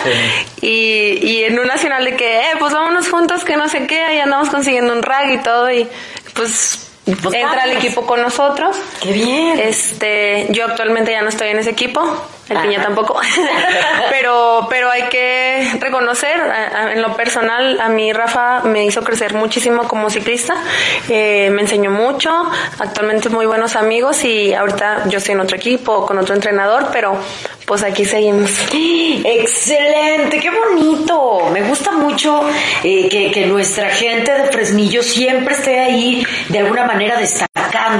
Y, 0.60 1.20
y 1.22 1.44
en 1.44 1.56
un 1.56 1.68
nacional 1.68 2.04
de 2.04 2.16
que, 2.16 2.40
eh, 2.40 2.54
pues 2.58 2.72
vámonos 2.72 3.08
juntos, 3.08 3.44
que 3.44 3.56
no 3.56 3.68
sé 3.68 3.86
qué, 3.86 4.02
ahí 4.02 4.18
andamos 4.18 4.50
consiguiendo 4.50 4.92
un 4.92 5.04
rag 5.04 5.30
y 5.30 5.38
todo. 5.38 5.70
Y 5.70 5.86
pues 6.34 6.85
Pues 7.06 7.34
entra 7.36 7.62
al 7.62 7.72
equipo 7.72 8.04
con 8.04 8.20
nosotros. 8.20 8.76
¡Qué 9.00 9.12
bien! 9.12 9.60
Este, 9.60 10.48
yo 10.50 10.64
actualmente 10.64 11.12
ya 11.12 11.22
no 11.22 11.28
estoy 11.28 11.48
en 11.48 11.58
ese 11.58 11.70
equipo, 11.70 12.02
el 12.48 12.58
piña 12.58 12.82
tampoco, 12.82 13.20
pero, 14.10 14.66
pero 14.70 14.90
hay 14.90 15.04
que 15.04 15.72
reconocer, 15.80 16.40
en 16.92 17.02
lo 17.02 17.16
personal, 17.16 17.80
a 17.80 17.88
mí 17.88 18.12
Rafa 18.12 18.60
me 18.62 18.84
hizo 18.84 19.02
crecer 19.02 19.34
muchísimo 19.34 19.88
como 19.88 20.10
ciclista, 20.10 20.54
eh, 21.08 21.50
me 21.50 21.62
enseñó 21.62 21.90
mucho, 21.90 22.30
actualmente 22.78 23.28
muy 23.28 23.46
buenos 23.46 23.74
amigos 23.76 24.24
y 24.24 24.54
ahorita 24.54 25.08
yo 25.08 25.18
estoy 25.18 25.34
en 25.34 25.40
otro 25.40 25.56
equipo, 25.56 26.06
con 26.06 26.18
otro 26.18 26.34
entrenador, 26.34 26.88
pero 26.92 27.18
pues 27.66 27.82
aquí 27.82 28.04
seguimos. 28.04 28.50
Excelente, 29.24 30.38
qué 30.38 30.50
bonito. 30.50 31.50
Me 31.52 31.62
gusta 31.62 31.92
mucho 31.92 32.48
eh, 32.84 33.08
que, 33.08 33.32
que 33.32 33.46
nuestra 33.46 33.90
gente 33.90 34.32
de 34.32 34.44
Fresnillo 34.52 35.02
siempre 35.02 35.54
esté 35.54 35.80
ahí 35.80 36.24
de 36.48 36.60
alguna 36.60 36.84
manera 36.84 37.18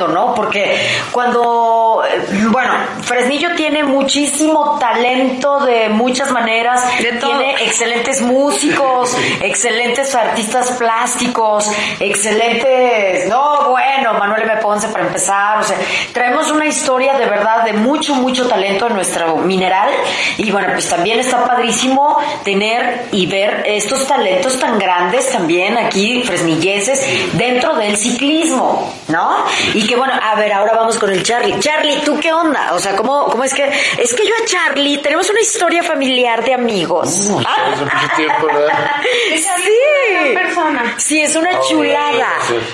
¿no? 0.09 0.35
Porque 0.35 0.78
cuando, 1.12 2.02
eh, 2.09 2.26
bueno, 2.50 2.73
Fresnillo 3.02 3.54
tiene 3.54 3.85
muchísimo 3.85 4.78
talento 4.78 5.61
de 5.61 5.88
muchas 5.88 6.30
maneras. 6.30 6.83
De. 6.99 7.12
Tiene 7.12 7.52
excelentes 7.64 8.21
músicos, 8.23 9.16
excelentes 9.40 10.14
artistas 10.14 10.73
plásticos, 10.73 11.71
excelentes, 12.00 13.28
no, 13.28 13.71
bueno, 13.71 14.14
Manuel 14.14 14.42
M. 14.42 14.56
Ponce 14.56 14.88
para 14.88 15.06
empezar, 15.06 15.59
o 15.59 15.62
sea, 15.62 15.76
traemos 16.12 16.50
una 16.50 16.66
historia 16.66 17.14
de 17.18 17.26
verdad 17.26 17.64
de 17.64 17.73
mucho, 17.73 18.14
mucho 18.14 18.47
talento 18.49 18.87
en 18.87 18.95
nuestro 18.95 19.37
mineral 19.37 19.90
y 20.38 20.50
bueno, 20.50 20.68
pues 20.73 20.88
también 20.88 21.21
está 21.21 21.45
padrísimo 21.45 22.18
tener 22.45 23.06
y 23.12 23.26
ver 23.26 23.64
estos 23.66 24.06
talentos 24.06 24.59
tan 24.59 24.78
grandes 24.78 25.30
también 25.30 25.76
aquí, 25.78 26.23
fresnilleses, 26.23 27.37
dentro 27.37 27.75
del 27.76 27.97
ciclismo, 27.97 28.92
¿no? 29.09 29.37
Y 29.75 29.87
que 29.87 29.96
bueno, 29.96 30.12
a 30.20 30.35
ver, 30.37 30.52
ahora 30.52 30.75
vamos 30.75 30.99
con 30.99 31.11
el 31.11 31.23
Charlie. 31.23 31.58
Charlie, 31.61 32.00
¿tú 32.04 32.18
qué 32.20 32.32
onda? 32.32 32.73
O 32.75 32.78
sea, 32.78 32.94
¿cómo, 32.96 33.26
cómo 33.26 33.44
es 33.44 33.52
que, 33.54 33.64
es 33.99 34.14
que 34.14 34.26
yo 34.26 34.35
a 34.42 34.44
Charlie 34.46 34.99
tenemos 34.99 35.28
una 35.30 35.40
historia 35.40 35.82
familiar 35.82 36.44
de 36.44 36.54
amigos. 36.54 37.28
Ah, 37.46 37.73
Hace 37.73 37.85
mucho 37.85 38.08
tiempo, 38.16 38.46
¿verdad? 38.46 39.00
Sí. 39.35 40.35
persona. 40.35 40.94
Sí, 40.99 41.20
es 41.23 41.37
una 41.37 41.61
chulada. 41.61 42.28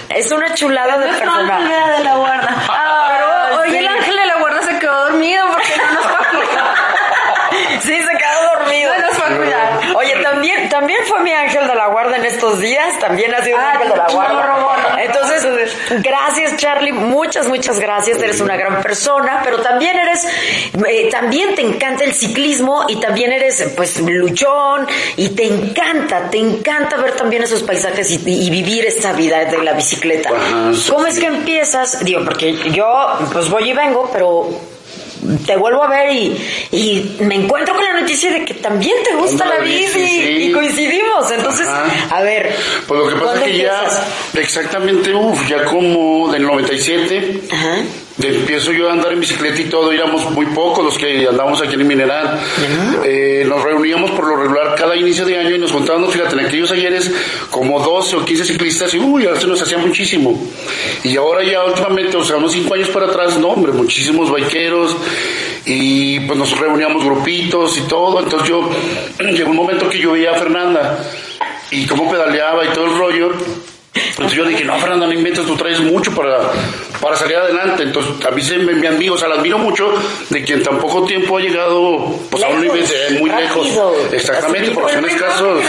Es 0.09 0.31
una 0.31 0.55
chulada 0.55 0.99
de 0.99 1.07
persona. 1.09 1.59
de 1.99 2.05
la 2.05 2.15
guarda. 2.17 2.57
Pero, 3.09 3.61
oye, 3.63 3.79
el 3.79 3.89
ángel 3.89 4.17
de 4.17 4.27
la 4.27 4.37
guarda 4.39 4.63
se 4.63 4.79
quedó 4.79 5.05
dormido 5.11 5.45
porque 5.51 5.73
no 5.77 5.93
nos 5.93 6.07
fue 6.07 6.17
a 6.27 6.31
cuidar. 6.31 7.83
Sí, 7.83 7.97
se 8.03 8.17
quedó 8.19 8.59
dormido. 8.59 8.93
No 8.99 9.07
nos 9.07 9.19
fue 9.19 9.27
a 9.35 9.37
cuidar. 9.37 9.81
Oye, 9.97 10.15
también, 11.03 11.09
fue 11.09 11.21
mi 11.21 11.33
ángel 11.33 11.67
de 11.69 11.75
la 11.75 11.89
guarda 11.89 12.17
en 12.17 12.25
estos 12.25 12.61
días. 12.61 12.99
También 12.99 13.35
ha 13.35 13.43
sido 13.43 13.57
mi 13.59 13.63
Ah, 13.65 13.71
ángel 13.73 13.89
de 13.91 13.97
la 13.97 14.09
guarda. 14.09 14.57
no. 14.59 14.99
Entonces, 14.99 15.77
gracias, 16.03 16.57
Charlie. 16.57 16.93
Muchas, 16.93 17.49
muchas 17.49 17.79
gracias. 17.81 18.19
Eres 18.23 18.41
una 18.41 18.57
gran 18.57 18.83
persona, 18.83 19.41
pero 19.45 19.59
también 19.61 19.97
eres, 19.99 20.27
eh, 20.89 21.09
también 21.11 21.55
te 21.55 21.63
encanta 21.63 22.05
el 22.05 22.15
ciclismo 22.15 22.85
y 22.89 22.97
también 23.01 23.33
eres, 23.33 23.63
pues, 23.77 23.99
luchón 24.01 24.87
y 25.17 25.31
te 25.31 25.45
encanta, 25.47 26.31
te 26.31 26.39
encanta 26.39 26.97
ver 26.97 27.13
también 27.13 27.43
esos 27.43 27.63
paisajes 27.63 28.11
y, 28.11 28.23
y 28.47 28.51
vivir 28.51 28.85
esta 28.87 29.13
vida 29.13 29.45
de 29.45 29.59
la 29.63 29.73
bicicleta. 29.73 30.31
¿Cómo 30.91 31.07
es 31.07 31.19
que 31.19 31.27
empiezas? 31.27 32.05
Digo, 32.05 32.25
porque 32.25 32.55
yo, 32.71 33.19
pues, 33.33 33.49
voy 33.51 33.71
y 33.71 33.73
vengo, 33.73 34.09
pero 34.13 34.49
te 35.47 35.57
vuelvo 35.57 35.85
a 35.85 35.89
ver 35.89 36.13
y, 36.13 36.37
y 36.73 37.17
me 37.21 37.37
encuentro 37.37 37.75
con 37.75 37.85
la 37.85 38.01
noticia 38.01 38.33
de 38.33 38.45
que 38.45 38.55
también 38.55 38.97
te 39.05 39.15
gusta 39.15 39.47
la 39.47 39.59
bici, 39.59 39.89
sí. 39.89 40.37
y 40.49 40.53
coincidimos. 40.53 41.31
Entonces, 41.31 41.67
Ajá. 41.69 42.17
a 42.17 42.23
ver. 42.23 42.55
Pues 42.87 43.01
lo 43.01 43.09
que 43.09 43.15
pasa 43.15 43.25
es 43.25 43.39
¿cuándo 43.41 43.45
que 43.47 43.59
ya, 43.59 43.85
exactamente, 44.35 45.15
uf, 45.15 45.49
ya 45.49 45.65
como 45.65 46.31
del 46.33 46.43
97, 46.43 47.43
Ajá. 47.51 47.77
Empiezo 48.29 48.73
yo 48.73 48.89
a 48.89 48.93
andar 48.93 49.13
en 49.13 49.21
bicicleta 49.21 49.61
y 49.61 49.65
todo, 49.65 49.93
éramos 49.93 50.31
muy 50.31 50.47
pocos 50.47 50.85
los 50.85 50.99
que 50.99 51.27
andábamos 51.27 51.61
aquí 51.61 51.75
en 51.75 51.81
el 51.81 51.87
Mineral. 51.87 52.41
Eh, 53.05 53.45
nos 53.47 53.63
reuníamos 53.63 54.11
por 54.13 54.27
lo 54.27 54.37
regular 54.37 54.75
cada 54.77 54.97
inicio 54.97 55.25
de 55.25 55.39
año 55.39 55.55
y 55.55 55.59
nos 55.59 55.73
juntábamos, 55.73 56.13
fíjate, 56.13 56.35
en 56.35 56.47
aquellos 56.47 56.71
ayeres 56.71 57.11
como 57.51 57.81
12 57.81 58.17
o 58.17 58.25
15 58.25 58.45
ciclistas 58.45 58.95
y 58.95 58.99
uy, 58.99 59.27
ahora 59.27 59.41
se 59.41 59.47
nos 59.47 59.61
hacía 59.61 59.79
muchísimo. 59.79 60.41
Y 61.05 61.17
ahora 61.17 61.43
ya 61.45 61.65
últimamente, 61.65 62.17
o 62.17 62.25
sea, 62.25 62.37
unos 62.37 62.53
5 62.53 62.75
años 62.75 62.89
para 62.91 63.07
atrás, 63.07 63.39
no, 63.39 63.49
hombre, 63.49 63.73
muchísimos 63.73 64.35
biqueros 64.35 64.97
y 65.65 66.21
pues 66.21 66.39
nos 66.39 66.59
reuníamos 66.59 67.05
grupitos 67.05 67.79
y 67.79 67.83
todo. 67.83 68.21
Entonces 68.21 68.49
yo, 68.49 68.71
llegó 69.33 69.51
un 69.51 69.57
momento 69.57 69.89
que 69.89 69.99
yo 69.99 70.13
veía 70.13 70.33
a 70.33 70.35
Fernanda 70.35 71.05
y 71.71 71.87
cómo 71.87 72.11
pedaleaba 72.11 72.65
y 72.65 72.69
todo 72.69 72.87
el 72.87 72.99
rollo. 72.99 73.33
Entonces 73.95 74.33
yo 74.33 74.45
dije, 74.47 74.65
no, 74.65 74.79
Fernanda, 74.79 75.07
no 75.07 75.13
inventes, 75.13 75.45
tú 75.45 75.55
traes 75.55 75.81
mucho 75.81 76.15
para, 76.15 76.51
para 77.01 77.17
salir 77.17 77.37
adelante. 77.37 77.83
Entonces 77.83 78.25
a 78.25 78.31
mí 78.31 78.41
se 78.41 78.57
me, 78.59 78.73
me 78.73 78.89
admiro, 78.89 79.15
o 79.15 79.19
sea, 79.19 79.29
la 79.29 79.35
admiro 79.37 79.59
mucho 79.59 79.93
de 80.31 80.43
quien 80.43 80.63
tan 80.63 80.79
poco 80.79 81.05
tiempo 81.05 81.37
ha 81.37 81.41
llegado 81.41 82.19
pues, 82.31 82.43
a 82.43 82.49
un 82.49 82.61
nivel 82.63 82.85
muy 83.19 83.31
rápido. 83.31 83.63
lejos. 83.65 84.13
Exactamente, 84.13 84.71
porque 84.71 84.93
son 84.93 85.05
escasos. 85.05 85.63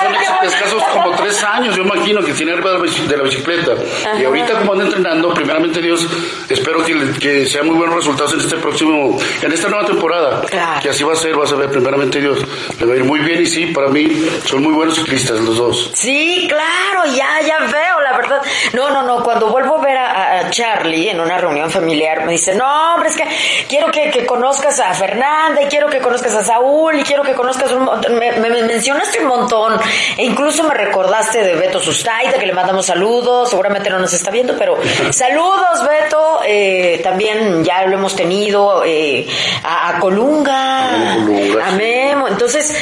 Son, 0.00 0.46
escasos 0.46 0.82
como 0.92 1.10
tres 1.16 1.42
años, 1.44 1.76
yo 1.76 1.82
imagino, 1.82 2.22
que 2.22 2.32
tiene 2.32 2.52
arriba 2.52 2.72
de 2.72 3.16
la 3.16 3.22
bicicleta. 3.24 3.72
Y 4.18 4.24
ahorita 4.24 4.58
como 4.60 4.72
anda 4.72 4.84
entrenando, 4.84 5.32
primeramente 5.34 5.80
Dios, 5.80 6.06
espero 6.48 6.84
que, 6.84 6.94
que 7.20 7.46
sean 7.46 7.66
muy 7.66 7.76
buenos 7.76 7.96
resultados 7.96 8.32
en 8.34 8.40
este 8.40 8.56
próximo, 8.56 9.18
en 9.42 9.52
esta 9.52 9.68
nueva 9.68 9.86
temporada. 9.86 10.42
Claro. 10.42 10.80
Que 10.80 10.90
así 10.90 11.04
va 11.04 11.12
a 11.12 11.16
ser, 11.16 11.34
vas 11.36 11.52
a 11.52 11.56
ver, 11.56 11.70
primeramente 11.70 12.20
Dios. 12.20 12.38
Le 12.78 12.86
va 12.86 12.94
a 12.94 12.96
ir 12.96 13.04
muy 13.04 13.20
bien 13.20 13.42
y 13.42 13.46
sí, 13.46 13.66
para 13.66 13.88
mí 13.88 14.08
son 14.44 14.62
muy 14.62 14.72
buenos 14.72 14.94
ciclistas 14.96 15.40
los 15.40 15.56
dos. 15.56 15.90
Sí, 15.94 16.46
claro, 16.48 17.04
ya, 17.14 17.40
ya 17.46 17.58
veo, 17.58 18.00
la 18.02 18.16
verdad. 18.16 18.42
No, 18.72 18.90
no, 18.90 19.02
no, 19.02 19.22
cuando 19.22 19.48
vuelvo 19.48 19.78
a 19.78 19.82
ver 19.84 19.96
a, 19.96 20.10
a- 20.10 20.38
a 20.40 20.50
Charlie 20.50 21.08
en 21.10 21.20
una 21.20 21.38
reunión 21.38 21.70
familiar, 21.70 22.24
me 22.24 22.32
dice, 22.32 22.54
no, 22.54 22.94
hombre, 22.94 23.10
es 23.10 23.16
que 23.16 23.24
quiero 23.68 23.90
que, 23.90 24.10
que 24.10 24.24
conozcas 24.26 24.78
a 24.80 24.92
Fernanda 24.94 25.62
y 25.62 25.66
quiero 25.66 25.88
que 25.88 25.98
conozcas 26.00 26.34
a 26.34 26.44
Saúl 26.44 26.98
y 26.98 27.02
quiero 27.02 27.22
que 27.22 27.32
conozcas 27.34 27.70
un 27.72 27.84
montón. 27.84 28.18
Me, 28.18 28.32
me- 28.32 28.50
me 28.50 28.62
mencionaste 28.62 29.20
un 29.20 29.26
montón 29.28 29.78
e 30.16 30.24
incluso 30.24 30.64
me 30.64 30.74
recordaste 30.74 31.42
de 31.42 31.56
Beto 31.56 31.80
Sustaita, 31.80 32.38
que 32.38 32.46
le 32.46 32.52
mandamos 32.52 32.86
saludos, 32.86 33.50
seguramente 33.50 33.90
no 33.90 33.98
nos 33.98 34.12
está 34.12 34.30
viendo, 34.30 34.56
pero 34.56 34.78
saludos, 35.10 35.86
Beto. 35.86 36.40
Eh, 36.46 37.00
también 37.02 37.64
ya 37.64 37.86
lo 37.86 37.94
hemos 37.94 38.16
tenido 38.16 38.82
eh, 38.84 39.26
a, 39.62 39.90
a 39.90 40.00
Colunga, 40.00 41.12
A 41.12 41.14
Colunga, 41.16 41.66
a. 41.66 41.70
Memo. 41.72 42.28
Entonces, 42.28 42.74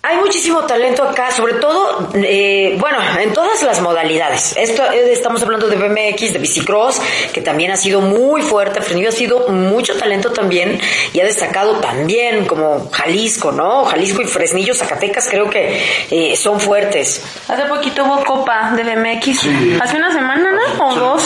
hay 0.00 0.16
muchísimo 0.18 0.60
talento 0.64 1.02
acá, 1.02 1.32
sobre 1.32 1.54
todo, 1.54 2.08
eh, 2.14 2.76
bueno, 2.78 2.98
en 3.18 3.32
todas 3.32 3.62
las 3.64 3.80
modalidades. 3.80 4.54
Esto 4.56 4.84
eh, 4.92 5.12
estamos 5.12 5.42
hablando 5.42 5.68
de 5.68 5.74
BMX, 5.76 6.32
de 6.32 6.38
bicicross, 6.38 7.00
que 7.32 7.40
también 7.40 7.72
ha 7.72 7.76
sido 7.76 8.00
muy 8.00 8.42
fuerte. 8.42 8.80
Fresnillo 8.80 9.08
ha 9.08 9.12
sido 9.12 9.48
mucho 9.48 9.96
talento 9.98 10.30
también 10.30 10.80
y 11.12 11.20
ha 11.20 11.24
destacado 11.24 11.80
también 11.80 12.46
como 12.46 12.88
Jalisco, 12.90 13.50
¿no? 13.50 13.84
Jalisco 13.86 14.22
y 14.22 14.26
Fresnillo, 14.26 14.72
Zacatecas, 14.72 15.28
creo 15.28 15.50
que 15.50 15.82
eh, 16.10 16.36
son 16.36 16.60
fuertes. 16.60 17.20
Hace 17.48 17.64
poquito 17.64 18.04
hubo 18.04 18.24
Copa 18.24 18.72
de 18.76 18.84
BMX. 18.84 19.40
Sí. 19.40 19.78
Hace 19.80 19.96
una 19.96 20.12
semana, 20.12 20.52
¿no? 20.52 20.86
O 20.86 20.94
dos. 20.94 21.22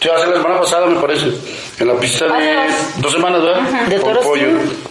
Sí, 0.00 0.08
hace 0.08 0.26
la 0.28 0.36
semana 0.36 0.60
pasada, 0.60 0.86
me 0.86 1.00
parece. 1.00 1.26
En 1.80 1.86
la 1.88 1.94
pista 1.94 2.26
de 2.26 2.54
dos. 2.54 3.00
dos 3.00 3.12
semanas, 3.12 3.42
¿verdad? 3.42 3.62
¿De 3.88 3.96
Con 3.96 4.10
Toros 4.10 4.24
pollo. 4.26 4.48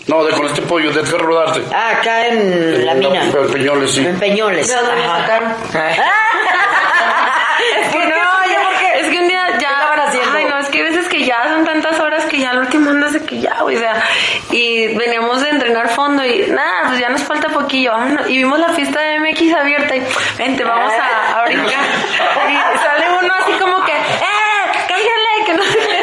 No, 0.08 0.24
de 0.24 0.32
con 0.32 0.46
este 0.48 0.62
pollo, 0.64 0.92
de 0.92 1.02
Edgar 1.02 1.22
Rodarte. 1.22 1.62
Ah, 1.74 1.92
acá 2.00 2.28
en 2.28 2.84
la 2.86 2.96
mina. 2.96 3.26
En 3.26 3.52
Peñoles, 3.52 3.92
sí. 3.92 4.06
En 4.06 4.18
Peñoles. 4.20 4.68
¿De 4.68 4.76
dónde 4.76 4.96
me 4.96 5.04
Ajá. 5.06 5.20
sacaron? 5.22 5.54
Es 7.82 7.90
que 7.92 8.00
no, 8.00 8.16
ya 8.50 8.60
porque... 8.64 9.00
Es 9.02 9.10
que 9.10 9.20
un 9.20 9.28
día 9.28 9.58
ya. 9.60 9.76
Ay, 10.34 10.46
no, 10.46 10.58
es 10.60 10.70
que 10.70 10.78
hay 10.80 10.84
veces 10.86 11.08
que 11.08 11.26
ya 11.26 11.44
son 11.50 11.66
tantas 11.66 12.00
horas 12.00 12.26
que 12.26 12.40
ya 12.40 12.52
al 12.52 12.60
último 12.60 12.90
andas 12.90 13.14
de 13.14 13.24
que 13.26 13.40
ya, 13.40 13.62
güey, 13.62 13.76
o 13.76 13.80
sea. 13.80 14.02
Y 14.52 14.96
veníamos 14.96 15.42
de 15.42 15.50
entrenar 15.50 15.90
fondo 15.90 16.26
y 16.26 16.48
nada, 16.48 16.88
pues 16.88 17.00
ya 17.00 17.10
nos 17.10 17.22
falta 17.24 17.50
poquillo. 17.50 17.92
vámonos. 17.92 18.30
Y 18.30 18.38
vimos 18.38 18.58
la 18.60 18.70
fiesta 18.70 19.00
de 19.00 19.20
MX 19.20 19.54
abierta 19.54 19.96
y 19.96 20.04
vente, 20.38 20.64
vamos 20.64 20.92
a, 20.94 21.40
a 21.40 21.46
brincar. 21.46 21.68
Y 22.50 22.78
sale 22.80 23.06
uno 23.22 23.34
así 23.44 23.52
como 23.60 23.84
que, 23.86 23.92
¡eh! 23.92 24.72
¡Cállale! 24.88 25.46
Que 25.46 25.54
no 25.54 25.64
sé 25.64 25.78
qué. 25.78 26.00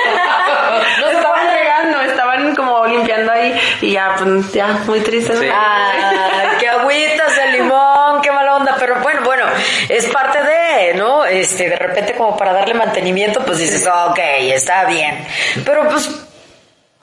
No 1.01 1.07
estaban 1.09 1.47
regando, 1.51 2.01
estaban 2.03 2.55
como 2.55 2.87
limpiando 2.87 3.26
ahí 3.37 3.59
y 3.81 3.93
ya, 3.93 4.17
pues 4.19 4.53
ya, 4.53 4.67
muy 4.87 5.01
triste. 5.01 5.33
¿no? 5.33 5.41
Sí. 5.41 5.49
Ay, 5.53 6.49
qué 6.59 6.69
agüitas 6.69 7.37
de 7.37 7.53
limón, 7.59 8.21
qué 8.23 8.31
mala 8.31 8.57
onda, 8.57 8.77
pero 8.79 9.01
bueno, 9.01 9.21
bueno, 9.25 9.45
es 9.89 10.07
parte 10.07 10.39
de, 10.43 10.95
¿no? 10.95 11.25
Este, 11.25 11.69
de 11.69 11.77
repente 11.77 12.15
como 12.15 12.37
para 12.37 12.53
darle 12.53 12.75
mantenimiento, 12.75 13.45
pues 13.45 13.59
dices, 13.59 13.87
ok, 13.87 14.19
está 14.53 14.85
bien. 14.85 15.27
Pero 15.65 15.89
pues 15.89 16.09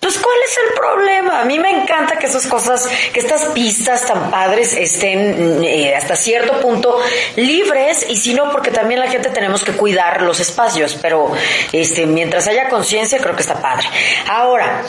pues 0.04 0.18
¿cuál 0.18 0.36
es 0.46 0.58
el 0.58 0.74
problema? 0.74 1.42
A 1.42 1.46
mí 1.46 1.58
me 1.58 1.70
encanta 1.70 2.20
que 2.20 2.28
esas 2.28 2.46
cosas, 2.46 2.90
que 3.14 3.22
estas 3.22 3.46
pistas 3.46 4.06
tan 4.06 4.30
padres 4.30 4.74
estén 4.74 5.64
eh, 5.64 5.96
hasta 5.96 6.18
cierto 6.18 6.60
punto 6.60 7.00
libres 7.38 8.06
y 8.10 8.18
si 8.18 8.34
no, 8.34 8.52
porque 8.52 8.70
también 8.70 9.00
la 9.00 9.10
gente 9.10 9.30
tenemos 9.30 9.64
que 9.64 9.72
cuidar 9.72 10.22
los 10.22 10.42
espacios, 10.42 10.98
pero 11.02 11.32
este, 11.72 12.06
mientras 12.06 12.48
haya 12.48 12.68
conciencia 12.68 13.18
creo 13.20 13.34
que 13.34 13.42
está 13.42 13.62
padre. 13.62 13.88
Ahora, 14.30 14.84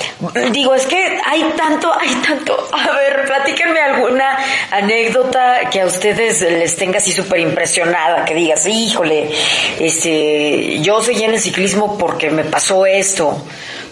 digo, 0.51 0.75
es 0.75 0.85
que 0.87 1.21
hay 1.25 1.45
tanto, 1.57 1.93
hay 1.99 2.15
tanto. 2.17 2.69
A 2.73 2.91
ver, 2.97 3.25
platíquenme 3.27 3.81
alguna 3.81 4.37
anécdota 4.73 5.71
que 5.71 5.81
a 5.81 5.87
ustedes 5.87 6.41
les 6.41 6.75
tenga 6.77 6.99
así 6.99 7.13
súper 7.13 7.39
impresionada, 7.39 8.25
que 8.25 8.35
digas, 8.35 8.67
híjole, 8.67 9.31
este, 9.79 10.81
yo 10.81 11.01
seguí 11.01 11.23
en 11.23 11.35
el 11.35 11.41
ciclismo 11.41 11.97
porque 11.97 12.31
me 12.31 12.43
pasó 12.43 12.85
esto 12.85 13.41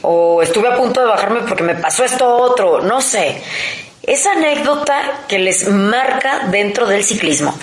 o 0.03 0.43
estuve 0.43 0.69
a 0.69 0.77
punto 0.77 1.01
de 1.01 1.07
bajarme 1.07 1.41
porque 1.41 1.63
me 1.63 1.75
pasó 1.75 2.05
esto 2.05 2.29
otro, 2.29 2.81
no 2.81 3.01
sé. 3.01 3.43
Esa 4.03 4.33
anécdota 4.33 5.25
que 5.29 5.39
les 5.39 5.69
marca 5.69 6.47
dentro 6.51 6.87
del 6.87 7.05
ciclismo. 7.05 7.57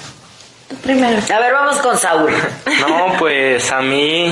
Primero. 0.83 1.21
A 1.33 1.39
ver, 1.39 1.53
vamos 1.53 1.77
con 1.77 1.97
Saúl. 1.97 2.31
No, 2.79 3.13
pues 3.17 3.71
a 3.71 3.81
mí 3.81 4.31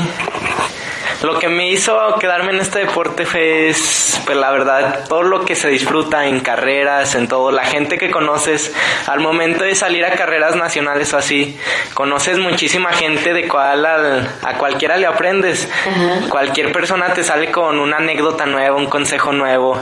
lo 1.23 1.39
que 1.39 1.49
me 1.49 1.69
hizo 1.69 1.97
quedarme 2.19 2.51
en 2.51 2.59
este 2.59 2.79
deporte 2.79 3.25
fue, 3.25 3.73
pues 4.25 4.37
la 4.37 4.51
verdad, 4.51 5.05
todo 5.07 5.23
lo 5.23 5.45
que 5.45 5.55
se 5.55 5.69
disfruta 5.69 6.27
en 6.27 6.41
carreras, 6.41 7.15
en 7.15 7.27
todo, 7.27 7.51
la 7.51 7.65
gente 7.65 7.97
que 7.97 8.11
conoces, 8.11 8.73
al 9.07 9.19
momento 9.19 9.63
de 9.63 9.75
salir 9.75 10.05
a 10.05 10.11
carreras 10.11 10.55
nacionales 10.55 11.13
o 11.13 11.17
así, 11.17 11.57
conoces 11.93 12.37
muchísima 12.37 12.93
gente 12.93 13.33
de 13.33 13.47
cual 13.47 13.85
a 13.85 14.57
cualquiera 14.57 14.97
le 14.97 15.07
aprendes. 15.07 15.67
Cualquier 16.29 16.71
persona 16.71 17.13
te 17.13 17.23
sale 17.23 17.51
con 17.51 17.79
una 17.79 17.97
anécdota 17.97 18.45
nueva, 18.45 18.75
un 18.75 18.87
consejo 18.87 19.31
nuevo 19.31 19.77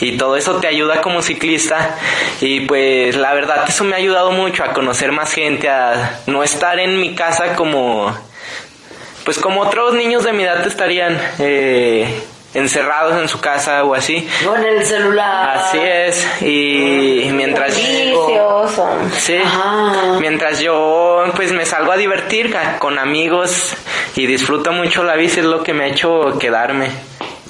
y 0.00 0.16
todo 0.16 0.36
eso 0.36 0.56
te 0.56 0.66
ayuda 0.66 1.00
como 1.00 1.22
ciclista. 1.22 1.96
Y 2.40 2.60
pues 2.60 3.16
la 3.16 3.34
verdad 3.34 3.64
eso 3.68 3.84
me 3.84 3.94
ha 3.94 3.98
ayudado 3.98 4.32
mucho 4.32 4.64
a 4.64 4.72
conocer 4.72 5.12
más 5.12 5.32
gente, 5.32 5.68
a 5.68 6.20
no 6.26 6.42
estar 6.42 6.78
en 6.78 6.98
mi 7.00 7.14
casa 7.14 7.54
como 7.54 8.12
pues 9.24 9.38
como 9.38 9.62
otros 9.62 9.94
niños 9.94 10.24
de 10.24 10.32
mi 10.32 10.42
edad 10.42 10.66
estarían 10.66 11.18
eh, 11.38 12.22
encerrados 12.54 13.20
en 13.20 13.28
su 13.28 13.40
casa 13.40 13.84
o 13.84 13.94
así. 13.94 14.28
En 14.56 14.64
el 14.64 14.84
celular. 14.84 15.58
Así 15.58 15.78
es. 15.78 16.42
Y 16.42 17.30
mientras 17.32 17.74
sí, 17.74 18.12
mientras 20.20 20.60
yo 20.60 21.24
pues 21.36 21.52
me 21.52 21.64
salgo 21.64 21.92
a 21.92 21.96
divertir 21.96 22.54
con 22.78 22.98
amigos 22.98 23.74
y 24.16 24.26
disfruto 24.26 24.72
mucho 24.72 25.04
la 25.04 25.16
bici 25.16 25.40
es 25.40 25.46
lo 25.46 25.62
que 25.62 25.72
me 25.72 25.84
ha 25.84 25.88
hecho 25.88 26.38
quedarme. 26.38 26.90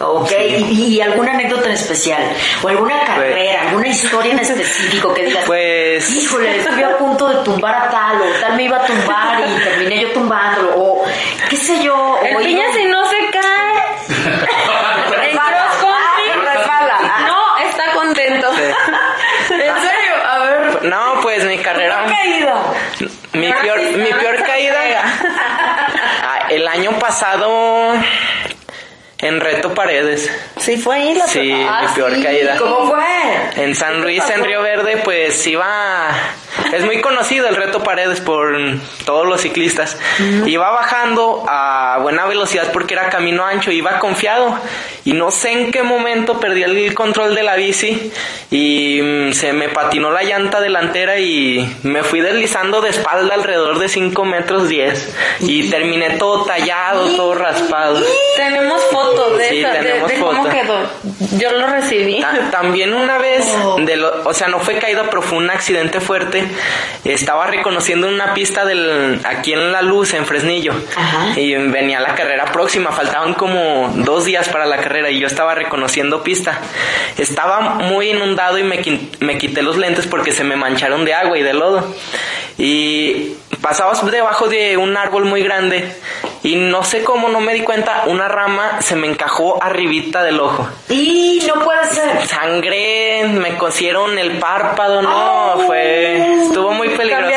Ok, 0.03 0.33
¿Y, 0.71 1.01
alguna 1.01 1.33
anécdota 1.33 1.67
en 1.67 1.75
especial? 1.75 2.23
¿O 2.63 2.69
alguna 2.69 2.97
pues 2.97 3.09
carrera, 3.09 3.63
alguna 3.69 3.87
historia 3.87 4.33
en 4.33 4.39
específico 4.41 5.15
que 5.15 5.25
digas? 5.27 5.45
Pues... 5.47 6.11
Híjole, 6.11 6.57
estuve 6.59 6.85
a 6.85 6.99
punto 6.99 7.29
de 7.29 7.45
tumbar 7.45 7.75
a 7.75 7.91
tal, 7.91 8.21
o 8.21 8.41
tal 8.41 8.57
me 8.57 8.65
iba 8.65 8.79
a 8.79 8.85
tumbar 8.85 9.45
y 9.47 9.63
terminé 9.63 10.01
yo 10.03 10.11
tumbándolo, 10.11 10.73
o 10.77 11.05
qué 11.49 11.57
sé 11.57 11.83
yo. 11.83 12.19
El 12.25 12.37
piña 12.39 12.65
si 12.75 12.85
no 12.85 13.05
se 13.05 13.17
cae. 13.31 13.73
en 15.31 15.39
ah, 15.39 17.25
No, 17.29 17.59
está 17.59 17.93
contento. 17.93 18.49
¿En 19.51 19.81
serio? 19.81 20.15
A 20.29 20.39
ver. 20.39 20.85
No, 20.85 21.21
pues 21.23 21.45
mi 21.45 21.59
carrera... 21.59 22.07
caída? 22.09 22.63
Mi 23.35 23.53
peor, 23.53 23.81
mi 23.81 24.13
peor 24.13 24.43
caída... 24.43 24.79
Ah, 26.25 26.47
el 26.51 26.67
año 26.67 26.93
pasado 26.99 27.95
en 29.23 29.41
Reto 29.41 29.73
Paredes. 29.73 30.31
Sí, 30.59 30.77
fue 30.77 30.97
ahí 30.97 31.15
la 31.15 31.27
Sí, 31.27 31.41
mi 31.41 31.63
ah, 31.63 31.91
peor 31.95 32.23
caída. 32.23 32.57
¿Cómo 32.59 32.91
fue? 32.91 33.63
En 33.65 33.75
San 33.75 34.03
Luis, 34.03 34.23
en 34.29 34.45
Río 34.45 34.61
Verde, 34.63 34.99
pues 35.03 35.47
iba. 35.47 36.09
Es 36.73 36.85
muy 36.85 37.01
conocido 37.01 37.49
el 37.49 37.57
Reto 37.57 37.83
Paredes 37.83 38.21
por 38.21 38.57
todos 39.05 39.27
los 39.27 39.41
ciclistas. 39.41 39.99
Iba 40.47 40.71
bajando 40.71 41.45
a 41.49 41.99
buena 42.03 42.27
velocidad 42.27 42.73
porque 42.73 42.95
era 42.95 43.11
camino 43.11 43.45
ancho, 43.45 43.71
iba 43.71 43.99
confiado. 43.99 44.59
Y 45.05 45.15
no 45.15 45.31
sé 45.31 45.53
en 45.53 45.71
qué 45.71 45.83
momento 45.83 46.39
perdí 46.41 46.63
el 46.63 46.95
control 46.95 47.35
de 47.35 47.43
la 47.43 47.57
bici 47.57 48.13
y 48.51 49.01
mm, 49.03 49.33
se 49.33 49.53
me 49.53 49.69
patinó 49.69 50.11
la 50.11 50.23
llanta 50.23 50.61
delantera 50.61 51.19
y 51.19 51.69
me 51.83 52.03
fui 52.05 52.21
deslizando 52.21 52.81
de 52.81 52.91
espalda 52.91 53.35
alrededor 53.35 53.79
de 53.79 53.89
5 53.89 54.25
metros 54.25 54.69
10. 54.69 55.17
Y 55.41 55.71
terminé 55.71 56.11
todo 56.19 56.45
tallado, 56.45 57.09
todo 57.17 57.35
raspado. 57.35 58.01
Tenemos 58.37 58.81
fotos 58.91 59.39
de, 59.39 59.67
cómo 60.21 60.49
quedó. 60.49 60.79
Yo 61.39 61.53
lo 61.53 61.67
recibí. 61.67 62.25
también 62.51 62.95
una 62.95 63.19
vez, 63.19 63.53
oh. 63.65 63.77
de 63.81 63.97
lo, 63.97 64.23
o 64.25 64.33
sea, 64.33 64.49
no 64.49 64.61
fue 64.61 64.79
caída, 64.79 65.05
pero 65.09 65.23
fue 65.23 65.39
un 65.39 65.51
accidente 65.51 66.01
fuerte. 66.01 66.42
Estaba 67.05 67.47
reconociendo 67.47 68.09
una 68.09 68.35
pista 68.35 68.65
del, 68.65 69.21
aquí 69.25 69.53
en 69.53 69.73
La 69.73 69.83
Luz, 69.83 70.15
en 70.15 70.27
Fresnillo. 70.27 70.73
Y 71.37 71.55
venía 71.55 72.01
la 72.01 72.15
carrera 72.15 72.47
próxima. 72.47 72.93
Faltaban 72.93 73.35
como 73.35 73.93
dos 73.97 74.25
días 74.25 74.49
para 74.49 74.67
la 74.67 74.79
carrera 74.79 75.11
y 75.11 75.19
yo 75.19 75.27
estaba 75.27 75.55
reconociendo 75.55 76.23
pista. 76.23 76.61
Estaba 77.19 77.61
muy 77.61 78.11
inundado 78.11 78.59
y 78.59 78.65
me, 78.65 78.81
me 79.21 79.39
quité 79.39 79.63
los 79.63 79.77
lentes 79.77 80.07
porque 80.07 80.33
se 80.33 80.45
me 80.45 80.57
mancharon 80.57 81.05
de 81.05 81.15
agua 81.15 81.39
y 81.39 81.43
de 81.43 81.55
lodo. 81.55 81.95
Y 82.59 83.35
pasabas 83.61 84.05
debajo 84.11 84.49
de 84.49 84.77
un 84.77 84.97
árbol 84.97 85.25
muy 85.25 85.43
grande 85.43 85.93
y 86.43 86.57
no 86.57 86.83
sé 86.83 87.05
cómo 87.05 87.29
no 87.29 87.41
me 87.41 87.55
di 87.55 87.61
cuenta, 87.61 88.03
una 88.07 88.27
rama 88.27 88.83
se 88.83 88.97
me 88.97 89.07
encajó 89.07 89.63
arribita 89.63 90.23
del 90.25 90.41
ojo. 90.41 90.69
Y 90.89 91.41
no 91.47 91.63
puede 91.63 91.85
ser. 91.87 92.27
Sangré, 92.27 93.29
me 93.29 93.57
cosieron 93.57 94.19
el 94.19 94.39
párpado, 94.39 95.03
no, 95.03 95.63
fue 95.67 96.32
estuvo 96.41 96.73
muy 96.73 96.89
peligroso. 96.91 97.31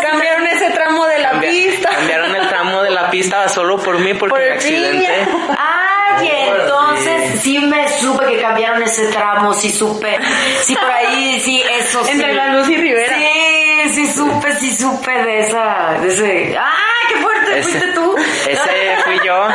Cambiaron, 0.00 0.46
ese, 0.46 0.70
tramo 0.70 1.06
de 1.06 1.18
la 1.18 1.40
pista. 1.40 1.90
Cambiaron 1.90 2.34
el 2.36 2.48
tramo 2.48 2.82
de 2.82 2.90
la 2.90 3.10
pista 3.10 3.48
solo 3.48 3.78
por 3.78 3.98
mí 3.98 4.14
porque 4.14 4.38
me 4.38 4.50
accidenté. 4.52 5.26
Ay, 5.58 6.30
entonces 6.48 7.40
sí 7.40 7.58
me 7.58 7.88
supe 7.88 8.26
que 8.26 8.40
cambiaron 8.40 8.82
ese 8.82 9.06
tramo, 9.06 9.52
sí 9.52 9.70
supe. 9.70 10.18
Sí 10.60 10.74
por 10.74 10.90
ahí, 10.90 11.40
sí, 11.40 11.62
eso 11.78 12.04
sí. 12.04 12.12
Entre 12.12 12.34
la 12.34 12.48
luz 12.54 12.68
y 12.68 12.76
Rivera. 12.76 13.16
Sí, 13.16 13.90
sí 13.92 14.06
supe, 14.06 14.54
sí 14.56 14.74
supe 14.74 15.10
de 15.10 15.40
esa, 15.40 15.98
de 16.00 16.08
ese. 16.08 16.56
¡Ah, 16.58 16.72
qué 17.08 17.16
fuerte! 17.16 17.62
¿Fuiste 17.62 17.86
tú? 17.88 18.16
Ese 18.16 18.96
fui 19.04 19.18
yo. 19.24 19.48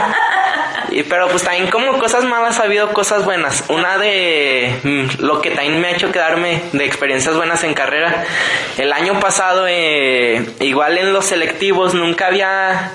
Y, 0.91 1.04
pero 1.04 1.28
pues 1.28 1.43
también 1.43 1.69
como 1.69 1.97
cosas 1.97 2.23
malas 2.23 2.60
ha 2.60 2.63
habido 2.63 2.91
cosas 2.93 3.25
buenas. 3.25 3.63
Una 3.69 3.97
de 3.97 4.80
mm, 4.84 5.23
lo 5.23 5.41
que 5.41 5.52
también 5.52 5.80
me 5.82 5.89
ha 5.89 5.91
hecho 5.91 6.12
quedarme 6.12 6.62
de 6.73 6.86
experiencias 6.86 7.36
buenas 7.36 7.63
en 7.63 7.73
carrera. 7.73 8.25
El 8.78 8.93
año 8.93 9.19
pasado, 9.19 9.65
eh, 9.67 10.45
igual 10.60 10.97
en 10.97 11.13
los 11.13 11.25
selectivos, 11.25 11.93
nunca 11.93 12.28
había... 12.28 12.91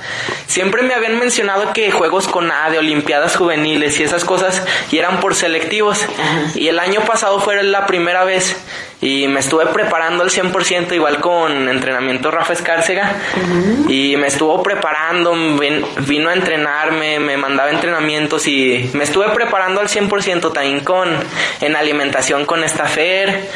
Siempre 0.47 0.83
me 0.83 0.95
habían 0.95 1.19
mencionado 1.19 1.73
que 1.73 1.91
juegos 1.91 2.29
con 2.29 2.51
A, 2.51 2.71
de 2.71 2.79
Olimpiadas 2.79 3.37
Juveniles 3.37 3.99
y 3.99 4.03
esas 4.05 4.25
cosas, 4.25 4.65
y 4.91 4.99
eran 4.99 5.21
por 5.21 5.35
selectivos. 5.35 6.05
Y 6.55 6.69
el 6.69 6.79
año 6.79 7.01
pasado 7.01 7.41
fue 7.41 7.63
la 7.63 7.87
primera 7.87 8.25
vez 8.25 8.57
y 9.05 9.29
me 9.29 9.41
estuve 9.41 9.67
preparando 9.67 10.23
al 10.23 10.31
100% 10.31 10.95
igual 10.95 11.21
con 11.21 11.69
entrenamiento 11.69 12.31
Rafa 12.31 12.55
Escárcega. 12.55 13.15
Y 13.87 14.17
me 14.17 14.29
estuvo 14.29 14.63
preparando, 14.63 15.35
vino 16.07 16.31
a 16.31 16.33
entrenarme, 16.33 17.21
me 17.21 17.37
mandaba 17.37 17.71
entrenamientos 17.71 18.47
y 18.47 18.91
me 18.95 19.05
estuve 19.05 19.29
preparando 19.29 19.83
al 19.83 19.89
100% 19.89 20.55
también 20.55 20.81
con 20.81 21.11
en 21.61 21.77
alimentación 21.77 22.47
con 22.47 22.65
esta 22.65 22.87
Fer 22.87 23.47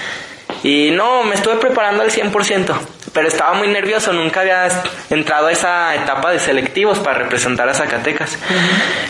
y 0.63 0.91
no, 0.91 1.23
me 1.25 1.35
estuve 1.35 1.57
preparando 1.57 2.03
al 2.03 2.11
100% 2.11 2.98
pero 3.19 3.27
estaba 3.27 3.53
muy 3.55 3.67
nervioso, 3.67 4.13
nunca 4.13 4.43
había 4.43 4.69
entrado 5.11 5.49
a 5.49 5.51
esa 5.51 5.93
etapa 5.97 6.31
de 6.31 6.39
selectivos 6.39 7.01
para 7.01 7.19
representar 7.19 7.69
a 7.69 7.75
Zacatecas. 7.75 8.39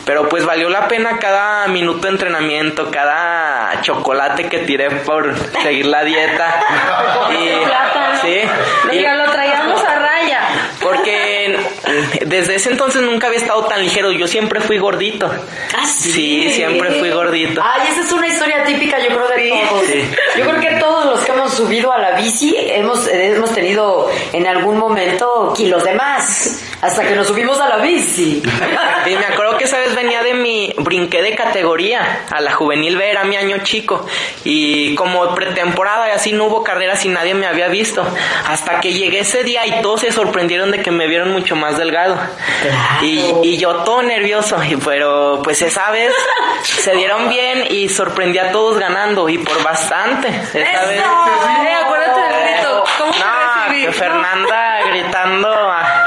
Pero 0.06 0.30
pues 0.30 0.46
valió 0.46 0.70
la 0.70 0.88
pena 0.88 1.18
cada 1.18 1.68
minuto 1.68 2.06
de 2.06 2.14
entrenamiento, 2.14 2.90
cada 2.90 3.82
chocolate 3.82 4.48
que 4.48 4.60
tiré 4.60 4.88
por 4.88 5.36
seguir 5.62 5.84
la 5.84 6.04
dieta. 6.04 6.58
y, 7.32 8.22
sí, 8.22 8.40
y 8.92 9.00
lo 9.00 9.30
traíamos 9.30 9.67
a 9.67 9.67
raya. 9.67 9.67
Porque 9.67 9.67
desde 12.26 12.54
ese 12.54 12.70
entonces 12.70 13.02
nunca 13.02 13.28
había 13.28 13.38
estado 13.38 13.64
tan 13.66 13.82
ligero, 13.82 14.12
yo 14.12 14.26
siempre 14.26 14.60
fui 14.60 14.78
gordito. 14.78 15.30
¿Ah, 15.76 15.86
sí? 15.86 16.50
siempre 16.50 16.98
fui 16.98 17.10
gordito. 17.10 17.60
Ay, 17.64 17.88
esa 17.90 18.02
es 18.02 18.12
una 18.12 18.28
historia 18.28 18.64
típica, 18.64 18.98
yo 18.98 19.08
creo, 19.08 19.28
de 19.28 19.50
todos. 19.50 19.82
Yo 20.36 20.44
creo 20.44 20.60
que 20.60 20.80
todos 20.80 21.06
los 21.06 21.20
que 21.20 21.32
hemos 21.32 21.54
subido 21.54 21.92
a 21.92 21.98
la 21.98 22.12
bici 22.12 22.54
hemos, 22.56 23.06
hemos 23.08 23.52
tenido 23.52 24.08
en 24.32 24.46
algún 24.46 24.78
momento 24.78 25.52
kilos 25.56 25.84
de 25.84 25.94
más. 25.94 26.64
Hasta 26.80 27.06
que 27.06 27.14
nos 27.14 27.26
subimos 27.26 27.60
a 27.60 27.68
la 27.68 27.76
bici. 27.78 28.42
Y 29.06 29.16
me 29.16 29.24
acuerdo 29.24 29.56
que 29.56 29.64
esa 29.64 29.78
vez 29.78 29.94
venía 29.94 30.22
de 30.22 30.34
mi, 30.34 30.74
brinqué 30.76 31.22
de 31.22 31.34
categoría 31.34 32.26
a 32.30 32.40
la 32.42 32.52
juvenil 32.52 32.98
B, 32.98 33.10
era 33.10 33.24
mi 33.24 33.36
año 33.36 33.58
chico. 33.62 34.04
Y 34.44 34.94
como 34.96 35.34
pretemporada 35.34 36.08
y 36.08 36.10
así 36.10 36.32
no 36.32 36.44
hubo 36.44 36.62
carreras 36.62 37.04
y 37.06 37.08
nadie 37.08 37.32
me 37.32 37.46
había 37.46 37.68
visto. 37.68 38.06
Hasta 38.46 38.80
que 38.80 38.92
llegué 38.92 39.20
ese 39.20 39.44
día 39.44 39.66
y 39.66 39.80
todos 39.80 40.02
se 40.02 40.12
sorprendieron 40.12 40.70
de 40.70 40.82
que 40.82 40.90
me 40.90 41.06
vieron 41.06 41.32
mucho 41.32 41.56
más 41.56 41.78
delgado. 41.78 42.18
Y, 43.00 43.32
y 43.42 43.56
yo 43.56 43.76
todo 43.84 44.02
nervioso, 44.02 44.58
pero 44.84 45.40
pues 45.42 45.62
esa 45.62 45.90
vez 45.90 46.12
se 46.62 46.94
dieron 46.94 47.28
bien 47.28 47.64
y 47.70 47.88
sorprendí 47.88 48.38
a 48.38 48.52
todos 48.52 48.78
ganando 48.78 49.28
y 49.28 49.38
por 49.38 49.62
bastante. 49.62 50.28
Esa 50.28 50.84
vez. 50.86 51.00
Eh, 51.00 51.74
acuérdate 51.84 52.20
del 52.20 52.42
grito. 52.42 52.84
¿Cómo 52.98 53.12
te 53.12 53.18
No, 53.18 53.86
que 53.86 53.92
Fernanda 53.92 54.80
gritando 54.90 55.48
ah, 55.50 55.97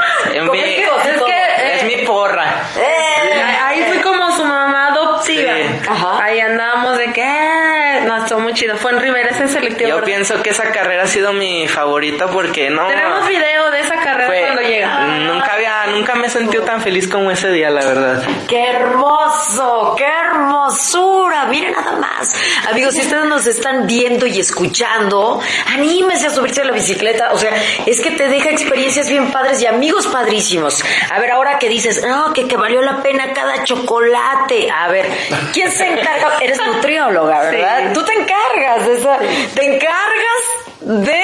en 0.42 0.50
mi- 0.52 0.58
Es 0.60 1.06
Es 1.16 1.22
que, 1.22 1.32
eh, 1.32 1.76
es 1.76 1.84
mi 1.84 1.96
porra. 2.06 2.44
¡Eh! 2.76 3.42
Ahí 3.64 3.82
fui 3.84 3.98
como 4.00 4.30
su 4.32 4.44
mamá 4.44 4.88
adoptiva. 4.88 5.52
Sí. 5.54 5.80
Ajá. 5.88 6.22
Ahí 6.24 6.40
andábamos 6.40 6.98
de 6.98 7.12
que 7.12 7.22
eh, 7.22 7.61
no 8.06 8.16
estuvo 8.22 8.40
muy 8.40 8.54
chido. 8.54 8.76
Fue 8.76 8.92
en 8.92 9.00
Rivera 9.00 9.30
ese 9.30 9.48
selectivo. 9.48 9.88
Yo 9.90 10.02
pienso 10.02 10.42
que 10.42 10.50
esa 10.50 10.70
carrera 10.70 11.04
ha 11.04 11.06
sido 11.06 11.32
mi 11.32 11.68
favorita 11.68 12.26
porque 12.28 12.70
no. 12.70 12.86
Tenemos 12.88 13.26
video 13.28 13.70
de 13.70 13.80
esa 13.80 13.96
carrera 13.96 14.26
fue- 14.26 14.40
cuando 14.40 14.62
llega. 14.62 14.98
Nunca 15.18 15.54
había, 15.54 15.86
nunca 15.88 16.14
me 16.14 16.26
he 16.26 16.30
sentido 16.30 16.62
tan 16.64 16.80
feliz 16.80 17.08
como 17.08 17.30
ese 17.30 17.50
día, 17.50 17.70
la 17.70 17.84
verdad. 17.84 18.22
¡Qué 18.48 18.62
hermoso! 18.70 19.94
¡Qué 19.96 20.04
hermosura! 20.06 21.46
Miren 21.46 21.72
nada 21.72 21.92
más. 21.92 22.32
Amigos, 22.70 22.94
si 22.94 23.00
ustedes 23.02 23.24
nos 23.24 23.46
están 23.46 23.86
viendo 23.86 24.26
y 24.26 24.38
escuchando, 24.40 25.40
anímese 25.72 26.26
a 26.28 26.30
subirse 26.30 26.62
a 26.62 26.64
la 26.64 26.72
bicicleta. 26.72 27.32
O 27.32 27.38
sea, 27.38 27.50
es 27.86 28.00
que 28.00 28.12
te 28.12 28.28
deja 28.28 28.50
experiencias 28.50 29.08
bien 29.08 29.30
padres 29.32 29.60
y 29.62 29.66
amigos 29.66 30.06
padrísimos. 30.06 30.82
A 31.10 31.18
ver, 31.18 31.30
ahora 31.32 31.58
que 31.58 31.68
dices, 31.68 32.04
no, 32.06 32.32
que, 32.32 32.46
que 32.48 32.56
valió 32.56 32.80
la 32.82 33.02
pena 33.02 33.32
cada 33.32 33.64
chocolate. 33.64 34.70
A 34.70 34.88
ver, 34.88 35.06
¿quién 35.52 35.70
se 35.70 35.86
encarga? 35.86 36.38
Eres 36.40 36.58
nutrióloga, 36.64 37.40
¿verdad? 37.40 37.78
Sí. 37.88 37.91
Tú 37.92 38.04
te 38.04 38.12
encargas 38.12 38.86
de 38.86 38.94
esa, 38.94 39.18
te 39.54 39.74
encargas 39.74 41.02
de 41.06 41.22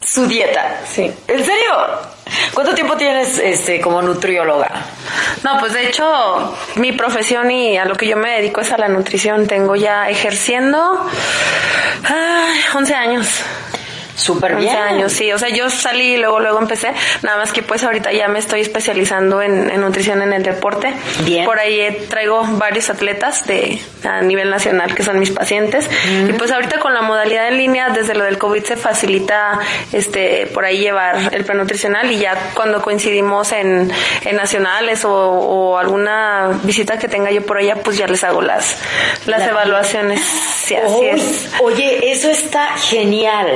su 0.00 0.26
dieta. 0.26 0.80
Sí. 0.86 1.12
¿En 1.26 1.44
serio? 1.44 1.72
¿Cuánto 2.54 2.74
tiempo 2.74 2.96
tienes 2.96 3.38
este 3.38 3.80
como 3.80 4.02
nutrióloga? 4.02 4.70
No, 5.42 5.58
pues 5.58 5.72
de 5.72 5.88
hecho, 5.88 6.56
mi 6.76 6.92
profesión 6.92 7.50
y 7.50 7.76
a 7.78 7.84
lo 7.84 7.94
que 7.94 8.06
yo 8.06 8.16
me 8.16 8.36
dedico 8.36 8.60
es 8.60 8.72
a 8.72 8.78
la 8.78 8.88
nutrición. 8.88 9.46
Tengo 9.46 9.76
ya 9.76 10.08
ejerciendo 10.08 11.08
ay, 12.04 12.60
11 12.74 12.94
años. 12.94 13.28
Súper 14.16 14.54
11 14.54 14.64
bien. 14.64 14.76
años, 14.76 15.12
sí. 15.12 15.30
O 15.32 15.38
sea, 15.38 15.48
yo 15.50 15.68
salí 15.70 16.14
y 16.14 16.16
luego, 16.16 16.40
luego 16.40 16.58
empecé. 16.58 16.92
Nada 17.22 17.36
más 17.38 17.52
que 17.52 17.62
pues 17.62 17.84
ahorita 17.84 18.12
ya 18.12 18.28
me 18.28 18.38
estoy 18.38 18.62
especializando 18.62 19.42
en, 19.42 19.70
en 19.70 19.80
nutrición 19.80 20.22
en 20.22 20.32
el 20.32 20.42
deporte. 20.42 20.92
Bien. 21.24 21.44
Por 21.44 21.58
ahí 21.58 21.78
eh, 21.80 22.06
traigo 22.08 22.42
varios 22.52 22.88
atletas 22.90 23.46
de 23.46 23.78
a 24.04 24.22
nivel 24.22 24.50
nacional 24.50 24.94
que 24.94 25.02
son 25.02 25.18
mis 25.18 25.30
pacientes. 25.30 25.88
Y 26.28 26.32
pues 26.32 26.50
ahorita 26.50 26.78
con 26.80 26.94
la 26.94 27.02
modalidad 27.02 27.48
en 27.48 27.58
línea, 27.58 27.90
desde 27.90 28.14
lo 28.14 28.24
del 28.24 28.38
COVID 28.38 28.64
se 28.64 28.76
facilita 28.76 29.58
este 29.92 30.46
por 30.52 30.64
ahí 30.64 30.78
llevar 30.78 31.34
el 31.34 31.44
plan 31.44 31.58
nutricional 31.58 32.10
y 32.10 32.18
ya 32.18 32.52
cuando 32.54 32.80
coincidimos 32.82 33.52
en, 33.52 33.90
en 34.24 34.36
nacionales 34.36 35.04
o, 35.04 35.12
o 35.12 35.78
alguna 35.78 36.58
visita 36.62 36.98
que 36.98 37.08
tenga 37.08 37.30
yo 37.30 37.44
por 37.44 37.58
allá, 37.58 37.76
pues 37.76 37.98
ya 37.98 38.06
les 38.06 38.24
hago 38.24 38.40
las, 38.42 38.78
las 39.26 39.40
La- 39.40 39.46
evaluaciones. 39.48 40.20
Sí, 40.22 40.55
es. 40.70 41.48
Oye, 41.62 42.10
eso 42.10 42.28
está 42.28 42.76
genial, 42.76 43.46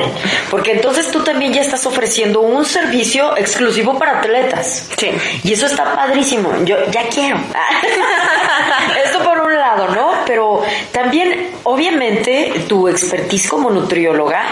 porque 0.50 0.72
entonces 0.72 1.10
tú 1.10 1.22
también 1.22 1.52
ya 1.52 1.60
estás 1.60 1.86
ofreciendo 1.86 2.40
un 2.40 2.64
servicio 2.64 3.36
exclusivo 3.36 3.98
para 3.98 4.18
atletas. 4.18 4.88
Sí. 4.96 5.10
Y 5.44 5.52
eso 5.52 5.66
está 5.66 5.94
padrísimo. 5.94 6.52
Yo 6.64 6.76
ya 6.90 7.08
quiero. 7.08 7.36
Esto 9.04 9.24
por 9.24 9.40
un 9.40 9.54
lado, 9.54 9.88
¿no? 9.88 10.12
Pero 10.26 10.62
también, 10.92 11.50
obviamente, 11.64 12.64
tu 12.68 12.88
expertise 12.88 13.48
como 13.48 13.70
nutrióloga, 13.70 14.42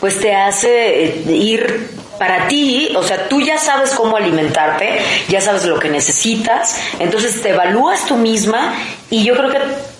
pues 0.00 0.18
te 0.20 0.34
hace 0.34 1.04
eh, 1.04 1.22
ir 1.28 1.98
para 2.18 2.48
ti, 2.48 2.92
o 2.96 3.02
sea, 3.02 3.28
tú 3.28 3.40
ya 3.40 3.58
sabes 3.58 3.90
cómo 3.90 4.16
alimentarte, 4.16 4.98
ya 5.28 5.40
sabes 5.40 5.64
lo 5.64 5.78
que 5.78 5.88
necesitas, 5.88 6.76
entonces 6.98 7.40
te 7.40 7.50
evalúas 7.50 8.06
tú 8.06 8.16
misma 8.16 8.74
y 9.08 9.22
yo 9.22 9.36
creo 9.36 9.50
que 9.50 9.58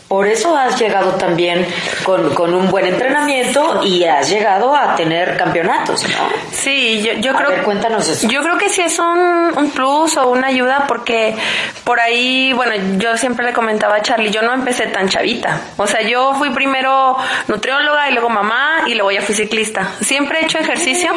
por 0.09 0.27
eso 0.27 0.57
has 0.57 0.79
llegado 0.81 1.13
también 1.13 1.67
con, 2.03 2.35
con 2.35 2.55
un 2.55 2.71
buen 2.71 2.87
entrenamiento 2.87 3.83
y 3.85 4.05
has 4.05 4.31
llegado 4.31 4.75
a 4.75 4.97
tener 4.97 5.37
campeonatos, 5.37 6.03
¿no? 6.05 6.29
Sí, 6.51 7.03
yo, 7.03 7.13
yo 7.21 7.33
A 7.33 7.37
creo 7.37 7.51
ver, 7.51 7.63
cuéntanos 7.63 8.09
eso. 8.09 8.27
Yo 8.27 8.43
creo 8.43 8.57
que 8.57 8.71
sí 8.71 8.81
es 8.81 8.99
un, 8.99 9.53
un 9.57 9.71
plus 9.71 10.17
o 10.17 10.29
una 10.31 10.49
ayuda 10.49 10.87
porque 10.89 11.37
por 11.85 12.01
ahí, 12.01 12.53
bueno, 12.55 12.73
yo 12.99 13.17
siempre 13.19 13.45
le 13.45 13.53
comentaba 13.53 13.97
a 13.97 14.03
Charlie, 14.03 14.31
yo 14.31 14.43
no 14.43 14.55
empecé 14.55 14.87
tan 14.87 15.09
chavita. 15.09 15.61
O 15.77 15.87
sea, 15.87 16.01
yo 16.03 16.35
fui 16.35 16.51
primero 16.51 17.17
nutrióloga 17.49 18.09
y 18.09 18.13
luego 18.13 18.31
mamá 18.31 18.85
y 18.87 18.95
luego 18.95 19.11
ya 19.13 19.21
fui 19.21 19.35
ciclista. 19.35 19.93
Siempre 20.01 20.41
he 20.41 20.45
hecho 20.45 20.59
ejercicio, 20.59 21.13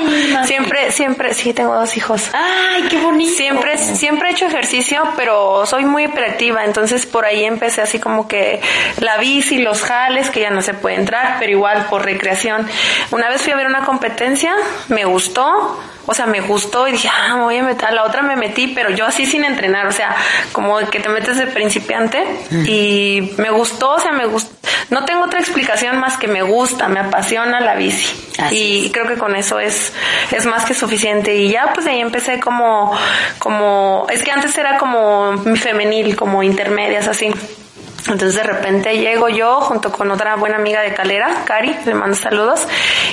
siempre, 0.45 0.91
siempre, 0.91 1.33
sí, 1.33 1.53
tengo 1.53 1.75
dos 1.75 1.95
hijos. 1.95 2.29
Ay, 2.33 2.83
qué 2.89 2.97
bonito. 3.01 3.31
Siempre, 3.35 3.77
siempre 3.77 4.29
he 4.29 4.31
hecho 4.33 4.45
ejercicio, 4.45 5.01
pero 5.15 5.65
soy 5.65 5.85
muy 5.85 6.03
hiperactiva, 6.05 6.65
entonces 6.65 7.05
por 7.05 7.25
ahí 7.25 7.45
empecé 7.45 7.81
así 7.81 7.99
como 7.99 8.27
que 8.27 8.59
la 8.99 9.17
bici, 9.17 9.59
los 9.59 9.81
jales, 9.81 10.29
que 10.29 10.41
ya 10.41 10.49
no 10.49 10.61
se 10.61 10.73
puede 10.73 10.95
entrar, 10.95 11.37
pero 11.39 11.51
igual 11.51 11.85
por 11.89 12.03
recreación. 12.03 12.67
Una 13.11 13.29
vez 13.29 13.41
fui 13.41 13.53
a 13.53 13.55
ver 13.55 13.67
una 13.67 13.85
competencia, 13.85 14.53
me 14.89 15.05
gustó, 15.05 15.79
o 16.05 16.13
sea, 16.13 16.25
me 16.25 16.41
gustó 16.41 16.87
y 16.87 16.93
dije, 16.93 17.09
ah, 17.09 17.35
me 17.35 17.43
voy 17.43 17.57
a 17.57 17.63
meter, 17.63 17.85
a 17.85 17.91
la 17.91 18.03
otra 18.03 18.21
me 18.21 18.35
metí, 18.35 18.67
pero 18.69 18.89
yo 18.89 19.05
así 19.05 19.25
sin 19.25 19.45
entrenar, 19.45 19.87
o 19.87 19.91
sea, 19.91 20.15
como 20.51 20.79
que 20.89 20.99
te 20.99 21.09
metes 21.09 21.37
de 21.37 21.47
principiante 21.47 22.23
y 22.65 23.33
me 23.37 23.49
gustó, 23.51 23.91
o 23.93 23.99
sea, 23.99 24.11
me 24.11 24.25
gustó. 24.25 24.51
No 24.89 25.05
tengo 25.05 25.23
otra 25.23 25.39
explicación 25.39 25.99
más 25.99 26.17
que 26.17 26.27
me 26.27 26.41
gusta, 26.41 26.89
me 26.89 26.99
apasiona 26.99 27.61
la 27.61 27.75
bici. 27.75 28.13
Así 28.39 28.61
y 28.85 28.91
creo 28.91 29.07
que 29.07 29.17
con 29.17 29.35
eso 29.35 29.59
es, 29.59 29.93
es 30.31 30.45
más 30.45 30.65
que 30.65 30.73
suficiente. 30.73 31.35
Y 31.35 31.49
ya 31.49 31.71
pues 31.73 31.85
de 31.85 31.91
ahí 31.91 32.01
empecé 32.01 32.39
como, 32.39 32.91
como, 33.39 34.07
es 34.09 34.23
que 34.23 34.31
antes 34.31 34.57
era 34.57 34.77
como 34.77 35.33
mi 35.33 35.57
femenil, 35.57 36.15
como 36.15 36.43
intermedias 36.43 37.07
así. 37.07 37.31
Entonces 38.07 38.35
de 38.35 38.43
repente 38.43 38.97
llego 38.97 39.29
yo 39.29 39.61
junto 39.61 39.91
con 39.91 40.09
otra 40.11 40.35
buena 40.35 40.57
amiga 40.57 40.81
de 40.81 40.93
Calera, 40.93 41.43
Cari, 41.45 41.75
le 41.85 41.93
mando 41.93 42.15
saludos, 42.15 42.67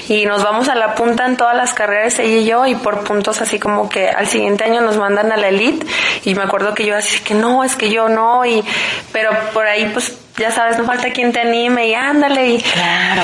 y 0.09 0.25
nos 0.25 0.43
vamos 0.43 0.69
a 0.69 0.75
la 0.75 0.95
punta 0.95 1.27
en 1.27 1.37
todas 1.37 1.55
las 1.55 1.75
carreras, 1.75 2.19
ella 2.19 2.37
y 2.37 2.45
yo, 2.47 2.67
y 2.67 2.75
por 2.75 3.05
puntos 3.05 3.41
así 3.43 3.59
como 3.59 3.89
que 3.89 4.09
al 4.09 4.27
siguiente 4.27 4.65
año 4.65 4.81
nos 4.81 4.97
mandan 4.97 5.31
a 5.31 5.37
la 5.37 5.49
elite, 5.49 5.87
y 6.25 6.35
me 6.35 6.43
acuerdo 6.43 6.75
que 6.75 6.87
yo 6.87 6.97
así 6.97 7.21
que 7.21 7.35
no, 7.35 7.65
es 7.65 7.77
que 7.77 7.91
yo 7.91 8.09
no, 8.09 8.47
y 8.47 8.65
pero 9.13 9.31
por 9.53 9.67
ahí 9.67 9.91
pues 9.93 10.17
ya 10.39 10.51
sabes, 10.51 10.79
no 10.79 10.85
falta 10.85 11.11
quien 11.11 11.33
te 11.33 11.41
anime 11.41 11.89
y 11.89 11.95
ándale 11.95 12.49
y 12.51 12.59
Claro. 12.63 13.23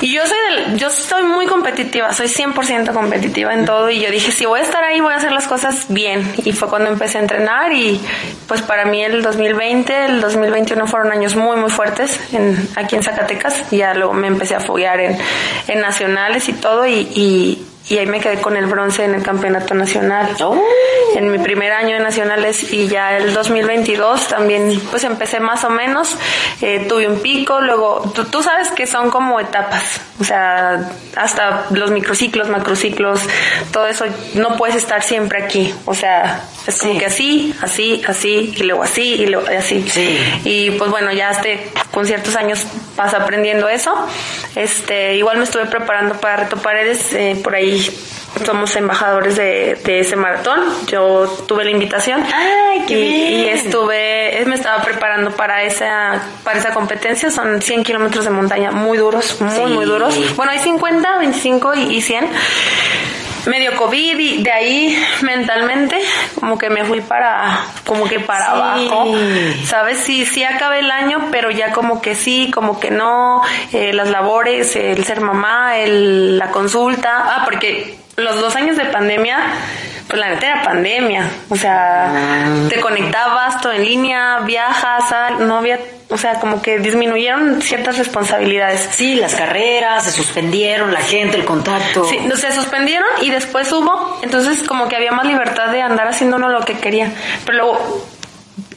y 0.00 0.12
yo 0.12 0.22
soy 0.26 0.38
del, 0.50 0.78
yo 0.78 0.90
soy 0.90 1.22
muy 1.22 1.46
competitiva, 1.46 2.12
soy 2.12 2.26
100% 2.28 2.92
competitiva 2.92 3.54
en 3.54 3.64
todo 3.64 3.90
y 3.90 4.00
yo 4.00 4.10
dije, 4.10 4.32
si 4.32 4.44
voy 4.46 4.60
a 4.60 4.62
estar 4.62 4.82
ahí 4.84 5.00
voy 5.00 5.12
a 5.12 5.16
hacer 5.16 5.32
las 5.32 5.46
cosas 5.46 5.86
bien. 5.88 6.30
Y 6.44 6.52
fue 6.52 6.68
cuando 6.68 6.90
empecé 6.90 7.18
a 7.18 7.20
entrenar 7.22 7.72
y 7.72 8.00
pues 8.48 8.62
para 8.62 8.84
mí 8.84 9.02
el 9.02 9.22
2020, 9.22 10.06
el 10.06 10.20
2021 10.20 10.86
fueron 10.86 11.12
años 11.12 11.36
muy 11.36 11.56
muy 11.56 11.70
fuertes 11.70 12.20
en, 12.32 12.68
aquí 12.76 12.96
en 12.96 13.02
Zacatecas 13.02 13.72
y 13.72 13.78
ya 13.78 13.94
luego 13.94 14.12
me 14.12 14.26
empecé 14.28 14.54
a 14.54 14.60
foguear 14.60 15.00
en, 15.00 15.16
en 15.68 15.80
nacionales 15.80 16.48
y 16.48 16.52
todo 16.52 16.86
y, 16.86 17.08
y, 17.14 17.66
y 17.88 17.98
ahí 17.98 18.06
me 18.06 18.20
quedé 18.20 18.40
con 18.40 18.56
el 18.56 18.66
bronce 18.66 19.04
en 19.04 19.14
el 19.14 19.22
campeonato 19.22 19.74
nacional. 19.74 20.36
Oh. 20.42 20.60
En 21.14 21.30
mi 21.30 21.38
primer 21.38 21.72
año 21.72 21.94
de 21.96 22.00
nacionales 22.00 22.72
y 22.72 22.88
ya 22.88 23.16
el 23.16 23.32
2022 23.32 24.28
también 24.28 24.80
pues 24.90 25.04
empecé 25.04 25.40
más 25.40 25.64
o 25.64 25.70
menos, 25.70 26.14
eh, 26.60 26.84
tuve 26.88 27.08
un 27.08 27.20
pico, 27.20 27.60
luego 27.60 28.12
tú, 28.14 28.24
tú 28.24 28.42
sabes 28.42 28.70
que 28.70 28.86
son 28.86 29.10
como 29.10 29.40
etapas, 29.40 30.00
o 30.20 30.24
sea, 30.24 30.90
hasta 31.16 31.66
los 31.70 31.90
microciclos, 31.90 32.48
macrociclos, 32.48 33.20
todo 33.72 33.86
eso, 33.86 34.04
no 34.34 34.56
puedes 34.56 34.76
estar 34.76 35.02
siempre 35.02 35.42
aquí, 35.42 35.72
o 35.86 35.94
sea, 35.94 36.42
es 36.66 36.78
como 36.80 36.92
Sí. 36.94 36.98
que 36.98 37.06
así, 37.06 37.54
así, 37.62 38.02
así, 38.06 38.54
y 38.56 38.62
luego 38.64 38.82
así, 38.82 39.14
y 39.14 39.26
luego 39.26 39.46
así. 39.56 39.86
Sí. 39.88 40.18
Y 40.44 40.70
pues 40.72 40.90
bueno, 40.90 41.12
ya 41.12 41.30
este, 41.30 41.70
con 41.92 42.04
ciertos 42.06 42.34
años 42.36 42.66
vas 42.96 43.14
aprendiendo 43.14 43.68
eso. 43.68 43.94
Este, 44.54 45.14
igual 45.14 45.38
me 45.38 45.44
estuve 45.44 45.66
preparando 45.66 46.16
para 46.16 46.36
Reto 46.36 46.56
Paredes, 46.56 47.12
eh, 47.12 47.38
por 47.42 47.54
ahí 47.54 47.75
somos 48.44 48.74
embajadores 48.76 49.36
de, 49.36 49.78
de 49.84 50.00
ese 50.00 50.16
maratón. 50.16 50.60
Yo 50.86 51.26
tuve 51.48 51.64
la 51.64 51.70
invitación. 51.70 52.22
Ay, 52.32 52.84
qué 52.86 52.98
y, 52.98 53.02
bien. 53.02 53.40
y 53.40 53.48
estuve, 53.48 54.42
me 54.46 54.54
estaba 54.54 54.82
preparando 54.82 55.30
para 55.32 55.62
esa, 55.62 56.22
para 56.44 56.58
esa 56.58 56.72
competencia. 56.74 57.30
Son 57.30 57.60
100 57.62 57.82
kilómetros 57.84 58.24
de 58.24 58.30
montaña 58.30 58.70
muy 58.72 58.98
duros, 58.98 59.40
muy, 59.40 59.50
Sí. 59.54 59.62
muy 59.62 59.84
duros. 59.86 60.14
Bueno, 60.36 60.52
hay 60.52 60.58
50, 60.58 61.18
25 61.18 61.74
y, 61.74 61.96
y 61.96 62.00
100 62.02 62.28
medio 63.46 63.76
COVID 63.76 64.18
y 64.18 64.42
de 64.42 64.52
ahí 64.52 65.04
mentalmente 65.22 65.96
como 66.40 66.58
que 66.58 66.68
me 66.70 66.84
fui 66.84 67.00
para 67.00 67.64
como 67.86 68.08
que 68.08 68.20
para 68.20 68.44
Sí. 68.46 68.50
abajo 68.52 69.14
sabes 69.64 69.98
sí 69.98 70.26
sí 70.26 70.44
acabé 70.44 70.80
el 70.80 70.90
año 70.90 71.28
pero 71.30 71.50
ya 71.50 71.72
como 71.72 72.00
que 72.02 72.14
sí 72.14 72.50
como 72.52 72.78
que 72.80 72.90
no 72.90 73.42
eh, 73.72 73.92
las 73.92 74.08
labores 74.10 74.74
el 74.76 75.04
ser 75.04 75.20
mamá 75.20 75.76
el, 75.78 76.38
la 76.38 76.50
consulta 76.50 77.10
ah 77.16 77.42
porque 77.44 77.96
los 78.16 78.40
dos 78.40 78.54
años 78.56 78.76
de 78.76 78.84
pandemia 78.86 79.38
pues 80.08 80.20
la 80.20 80.28
neta 80.30 80.46
era 80.46 80.62
pandemia. 80.62 81.28
O 81.50 81.56
sea, 81.56 82.06
Ah. 82.06 82.68
te 82.68 82.80
conectabas 82.80 83.60
todo 83.60 83.72
en 83.72 83.84
línea, 83.84 84.40
viajas, 84.44 85.08
sal, 85.08 85.46
no 85.46 85.58
había, 85.58 85.78
o 86.08 86.16
sea, 86.16 86.38
como 86.40 86.62
que 86.62 86.78
disminuyeron 86.78 87.60
ciertas 87.62 87.98
responsabilidades. 87.98 88.88
Sí, 88.92 89.16
las 89.16 89.34
carreras 89.34 90.04
se 90.04 90.12
suspendieron, 90.12 90.92
la 90.92 91.00
gente, 91.00 91.36
el 91.36 91.44
contacto. 91.44 92.04
Sí, 92.04 92.18
no, 92.26 92.36
se 92.36 92.52
suspendieron 92.52 93.06
y 93.22 93.30
después 93.30 93.70
hubo, 93.72 94.18
entonces 94.22 94.62
como 94.62 94.88
que 94.88 94.96
había 94.96 95.12
más 95.12 95.26
libertad 95.26 95.68
de 95.70 95.82
andar 95.82 96.08
haciendo 96.08 96.36
uno 96.36 96.48
lo 96.48 96.60
que 96.64 96.74
quería. 96.74 97.10
Pero 97.44 97.58
luego 97.58 98.06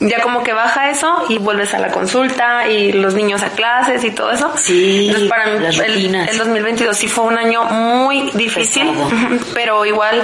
ya 0.01 0.21
como 0.21 0.43
que 0.43 0.53
baja 0.53 0.89
eso 0.89 1.25
y 1.29 1.37
vuelves 1.37 1.73
a 1.73 1.79
la 1.79 1.89
consulta 1.89 2.67
y 2.67 2.91
los 2.93 3.13
niños 3.13 3.43
a 3.43 3.49
clases 3.49 4.03
y 4.03 4.11
todo 4.11 4.31
eso. 4.31 4.51
Sí, 4.57 5.07
Entonces 5.07 5.29
para 5.29 5.45
mí 5.47 5.65
el, 5.65 6.15
el 6.15 6.37
2022 6.37 6.97
sí 6.97 7.07
fue 7.07 7.25
un 7.25 7.37
año 7.37 7.63
muy 7.65 8.29
difícil, 8.33 8.87
Pesado. 8.89 9.09
pero 9.53 9.85
igual 9.85 10.21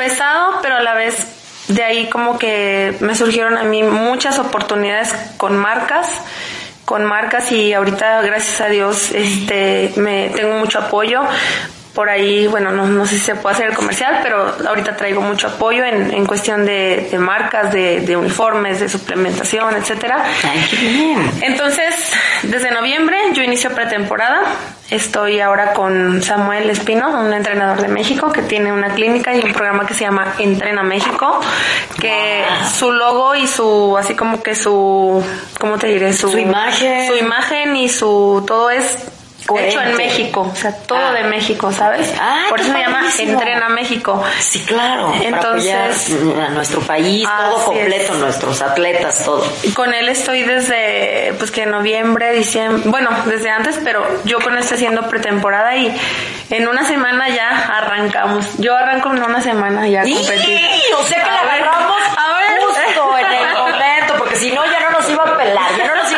pesado, 0.00 0.60
pero 0.62 0.76
a 0.76 0.82
la 0.82 0.94
vez 0.94 1.66
de 1.68 1.84
ahí 1.84 2.08
como 2.08 2.38
que 2.38 2.96
me 3.00 3.14
surgieron 3.14 3.58
a 3.58 3.64
mí 3.64 3.82
muchas 3.82 4.38
oportunidades 4.38 5.12
con 5.36 5.58
marcas 5.58 6.08
con 6.86 7.04
marcas 7.04 7.52
y 7.52 7.74
ahorita 7.74 8.22
gracias 8.22 8.62
a 8.62 8.68
Dios 8.68 9.12
este 9.12 9.92
me 9.96 10.30
tengo 10.30 10.54
mucho 10.54 10.78
apoyo 10.78 11.20
por 11.94 12.08
ahí, 12.08 12.46
bueno, 12.46 12.70
no, 12.70 12.86
no 12.86 13.04
sé 13.04 13.16
si 13.16 13.24
se 13.24 13.34
puede 13.34 13.54
hacer 13.56 13.70
el 13.70 13.74
comercial, 13.74 14.20
pero 14.22 14.54
ahorita 14.68 14.96
traigo 14.96 15.20
mucho 15.20 15.48
apoyo 15.48 15.84
en, 15.84 16.12
en 16.12 16.24
cuestión 16.24 16.64
de, 16.64 17.08
de 17.10 17.18
marcas, 17.18 17.72
de, 17.72 18.00
de 18.00 18.16
uniformes, 18.16 18.80
de 18.80 18.88
suplementación, 18.88 19.74
etcétera. 19.76 20.24
Ay, 20.44 20.66
qué 20.70 20.76
bien. 20.76 21.30
Entonces, 21.42 21.94
desde 22.42 22.70
noviembre 22.70 23.16
yo 23.32 23.42
inicio 23.42 23.70
pretemporada. 23.70 24.42
Estoy 24.90 25.38
ahora 25.38 25.72
con 25.72 26.20
Samuel 26.20 26.68
Espino, 26.68 27.10
un 27.10 27.32
entrenador 27.32 27.80
de 27.80 27.86
México 27.86 28.32
que 28.32 28.42
tiene 28.42 28.72
una 28.72 28.92
clínica 28.92 29.32
y 29.32 29.40
un 29.40 29.52
programa 29.52 29.86
que 29.86 29.94
se 29.94 30.00
llama 30.00 30.34
Entrena 30.38 30.82
México, 30.82 31.40
que 32.00 32.44
su 32.76 32.90
logo 32.90 33.36
y 33.36 33.46
su, 33.46 33.96
así 33.96 34.14
como 34.14 34.42
que 34.42 34.56
su, 34.56 35.24
¿cómo 35.60 35.78
te 35.78 35.86
diré? 35.86 36.12
Su 36.12 36.36
imagen. 36.36 37.06
Su 37.06 37.16
imagen 37.16 37.76
y 37.76 37.88
su, 37.88 38.42
todo 38.44 38.68
es 38.70 38.98
Coherente. 39.50 39.74
hecho 39.76 39.82
en 39.90 39.96
México, 39.96 40.50
o 40.52 40.56
sea, 40.56 40.72
todo 40.76 40.98
Ah. 40.98 41.12
de 41.12 41.24
México, 41.24 41.72
¿sabes? 41.72 42.12
Ah, 42.20 42.46
Por 42.48 42.60
eso 42.60 42.72
se 42.72 42.78
llama. 42.78 43.02
Entrena 43.18 43.68
México. 43.68 44.22
Sí, 44.40 44.64
claro. 44.64 45.12
Entonces- 45.20 46.10
para 46.34 46.46
a 46.46 46.48
nuestro 46.50 46.80
país, 46.80 47.26
todo 47.26 47.64
completo, 47.64 48.12
es. 48.14 48.18
nuestros 48.18 48.62
atletas, 48.62 49.24
todo. 49.24 49.44
Y 49.62 49.72
Con 49.72 49.92
él 49.94 50.08
estoy 50.08 50.42
desde, 50.42 51.34
pues 51.38 51.50
que 51.50 51.66
noviembre, 51.66 52.32
diciembre, 52.32 52.82
bueno, 52.90 53.10
desde 53.26 53.50
antes, 53.50 53.78
pero 53.84 54.04
yo 54.24 54.38
con 54.40 54.52
él 54.54 54.60
estoy 54.60 54.76
haciendo 54.76 55.08
pretemporada 55.08 55.74
y 55.76 55.94
en 56.50 56.68
una 56.68 56.84
semana 56.84 57.28
ya 57.28 57.48
arrancamos. 57.50 58.46
Yo 58.58 58.76
arranco 58.76 59.10
en 59.10 59.22
una 59.22 59.40
semana 59.40 59.86
ya 59.88 60.00
a 60.02 60.04
competir. 60.04 60.60
O 60.98 61.02
sea 61.04 61.22
que 61.22 61.28
A 61.30 61.34
la 61.34 61.42
ver, 61.52 61.62
agarramos 61.62 61.96
a 62.16 62.32
ver. 62.38 62.60
justo 62.60 63.18
en 63.18 63.32
el 63.48 63.54
momento, 63.54 64.14
porque 64.18 64.36
si 64.36 64.50
no 64.52 64.64
ya 64.64 64.80
no 64.80 64.90
nos 64.98 65.08
iba 65.08 65.22
a 65.24 65.36
pelar, 65.36 65.76
ya 65.76 65.86
no 65.86 65.94
nos 65.96 66.09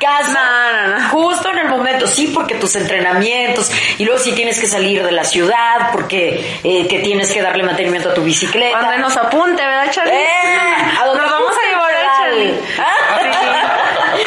caso. 0.00 0.32
No, 0.32 0.72
no, 0.72 0.98
no. 0.98 1.08
Justo 1.10 1.50
en 1.50 1.58
el 1.58 1.68
momento, 1.68 2.06
sí, 2.06 2.28
porque 2.34 2.54
tus 2.56 2.74
entrenamientos, 2.76 3.70
y 3.98 4.04
luego 4.04 4.20
si 4.20 4.32
tienes 4.32 4.58
que 4.60 4.66
salir 4.66 5.02
de 5.02 5.12
la 5.12 5.24
ciudad, 5.24 5.90
porque 5.92 6.58
eh, 6.64 6.86
que 6.88 7.00
tienes 7.00 7.30
que 7.32 7.42
darle 7.42 7.62
mantenimiento 7.64 8.10
a 8.10 8.14
tu 8.14 8.22
bicicleta. 8.22 8.78
Cuando 8.78 8.98
nos 8.98 9.16
apunte, 9.16 9.62
¿verdad, 9.62 9.90
Charlie? 9.90 10.12
¡Eh! 10.14 10.98
¿A 11.00 11.04
dónde 11.06 11.22
nos 11.22 11.30
vamos 11.32 11.52
a 11.56 11.68
llevar 11.68 11.88
Charlie? 12.18 12.54
¿Ah? 12.78 13.20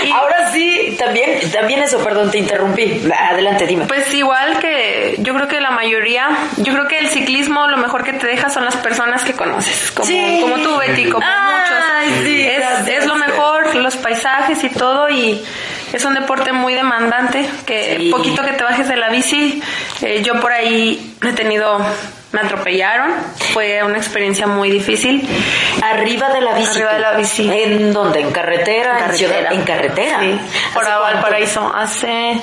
Sí. 0.02 0.12
Ahora 0.12 0.52
sí, 0.52 0.96
también, 0.98 1.52
también 1.52 1.82
eso, 1.84 2.00
perdón, 2.04 2.32
te 2.32 2.38
interrumpí. 2.38 3.02
Adelante, 3.18 3.66
dime. 3.68 3.86
Pues 3.86 4.14
igual 4.14 4.60
que 4.60 5.16
yo 5.20 5.34
creo 5.34 5.48
que 5.48 5.60
la 5.60 5.72
mayoría, 5.72 6.30
yo 6.58 6.74
creo 6.74 6.88
que 6.88 7.00
el 7.00 7.10
ciclismo 7.10 7.68
lo 7.68 7.78
mejor 7.78 8.04
que 8.04 8.14
te 8.14 8.26
deja 8.28 8.50
son 8.50 8.66
las 8.66 8.78
personas 8.78 9.24
que 9.24 9.34
conoces, 9.34 9.92
como, 9.92 10.10
como 10.42 10.64
tú 10.64 10.78
Betty, 10.78 11.10
como 11.10 11.26
Ay, 11.28 12.10
muchos. 12.10 12.26
sí, 12.26 12.48
es, 12.48 12.88
es 12.88 13.06
lo 13.06 13.16
mejor, 13.16 13.31
los 13.80 13.96
paisajes 13.98 14.64
y 14.64 14.70
todo 14.70 15.10
y 15.10 15.42
es 15.94 16.06
un 16.06 16.14
deporte 16.14 16.52
muy 16.52 16.74
demandante 16.74 17.48
que 17.66 17.98
Sí. 18.00 18.10
poquito 18.12 18.44
que 18.44 18.54
te 18.54 18.64
bajes 18.64 18.88
de 18.88 18.96
la 18.96 19.10
bici, 19.10 19.62
eh, 20.02 20.22
yo 20.24 20.40
por 20.40 20.52
ahí 20.52 21.16
he 21.22 21.34
tenido, 21.34 21.80
me 22.32 22.40
atropellaron, 22.40 23.12
fue 23.54 23.84
una 23.84 23.98
experiencia 23.98 24.48
muy 24.48 24.70
difícil. 24.72 25.28
Arriba 25.84 26.30
de 26.30 26.42
la 26.42 26.54
bici. 26.54 26.78
Arriba 26.78 26.94
de 26.94 27.00
la 27.00 27.12
bici. 27.14 27.50
¿En 27.52 27.92
dónde? 27.94 28.22
¿En 28.22 28.32
carretera? 28.32 29.06
¿En, 29.08 29.16
ciudad? 29.16 29.52
¿En 29.52 29.64
carretera? 29.64 30.20
Sí, 30.20 30.40
por. 30.74 30.86
Valparaíso, 30.86 31.72
hace 31.76 32.42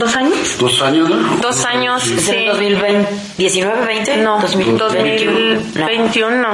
dos 0.00 0.16
años. 0.16 0.56
Dos 0.58 0.82
años, 0.82 1.08
¿no? 1.08 1.36
Dos 1.36 1.64
años, 1.64 2.04
¿Es 2.06 2.28
en 2.28 2.34
sí. 2.34 2.46
2020? 2.46 3.08
¿19, 3.38 3.86
20? 3.86 4.16
No, 4.18 4.40
2021. 4.40 5.60
2021. 5.60 6.48
O 6.48 6.52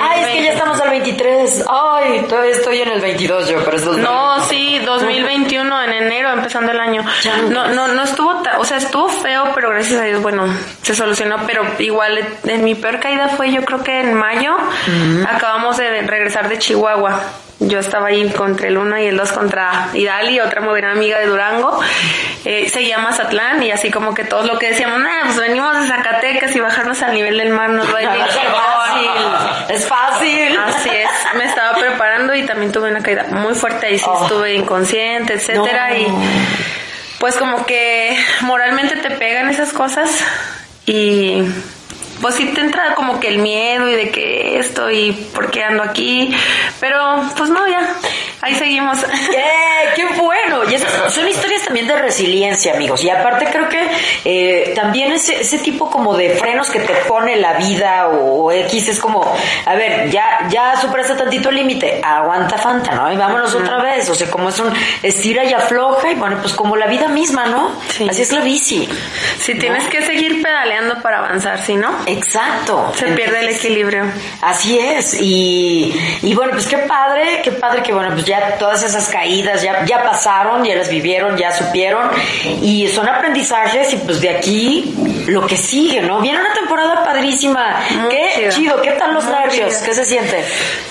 Ay, 0.00 0.20
es 0.20 0.26
que 0.28 0.42
ya 0.44 0.52
2020. 0.52 0.52
estamos 0.52 0.80
al 0.80 0.90
23. 0.90 1.64
Ay, 1.68 2.26
todavía 2.28 2.52
estoy 2.52 2.78
en 2.82 2.88
el 2.88 3.00
22 3.00 3.48
yo, 3.48 3.64
pero 3.64 3.76
es 3.76 3.84
2020. 3.84 4.02
No, 4.02 4.42
sí, 4.48 4.78
2021 4.84 5.82
en 5.84 5.92
enero 5.92 6.32
empezando 6.32 6.70
el 6.72 6.80
año. 6.80 7.04
No, 7.50 7.68
no, 7.68 7.88
no 7.88 8.02
estuvo, 8.02 8.34
ta- 8.42 8.58
o 8.58 8.64
sea, 8.64 8.76
estuvo 8.76 9.08
feo, 9.08 9.50
pero 9.54 9.70
gracias 9.70 10.00
a 10.00 10.04
Dios, 10.04 10.22
bueno, 10.22 10.44
se 10.82 10.94
solucionó. 10.94 11.36
Pero 11.46 11.62
igual, 11.78 12.18
en 12.44 12.64
mi 12.64 12.74
peor 12.74 13.00
caída 13.00 13.28
fue, 13.28 13.50
yo 13.52 13.64
creo 13.64 13.82
que 13.82 14.00
en 14.00 14.14
mayo. 14.14 14.54
Acabamos 15.28 15.76
de 15.78 16.02
regresar 16.02 16.48
de 16.48 16.58
Chihuahua. 16.58 17.20
Yo 17.62 17.78
estaba 17.78 18.08
ahí 18.08 18.26
contra 18.30 18.68
el 18.68 18.78
1 18.78 18.98
y 19.00 19.06
el 19.06 19.16
2 19.18 19.32
contra 19.32 19.88
Idali, 19.92 20.40
otra 20.40 20.62
muy 20.62 20.70
buena 20.70 20.92
amiga 20.92 21.18
de 21.18 21.26
Durango. 21.26 21.78
Eh, 22.46 22.70
seguía 22.70 22.96
Mazatlán 22.98 23.62
y 23.62 23.70
así 23.70 23.90
como 23.90 24.14
que 24.14 24.24
todos 24.24 24.46
lo 24.46 24.58
que 24.58 24.68
decíamos, 24.68 24.98
nah, 24.98 25.24
pues 25.26 25.38
venimos 25.40 25.78
de 25.78 25.86
Zacatecas 25.86 26.56
y 26.56 26.60
bajarnos 26.60 27.02
al 27.02 27.12
nivel 27.12 27.36
del 27.36 27.50
mar 27.50 27.68
nos 27.68 27.92
va 27.94 27.98
a 27.98 28.02
ir 28.02 28.08
bien". 28.10 28.24
Es 28.26 28.34
fácil. 28.34 29.10
Es 29.76 29.86
fácil. 29.86 30.58
Así 30.58 30.88
es, 30.88 31.10
me 31.36 31.44
estaba 31.44 31.76
preparando 31.78 32.34
y 32.34 32.44
también 32.46 32.72
tuve 32.72 32.90
una 32.90 33.02
caída 33.02 33.26
muy 33.30 33.54
fuerte 33.54 33.92
y 33.92 33.98
sí 33.98 34.04
Oh. 34.08 34.22
estuve 34.22 34.54
inconsciente, 34.54 35.34
etcétera 35.34 35.90
No. 35.90 35.96
y 35.96 36.06
pues 37.18 37.36
como 37.36 37.66
que 37.66 38.18
moralmente 38.40 38.96
te 38.96 39.10
pegan 39.10 39.50
esas 39.50 39.74
cosas 39.74 40.10
y 40.86 41.42
pues 42.20 42.34
sí 42.34 42.46
te 42.54 42.60
entra 42.60 42.94
como 42.94 43.20
que 43.20 43.28
el 43.28 43.38
miedo 43.38 43.88
y 43.88 43.94
de 43.94 44.10
que 44.10 44.58
esto 44.58 44.90
y 44.90 45.12
por 45.12 45.50
qué 45.50 45.64
ando 45.64 45.82
aquí, 45.82 46.34
pero 46.78 47.22
pues 47.36 47.50
no, 47.50 47.66
ya, 47.68 47.94
ahí 48.40 48.54
seguimos. 48.54 48.98
¡Eh! 49.34 49.88
¡Qué 49.96 50.06
bueno! 50.16 50.68
Y 50.70 50.74
esas 50.74 51.12
son 51.12 51.28
historias 51.28 51.64
también 51.64 51.86
de 51.86 51.96
resiliencia, 51.96 52.74
amigos. 52.74 53.02
Y 53.04 53.10
aparte 53.10 53.46
creo 53.46 53.68
que 53.68 53.88
eh, 54.24 54.72
también 54.74 55.12
ese, 55.12 55.40
ese 55.40 55.58
tipo 55.58 55.90
como 55.90 56.16
de 56.16 56.30
frenos 56.30 56.70
que 56.70 56.80
te 56.80 56.94
pone 57.06 57.36
la 57.36 57.54
vida 57.54 58.08
o, 58.08 58.44
o 58.44 58.52
X 58.52 58.88
es 58.88 58.98
como, 58.98 59.34
a 59.66 59.74
ver, 59.74 60.10
ya, 60.10 60.46
ya 60.50 60.76
superaste 60.76 61.14
tantito 61.14 61.48
el 61.48 61.56
límite, 61.56 62.00
aguanta 62.02 62.58
Fanta, 62.58 62.94
¿no? 62.94 63.12
Y 63.12 63.16
vámonos 63.16 63.54
otra 63.54 63.82
vez. 63.82 64.08
O 64.08 64.14
sea, 64.14 64.30
como 64.30 64.48
es 64.48 64.58
un 64.58 64.72
estira 65.02 65.44
y 65.44 65.52
afloja 65.52 66.10
y 66.10 66.14
bueno, 66.14 66.38
pues 66.40 66.54
como 66.54 66.76
la 66.76 66.86
vida 66.86 67.08
misma, 67.08 67.46
¿no? 67.46 67.70
Sí. 67.88 68.06
Así 68.08 68.22
es 68.22 68.32
la 68.32 68.40
bici. 68.40 68.88
Si 69.38 69.54
tienes 69.58 69.86
que 69.88 70.02
seguir 70.02 70.42
pedaleando 70.42 71.00
para 71.02 71.18
avanzar, 71.18 71.60
si 71.60 71.76
no, 71.76 71.90
Exacto. 72.06 72.92
se 72.94 73.06
pierde 73.08 73.40
el 73.40 73.48
equilibrio. 73.48 74.04
Así 74.42 74.78
es, 74.78 75.14
y, 75.20 75.94
y 76.22 76.34
bueno, 76.34 76.52
pues 76.52 76.66
qué 76.66 76.78
padre, 76.78 77.40
qué 77.42 77.52
padre 77.52 77.82
que 77.82 77.92
bueno, 77.92 78.10
pues 78.12 78.24
ya 78.30 78.56
todas 78.58 78.82
esas 78.82 79.08
caídas 79.08 79.62
ya, 79.62 79.84
ya 79.84 80.02
pasaron, 80.02 80.64
ya 80.64 80.76
las 80.76 80.88
vivieron, 80.88 81.36
ya 81.36 81.52
supieron, 81.52 82.08
y 82.62 82.88
son 82.88 83.08
aprendizajes 83.08 83.92
y 83.92 83.96
pues 83.98 84.20
de 84.20 84.30
aquí 84.30 84.94
lo 85.26 85.46
que 85.46 85.56
sigue, 85.56 86.00
¿no? 86.00 86.20
Viene 86.20 86.38
una 86.38 86.54
temporada 86.54 87.04
padrísima, 87.04 87.80
Muy 88.00 88.08
qué 88.08 88.48
chido, 88.50 88.80
qué 88.80 88.92
tal 88.92 89.14
los 89.14 89.24
Muy 89.24 89.34
nervios, 89.34 89.74
qué 89.78 89.92
se 89.92 90.04
siente. 90.04 90.36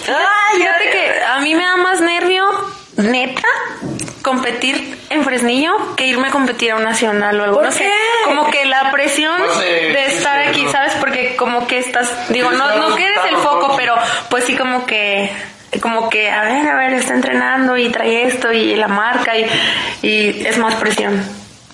Ay, 0.07 0.57
fíjate 0.61 0.89
que 0.89 1.23
a 1.23 1.39
mí 1.39 1.55
me 1.55 1.63
da 1.63 1.77
más 1.77 2.01
nervio, 2.01 2.45
neta, 2.97 3.47
competir 4.21 4.99
en 5.09 5.23
Fresnillo 5.23 5.95
que 5.95 6.07
irme 6.07 6.27
a 6.27 6.31
competir 6.31 6.71
a 6.71 6.75
un 6.75 6.83
nacional 6.83 7.39
o 7.39 7.43
algo. 7.43 7.55
¿Por 7.55 7.65
no 7.65 7.71
sé, 7.71 7.89
como 8.25 8.49
que 8.51 8.65
la 8.65 8.91
presión 8.91 9.35
Pues, 9.37 9.59
eh, 9.65 9.93
de 9.93 10.05
estar 10.07 10.43
sí, 10.43 10.49
aquí. 10.49 10.67
¿sabes? 10.71 10.93
Porque 10.99 11.35
como 11.35 11.67
que 11.67 11.77
estás, 11.79 12.29
digo, 12.29 12.51
no, 12.51 12.75
no 12.75 12.95
que 12.95 13.05
eres 13.05 13.21
el 13.29 13.37
foco, 13.37 13.75
pero 13.77 13.95
pues 14.29 14.43
sí 14.43 14.55
como 14.55 14.85
que 14.85 15.31
como 15.81 16.09
que 16.09 16.29
a 16.29 16.43
ver, 16.43 16.67
a 16.67 16.75
ver, 16.75 16.93
está 16.93 17.13
entrenando 17.13 17.77
y 17.77 17.89
trae 17.89 18.23
esto 18.27 18.51
y 18.51 18.75
la 18.75 18.87
marca 18.87 19.37
y, 19.37 19.45
y 20.01 20.45
es 20.45 20.57
más 20.57 20.75
presión. 20.75 21.23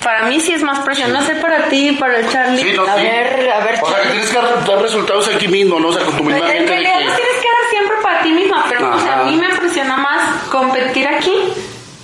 Para 0.04 0.24
mí 0.24 0.40
sí 0.40 0.54
es 0.54 0.62
más 0.62 0.80
presión, 0.80 1.12
no 1.14 1.22
sé 1.24 1.34
para 1.36 1.64
ti, 1.70 1.94
para 2.00 2.18
el 2.20 2.30
Charlie. 2.30 2.62
Sí, 2.62 2.74
no, 2.76 2.84
A 2.84 2.96
sí. 2.98 3.02
ver, 3.04 3.50
a 3.50 3.60
ver, 3.64 3.80
O 3.82 3.90
sea, 3.90 4.02
que 4.04 4.10
tienes 4.10 4.30
que 4.30 4.36
dar 4.38 4.82
resultados 4.82 5.28
aquí 5.34 5.48
mismo, 5.48 5.80
¿no? 5.80 5.88
O 5.88 5.94
sea, 5.94 6.04
con 6.06 6.18
tu 6.18 6.24
misma 6.24 6.46
En 6.46 6.58
gente 6.58 6.64
de 6.64 6.78
realidad 6.82 7.00
los 7.02 7.16
que... 7.16 7.22
tienes 7.24 7.42
que 7.42 7.48
dar 7.48 7.70
siempre 7.72 7.96
para 8.04 8.22
ti 8.22 8.32
misma, 8.32 8.66
pero 8.70 8.96
o 8.96 9.00
sea, 9.00 9.22
a 9.22 9.24
mí 9.24 9.36
me 9.36 9.46
impresiona 9.48 9.98
más 9.98 10.44
competir 10.52 11.08
aquí 11.08 11.34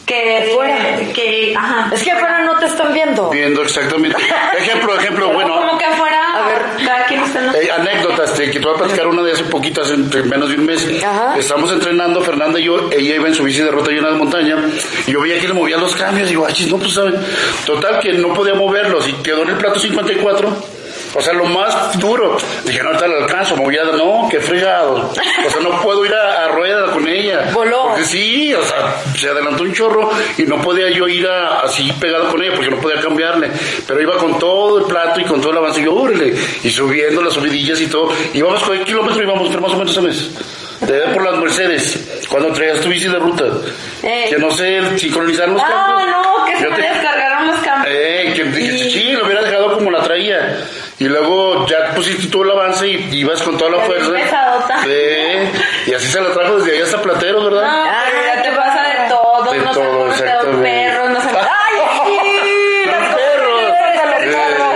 que 0.05 0.51
Fuera. 0.55 0.95
que 1.13 1.53
ajá. 1.55 1.89
Es 1.93 2.03
que 2.03 2.11
afuera 2.11 2.39
no 2.39 2.57
te 2.57 2.65
están 2.65 2.91
viendo. 2.93 3.29
Viendo 3.29 3.61
exactamente. 3.61 4.17
Ejemplo, 4.57 4.97
ejemplo, 4.99 5.29
bueno. 5.33 5.55
como 5.55 5.77
que 5.77 5.85
afuera, 5.85 6.21
A 6.33 6.47
ver. 6.47 6.61
cada 6.85 7.05
quien 7.05 7.20
está 7.20 7.20
en 7.20 7.20
lo- 7.20 7.20
Eh, 7.35 7.69
anécdotas, 7.71 8.33
te, 8.33 8.51
que 8.51 8.59
te 8.59 8.65
voy 8.65 8.75
a 8.75 8.77
platicar 8.79 9.07
una 9.07 9.21
de 9.23 9.31
hace 9.31 9.43
poquitas, 9.45 9.89
entre 9.91 10.23
menos 10.23 10.49
de 10.49 10.55
un 10.55 10.65
mes. 10.65 10.87
Ajá. 11.03 11.37
Estamos 11.37 11.71
entrenando, 11.71 12.21
Fernanda 12.21 12.59
y 12.59 12.65
yo, 12.65 12.89
ella 12.91 13.15
iba 13.15 13.27
en 13.27 13.35
su 13.35 13.43
bici 13.43 13.61
de 13.61 13.71
ruta 13.71 13.91
llena 13.91 14.09
de 14.09 14.17
montaña, 14.17 14.57
y 15.07 15.11
yo 15.11 15.21
veía 15.21 15.39
que 15.39 15.47
le 15.47 15.53
movía 15.53 15.77
los 15.77 15.95
cambios, 15.95 16.27
y 16.27 16.31
digo, 16.31 16.45
ay, 16.45 16.53
chis, 16.53 16.71
no, 16.71 16.77
pues 16.77 16.93
saben. 16.93 17.15
Total, 17.65 17.99
que 17.99 18.13
no 18.13 18.33
podía 18.33 18.53
moverlos, 18.53 19.07
y 19.07 19.13
quedó 19.13 19.43
en 19.43 19.49
el 19.49 19.57
plato 19.57 19.79
54, 19.79 20.80
O 21.13 21.21
sea, 21.21 21.33
lo 21.33 21.45
más 21.45 21.97
duro. 21.99 22.37
Dije, 22.63 22.81
no, 22.81 22.89
ahorita 22.89 23.07
le 23.07 23.17
alcanzo, 23.23 23.55
me 23.57 23.63
voy 23.65 23.77
a 23.77 23.83
no, 23.83 24.27
qué 24.29 24.39
fregado. 24.39 25.11
O 25.45 25.49
sea, 25.49 25.59
no 25.61 25.81
puedo 25.81 26.05
ir 26.05 26.13
a, 26.13 26.45
a 26.45 26.47
rueda 26.49 26.91
con 26.91 27.07
ella. 27.07 27.49
Voló. 27.53 27.87
Porque 27.89 28.05
sí, 28.05 28.53
o 28.53 28.63
sea, 28.63 28.95
se 29.17 29.29
adelantó 29.29 29.63
un 29.63 29.73
chorro 29.73 30.09
y 30.37 30.43
no 30.43 30.61
podía 30.61 30.89
yo 30.89 31.07
ir 31.07 31.27
a- 31.27 31.59
así 31.61 31.91
pegado 31.99 32.29
con 32.29 32.41
ella 32.41 32.53
porque 32.55 32.71
no 32.71 32.77
podía 32.79 33.01
cambiarle. 33.01 33.51
Pero 33.87 34.01
iba 34.01 34.17
con 34.17 34.39
todo 34.39 34.79
el 34.79 34.85
plato 34.85 35.19
y 35.19 35.25
con 35.25 35.41
todo 35.41 35.51
el 35.51 35.57
avance, 35.57 35.81
y 35.81 35.83
yo, 35.85 35.93
órale, 35.95 36.33
y 36.63 36.69
subiendo 36.69 37.21
las 37.21 37.33
subidillas 37.33 37.81
y 37.81 37.87
todo. 37.87 38.09
Íbamos 38.33 38.63
con 38.63 38.77
el 38.77 38.83
kilómetro, 38.85 39.21
íbamos 39.21 39.49
pero 39.49 39.61
más 39.61 39.73
o 39.73 39.77
menos 39.77 39.97
a 39.97 40.01
mes. 40.01 40.29
Te 40.79 40.93
ve 40.93 41.13
por 41.13 41.23
las 41.23 41.37
Mercedes, 41.39 42.25
cuando 42.27 42.51
traías 42.53 42.79
tu 42.81 42.89
bici 42.89 43.07
de 43.07 43.19
ruta. 43.19 43.43
Ey. 44.01 44.29
Que 44.29 44.37
no 44.39 44.49
sé 44.49 44.97
sincronizar 44.97 45.47
los 45.49 45.61
Ah, 45.61 45.67
campos. 45.67 46.03
no, 46.07 46.45
que 46.45 46.57
se 46.57 46.65
te- 46.67 46.81
descargaron 46.81 47.47
los 47.49 47.57
campos. 47.57 47.87
eh, 47.91 48.33
que 48.35 48.41
Y- 48.63 48.89
sí, 48.89 49.11
lo 49.11 49.25
hubiera 49.25 49.43
dejado 49.43 49.73
como 49.73 49.91
la 49.91 50.01
traía. 50.01 50.57
Y 51.01 51.05
luego 51.05 51.65
ya 51.67 51.95
pusiste 51.95 52.27
todo 52.27 52.43
el 52.43 52.51
avance 52.51 52.87
y 52.87 53.09
ibas 53.19 53.41
con 53.41 53.57
toda 53.57 53.71
la 53.71 53.77
bien 53.77 53.87
fuerza. 53.87 54.11
pesadota. 54.11 54.75
Eh, 54.87 55.51
y 55.87 55.93
así 55.95 56.07
se 56.07 56.21
la 56.21 56.31
trajo 56.31 56.57
desde 56.57 56.75
allá 56.75 56.83
hasta 56.85 57.01
Platero, 57.01 57.43
¿verdad? 57.45 57.63
No, 57.63 57.83
Ah, 57.89 58.03
pero 58.11 58.23
ya 58.35 58.41
te 58.43 58.51
pasa 58.51 58.81
de 58.83 59.09
todo, 59.09 59.51
De 59.51 59.57
no 59.59 59.71
todo, 59.71 59.73
sabemos 59.83 60.03
de 60.03 60.07
los 60.07 60.21
exactamente. 60.21 60.69
perros, 60.69 61.09
no 61.09 61.21
sabemos... 61.21 61.47
¡Ay, 61.65 61.75
sí! 62.05 62.85
Los 62.85 63.15
perros. 63.15 63.61
los 63.63 63.71
perros. 63.71 64.75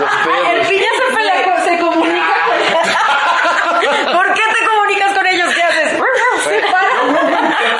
los 0.00 0.10
El 0.12 0.24
perros. 0.26 0.66
piña 0.68 0.88
se 0.98 1.14
pelea, 1.14 1.42
con- 1.44 1.64
se 1.64 1.78
comunica 1.78 2.34
con... 2.42 4.12
¿Por 4.16 4.34
qué 4.34 4.42
te 4.58 4.66
comunicas 4.66 5.12
con 5.14 5.26
ellos? 5.28 5.54
¿Qué 5.54 5.62
haces? 5.62 5.90
Se 5.92 6.60
para, 6.72 6.88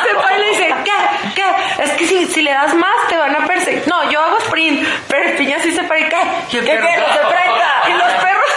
se 0.04 0.14
para 0.14 0.36
y 0.36 0.40
le 0.40 0.48
dice, 0.50 0.74
¿qué? 0.84 1.34
¿Qué? 1.34 1.82
Es 1.82 1.90
que 1.94 2.06
si, 2.06 2.26
si 2.26 2.42
le 2.42 2.52
das 2.52 2.72
más 2.74 2.94
te 3.08 3.16
van 3.16 3.34
a 3.34 3.44
perseguir. 3.46 3.82
No, 3.88 4.08
yo 4.10 4.20
hago 4.20 4.38
sprint, 4.38 4.86
pero 5.08 5.24
el 5.28 5.34
piña 5.36 5.58
sí 5.60 5.72
se 5.72 5.82
para 5.82 5.98
y 6.00 6.04
¿qué? 6.08 6.16
Y 6.52 6.56
el 6.58 6.64
¿Qué, 6.64 6.70
perro, 6.72 6.86
qué? 6.86 6.96
No 7.00 7.06
se 7.12 7.18
prenda. 7.20 7.82
Y 7.88 7.92
los 7.92 8.12
perros... 8.22 8.50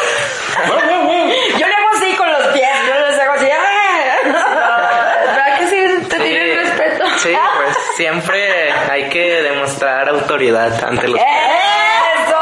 Yo 1.60 1.68
le 1.68 1.74
hago 1.74 1.90
así 1.96 2.14
con 2.16 2.32
los 2.32 2.48
pies, 2.48 2.70
yo 2.88 3.08
les 3.08 3.20
hago 3.20 3.34
así. 3.34 3.48
¡ah! 3.52 5.16
¿Verdad 5.26 5.58
que 5.60 5.68
sí 5.68 6.08
te 6.10 6.16
Sí. 6.18 6.24
tienen 6.24 6.58
respeto? 6.58 7.06
Sí, 7.18 7.34
pues 7.58 7.78
siempre 7.96 8.72
hay 8.90 9.10
que 9.10 9.42
demostrar 10.04 10.10
autoridad 10.10 10.84
ante 10.84 11.08
los... 11.08 11.20
¡Eso! 11.20 12.36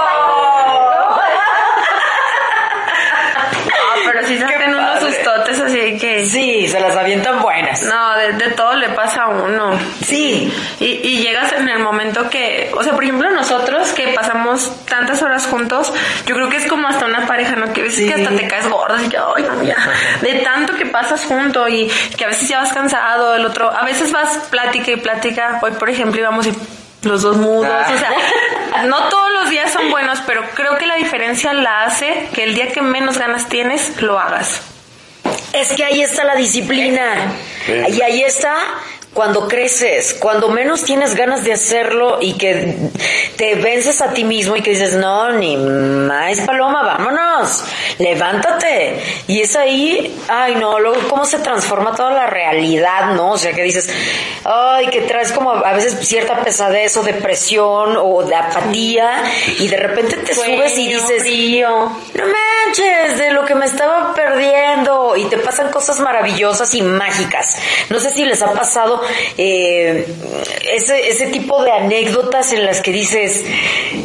No, 3.65 4.11
pero 4.11 4.27
sí 4.27 4.37
hacen 4.41 4.75
unos 4.75 4.99
sustotes 4.99 5.59
así 5.59 5.97
que... 5.99 6.25
Sí, 6.25 6.67
se 6.67 6.79
las 6.79 6.95
avientan 6.95 7.41
buenas. 7.41 7.83
No, 7.83 8.15
de, 8.17 8.33
de 8.33 8.51
todo 8.51 8.73
le 8.75 8.89
pasa 8.89 9.23
a 9.23 9.27
uno. 9.29 9.77
Sí. 10.05 10.51
Y, 10.79 10.85
y 10.85 11.21
llegas 11.21 11.51
en 11.53 11.69
el 11.69 11.79
momento 11.79 12.29
que, 12.29 12.71
o 12.75 12.83
sea, 12.83 12.93
por 12.93 13.03
ejemplo, 13.03 13.29
nosotros 13.29 13.91
que 13.93 14.09
pasamos 14.13 14.71
tantas 14.85 15.21
horas 15.21 15.45
juntos, 15.47 15.91
yo 16.25 16.35
creo 16.35 16.49
que 16.49 16.57
es 16.57 16.67
como 16.67 16.87
hasta 16.87 17.05
una 17.05 17.25
pareja, 17.27 17.55
¿no? 17.55 17.71
Que 17.73 17.81
a 17.81 17.83
veces 17.83 17.99
Sí. 18.03 18.07
que 18.07 18.13
hasta 18.15 18.35
te 18.35 18.47
caes 18.47 18.67
gorda, 18.69 18.95
así 18.95 19.07
que, 19.09 19.17
ay, 19.17 19.43
no, 19.43 19.63
ya. 19.63 19.75
De 20.21 20.35
tanto 20.39 20.73
que 20.75 20.85
pasas 20.87 21.23
junto 21.25 21.67
y 21.67 21.89
que 22.17 22.25
a 22.25 22.27
veces 22.27 22.47
ya 22.49 22.59
vas 22.59 22.73
cansado, 22.73 23.35
el 23.35 23.45
otro, 23.45 23.71
a 23.71 23.83
veces 23.85 24.11
vas 24.11 24.37
plática 24.49 24.91
y 24.91 24.97
plática. 24.97 25.59
Hoy, 25.61 25.71
por 25.71 25.89
ejemplo, 25.89 26.19
íbamos 26.19 26.47
y 26.47 26.53
los 27.03 27.21
dos 27.21 27.37
mudos, 27.37 27.85
o 27.93 27.97
sea, 27.97 28.83
no 28.85 29.09
todos 29.09 29.31
los 29.33 29.49
días 29.49 29.71
son 29.71 29.89
buenos, 29.91 30.19
pero 30.25 30.43
creo 30.53 30.77
que 30.77 30.87
la 30.87 30.95
diferencia 30.95 31.53
la 31.53 31.83
hace 31.83 32.29
que 32.33 32.43
el 32.43 32.55
día 32.55 32.71
que 32.71 32.81
menos 32.81 33.17
ganas 33.17 33.47
tienes, 33.49 34.01
lo 34.01 34.19
hagas. 34.19 34.61
Es 35.53 35.73
que 35.73 35.83
ahí 35.85 36.01
está 36.01 36.23
la 36.23 36.35
disciplina. 36.35 37.31
Sí. 37.65 37.73
Y 37.95 38.01
ahí 38.01 38.23
está 38.23 38.55
cuando 39.13 39.47
creces, 39.47 40.15
cuando 40.19 40.49
menos 40.49 40.83
tienes 40.83 41.15
ganas 41.15 41.43
de 41.43 41.53
hacerlo 41.53 42.17
y 42.19 42.33
que 42.33 42.75
te 43.37 43.55
vences 43.55 44.01
a 44.01 44.11
ti 44.11 44.23
mismo 44.23 44.55
y 44.55 44.61
que 44.61 44.71
dices, 44.71 44.95
no, 44.95 45.31
ni 45.31 45.55
más 45.55 46.41
paloma, 46.41 46.81
vámonos, 46.81 47.63
levántate. 47.99 48.99
Y 49.27 49.41
es 49.41 49.55
ahí, 49.55 50.19
ay 50.27 50.55
no, 50.55 50.79
luego 50.79 51.07
cómo 51.07 51.25
se 51.25 51.39
transforma 51.39 51.95
toda 51.95 52.11
la 52.11 52.27
realidad, 52.27 53.13
¿no? 53.13 53.33
O 53.33 53.37
sea, 53.37 53.53
que 53.53 53.61
dices, 53.61 53.87
ay, 54.45 54.87
que 54.87 55.01
traes 55.01 55.31
como 55.31 55.51
a 55.51 55.73
veces 55.73 56.07
cierta 56.07 56.41
pesadez 56.41 56.97
o 56.97 57.03
depresión 57.03 57.95
o 57.97 58.23
de 58.23 58.35
apatía 58.35 59.23
y 59.59 59.67
de 59.67 59.77
repente 59.77 60.17
te 60.17 60.33
subes 60.33 60.77
y 60.77 60.87
dices, 60.87 61.21
frío. 61.21 61.69
no 61.69 62.23
manches, 62.25 63.17
de 63.19 63.31
lo 63.31 63.45
que 63.45 63.53
me 63.53 63.65
estaba 63.65 64.13
perdiendo. 64.13 65.15
Y 65.15 65.25
te 65.25 65.37
pasan 65.37 65.69
cosas 65.71 65.99
maravillosas 65.99 66.73
y 66.73 66.81
mágicas. 66.81 67.57
No 67.89 67.99
sé 67.99 68.09
si 68.09 68.25
les 68.25 68.41
ha 68.41 68.51
pasado 68.53 69.02
eh, 69.37 70.05
ese, 70.73 71.09
ese 71.09 71.27
tipo 71.27 71.63
de 71.63 71.71
anécdotas 71.71 72.51
en 72.53 72.65
las 72.65 72.81
que 72.81 72.91
dices, 72.91 73.43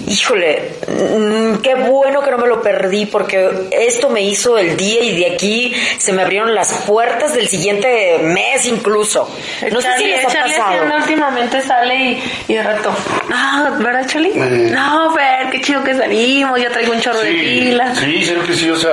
híjole, 0.07 0.71
mm, 0.89 1.57
qué 1.63 1.75
bueno 1.75 2.23
que 2.23 2.31
no 2.31 2.39
me 2.39 2.47
lo 2.47 2.63
perdí 2.63 3.07
porque 3.07 3.49
esto 3.73 4.09
me 4.11 4.23
hizo 4.23 4.59
el 4.59 4.77
día 4.77 5.03
y 5.03 5.17
de 5.17 5.27
aquí 5.35 5.75
se 5.99 6.13
me 6.13 6.23
abrieron 6.23 6.55
las 6.55 6.73
puertas 6.87 7.35
del 7.35 7.49
siguiente 7.49 8.19
mes 8.23 8.67
incluso. 8.67 9.29
No 9.71 9.81
sé 9.81 9.89
si 9.99 10.05
Charlie- 10.05 10.11
les 10.17 10.25
ha 10.25 10.29
Charlie 10.29 10.57
pasado. 10.57 10.97
últimamente 10.99 11.61
sale 11.63 11.95
y, 11.95 12.23
y 12.49 12.55
de 12.55 12.63
rato, 12.63 12.91
no, 13.29 13.79
¿verdad, 13.85 14.07
Charlie? 14.07 14.33
Eh. 14.35 14.71
No, 14.73 15.15
Fer, 15.15 15.51
qué 15.51 15.61
chido 15.61 15.83
que 15.85 15.95
salimos, 15.95 16.61
ya 16.61 16.69
traigo 16.71 16.93
un 16.93 17.01
chorro 17.01 17.21
de 17.21 17.31
Sí, 17.31 17.37
pila. 17.61 17.95
sí, 17.95 18.25
creo 18.29 18.45
que 18.47 18.55
sí, 18.55 18.71
o 18.71 18.77
sea, 18.77 18.93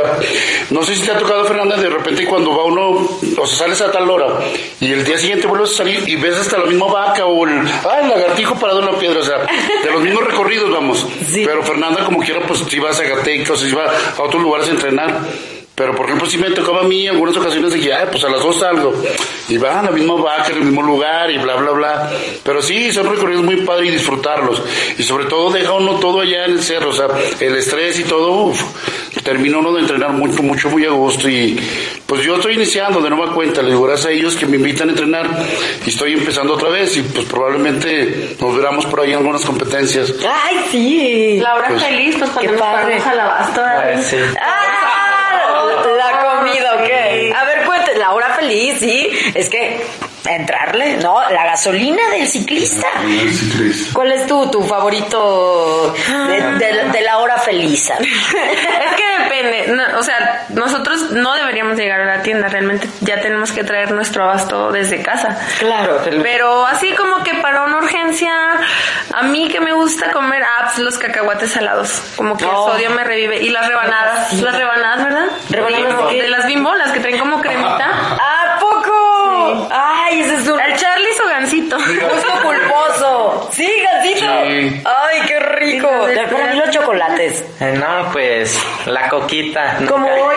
no 0.70 0.84
sé 0.84 0.96
si 0.96 1.04
te 1.06 1.12
ha 1.12 1.18
tocado, 1.18 1.46
Fernanda, 1.46 1.78
de 1.78 1.90
repente 1.90 2.26
cuando 2.26 2.56
va 2.56 2.66
uno, 2.66 3.08
o 3.38 3.48
sea, 3.48 3.58
sales 3.66 3.82
a 3.82 3.92
tal 3.92 4.10
hora 4.10 4.40
y 4.80 4.92
el 4.92 5.04
día 5.04 5.18
siguiente 5.18 5.48
vuelves 5.48 5.72
a 5.72 5.78
salir 5.78 5.95
y 6.06 6.16
ves 6.16 6.38
hasta 6.38 6.58
la 6.58 6.66
misma 6.66 6.88
vaca 6.88 7.26
o 7.26 7.48
el, 7.48 7.68
ah, 7.68 8.00
el 8.02 8.10
lagartijo 8.10 8.56
parado 8.56 8.80
en 8.80 8.86
la 8.86 9.00
piedra, 9.00 9.20
o 9.20 9.24
sea, 9.24 9.38
de 9.84 9.92
los 9.92 10.02
mismos 10.02 10.24
recorridos 10.24 10.72
vamos. 10.72 11.08
Sí. 11.32 11.44
Pero 11.46 11.64
Fernanda, 11.64 12.04
como 12.06 12.20
quiera, 12.20 12.42
pues 12.48 12.60
si 12.68 12.80
vas 12.80 13.00
a 13.00 13.04
Gatecas, 13.04 13.60
si 13.60 13.72
va 13.72 13.86
a 14.18 14.22
otros 14.22 14.42
lugares 14.42 14.68
a 14.68 14.72
entrenar. 14.72 15.22
Pero 15.76 15.94
por 15.94 16.06
ejemplo, 16.06 16.26
si 16.26 16.38
me 16.38 16.50
tocaba 16.52 16.82
a 16.82 16.84
mí 16.84 17.06
en 17.06 17.14
algunas 17.14 17.36
ocasiones 17.36 17.74
de 17.74 17.82
que, 17.82 17.94
ay, 17.94 18.08
pues 18.10 18.24
a 18.24 18.30
las 18.30 18.42
dos 18.42 18.60
salgo. 18.60 18.94
Y 19.50 19.58
va 19.58 19.80
a 19.80 19.84
la 19.84 19.92
misma 19.92 20.16
vaca, 20.16 20.48
en 20.52 20.60
el 20.60 20.64
mismo 20.64 20.82
lugar 20.82 21.30
y 21.30 21.38
bla, 21.38 21.58
bla, 21.58 21.72
bla. 21.72 22.12
Pero 22.44 22.62
sí, 22.62 22.94
son 22.94 23.10
recorridos 23.10 23.44
muy 23.44 23.58
padres 23.58 23.90
y 23.90 23.92
disfrutarlos. 23.92 24.64
Y 24.98 25.04
sobre 25.04 25.26
todo 25.26 25.52
deja 25.52 25.74
uno 25.74 26.00
todo 26.00 26.22
allá 26.22 26.46
en 26.46 26.54
el 26.54 26.64
cerro, 26.64 26.90
o 26.90 26.94
sea, 26.94 27.08
el 27.42 27.56
estrés 27.58 28.00
y 28.00 28.06
todo, 28.06 28.32
uf, 28.46 28.62
termina 29.22 29.58
uno 29.58 29.74
de 29.74 29.82
entrenar 29.82 30.14
mucho, 30.14 30.42
mucho, 30.42 30.70
muy 30.70 30.86
a 30.86 30.92
gusto. 30.92 31.28
Y 31.28 31.60
pues 32.06 32.22
yo 32.22 32.36
estoy 32.36 32.54
iniciando 32.54 33.02
de 33.02 33.10
nueva 33.10 33.34
cuenta, 33.34 33.62
les 33.62 33.72
digo 33.72 33.84
gracias 33.84 34.08
a 34.08 34.12
ellos 34.12 34.36
que 34.36 34.46
me 34.46 34.58
invitan 34.58 34.90
a 34.90 34.92
entrenar 34.92 35.28
y 35.86 35.90
estoy 35.90 36.14
empezando 36.14 36.54
otra 36.54 36.70
vez 36.70 36.96
y 36.98 37.02
pues 37.02 37.26
probablemente 37.26 38.36
nos 38.40 38.56
veramos 38.56 38.86
por 38.86 39.00
ahí 39.02 39.12
en 39.12 39.18
algunas 39.18 39.44
competencias. 39.44 40.14
Ay, 40.22 40.58
sí. 40.72 41.40
La 41.42 41.56
hora 41.56 41.68
Pues, 41.70 41.84
feliz, 41.84 42.16
pues 42.20 42.30
qué 42.30 42.36
cuando 42.48 42.52
nos 42.54 42.62
padre. 42.62 43.00
abasto. 43.22 43.62
Ay, 43.64 44.04
sí. 44.04 44.18
¡Ah! 44.40 45.62
La 45.98 46.38
comida, 46.40 46.74
¿ok? 46.76 47.36
A 47.36 47.46
ver, 47.46 47.66
cuente, 47.66 47.98
la 47.98 48.12
hora 48.14 48.30
feliz, 48.36 48.78
sí. 48.80 49.10
Es 49.34 49.50
que 49.50 49.82
entrarle, 50.26 50.98
¿no? 50.98 51.20
La 51.30 51.46
gasolina 51.46 52.02
del 52.12 52.28
ciclista. 52.28 52.88
¿Cuál 53.94 54.12
es 54.12 54.28
tu, 54.28 54.50
tu 54.50 54.64
favorito 54.64 55.94
de, 56.28 56.42
de- 56.66 56.84
de 56.92 57.02
la 57.02 57.18
hora 57.20 57.38
feliz? 57.38 57.92
Es 58.00 58.96
que 58.96 59.24
depende, 59.24 59.68
no, 59.74 60.00
o 60.00 60.04
sea, 60.04 60.46
nosotros 60.50 61.12
no 61.12 61.34
deberíamos 61.36 61.78
llegar 61.78 62.02
a 62.02 62.06
la 62.18 62.22
tienda, 62.22 62.48
realmente 62.48 62.88
ya 63.02 63.20
tenemos 63.22 63.52
que 63.52 63.64
traer 63.64 63.92
nuestro 63.92 64.24
abasto 64.24 64.72
desde 64.72 65.02
casa. 65.02 65.38
Claro, 65.60 66.02
Pero 66.24 66.66
así 66.66 66.94
como 66.96 67.24
que 67.24 67.34
para 67.36 67.64
una 67.64 67.78
urgencia, 67.78 68.32
a 69.14 69.24
mí 69.24 69.48
que 69.50 69.60
me 69.60 69.74
gusta 69.74 70.12
comer 70.12 70.44
apps, 70.62 70.78
los 70.80 70.98
cacahuates 70.98 71.52
salados, 71.52 72.02
como 72.16 72.38
que 72.38 72.46
Oh. 72.46 72.68
el 72.68 72.74
sodio 72.74 72.90
me 72.92 73.04
revive. 73.04 73.42
Y 73.42 73.50
las 73.50 73.68
rebanadas, 73.68 74.34
las 74.34 74.56
rebanadas, 74.56 75.04
¿verdad? 75.06 75.26
¿Rebanadas 75.50 76.10
de? 76.12 76.22
De 76.22 76.28
las 76.30 76.46
bimbo, 76.46 76.74
las 76.76 76.92
que 76.92 77.00
traen 77.00 77.18
como 77.18 77.42
cremita. 77.42 77.86
¿A 77.90 78.10
poco? 78.18 78.22
Ay, 80.06 80.20
ese 80.22 80.36
es 80.36 80.48
un 80.48 80.60
El 80.60 80.76
Charlie 80.76 81.14
su 81.18 81.26
gancito. 81.28 81.78
gusto 81.78 82.42
culposo. 82.44 83.50
Sí, 83.52 83.72
gancito. 83.92 84.20
Sí. 84.20 84.84
Ay, 84.86 85.22
qué 85.28 85.40
rico. 85.40 85.88
Para 85.90 86.54
mí 86.54 86.60
los 86.60 86.70
chocolates. 86.70 87.44
Eh, 87.60 87.74
No, 87.80 88.12
pues 88.12 88.58
la 88.86 89.08
coquita. 89.10 89.78
Como 89.88 90.08
nunca- 90.08 90.24
hoy. 90.24 90.36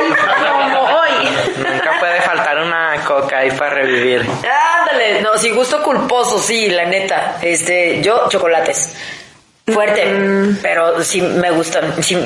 Como 0.62 0.80
hoy. 0.82 1.28
Nunca 1.58 1.92
puede 2.00 2.20
faltar 2.22 2.58
una 2.58 2.96
coca 3.04 3.38
ahí 3.38 3.50
para 3.50 3.70
revivir. 3.70 4.26
Ándale, 4.80 5.20
no, 5.22 5.36
sí, 5.38 5.50
gusto 5.50 5.82
culposo, 5.82 6.38
sí, 6.38 6.68
la 6.70 6.84
neta. 6.86 7.36
Este, 7.42 8.00
yo, 8.02 8.28
chocolates. 8.28 8.94
Fuerte, 9.72 10.56
pero 10.62 11.02
sí 11.02 11.20
me 11.20 11.50
gustan, 11.50 12.02
sí 12.02 12.16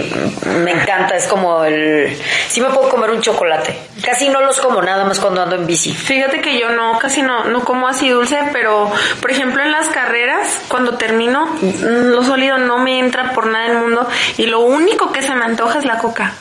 me 0.46 0.70
encanta, 0.70 1.16
es 1.16 1.26
como 1.26 1.64
el... 1.64 2.16
Sí 2.48 2.60
me 2.60 2.68
puedo 2.68 2.88
comer 2.88 3.10
un 3.10 3.20
chocolate. 3.20 3.76
Casi 4.04 4.28
no 4.28 4.40
los 4.40 4.60
como 4.60 4.80
nada 4.82 5.04
más 5.04 5.18
cuando 5.18 5.42
ando 5.42 5.56
en 5.56 5.66
bici. 5.66 5.92
Fíjate 5.92 6.40
que 6.40 6.58
yo 6.58 6.70
no, 6.70 6.98
casi 6.98 7.22
no, 7.22 7.44
no 7.44 7.64
como 7.64 7.88
así 7.88 8.08
dulce, 8.08 8.38
pero 8.52 8.90
por 9.20 9.30
ejemplo 9.30 9.62
en 9.62 9.72
las 9.72 9.88
carreras, 9.88 10.62
cuando 10.68 10.96
termino, 10.96 11.46
mm, 11.46 12.10
lo 12.10 12.22
sólido 12.22 12.58
no 12.58 12.78
me 12.78 12.98
entra 12.98 13.32
por 13.32 13.46
nada 13.46 13.68
del 13.68 13.78
mundo 13.78 14.08
y 14.38 14.46
lo 14.46 14.60
único 14.60 15.12
que 15.12 15.22
se 15.22 15.34
me 15.34 15.44
antoja 15.44 15.78
es 15.78 15.84
la 15.84 15.98
coca. 15.98 16.32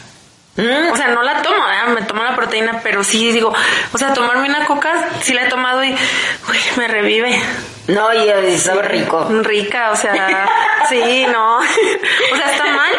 O 0.58 0.98
sea, 0.98 1.08
no 1.08 1.24
la 1.24 1.42
tomo, 1.42 1.64
me 1.96 2.02
tomo 2.04 2.24
la 2.24 2.36
proteína, 2.36 2.82
pero 2.84 3.04
sí 3.04 3.32
digo, 3.32 3.54
o 3.94 3.98
sea, 3.98 4.14
tomarme 4.14 4.50
una 4.50 4.66
coca, 4.66 4.92
sí 5.22 5.34
la 5.34 5.44
he 5.44 5.50
tomado 5.50 5.84
y 5.84 5.92
uy, 5.92 6.58
me 6.78 6.88
revive. 6.90 7.42
No, 7.88 8.14
y 8.14 8.58
sabe 8.58 8.84
rico. 8.84 9.28
Rica, 9.42 9.92
o 9.92 9.96
sea, 9.96 10.48
sí, 10.90 11.26
no. 11.32 11.58
O 11.58 12.36
sea, 12.36 12.52
está 12.52 12.66
mal, 12.68 12.92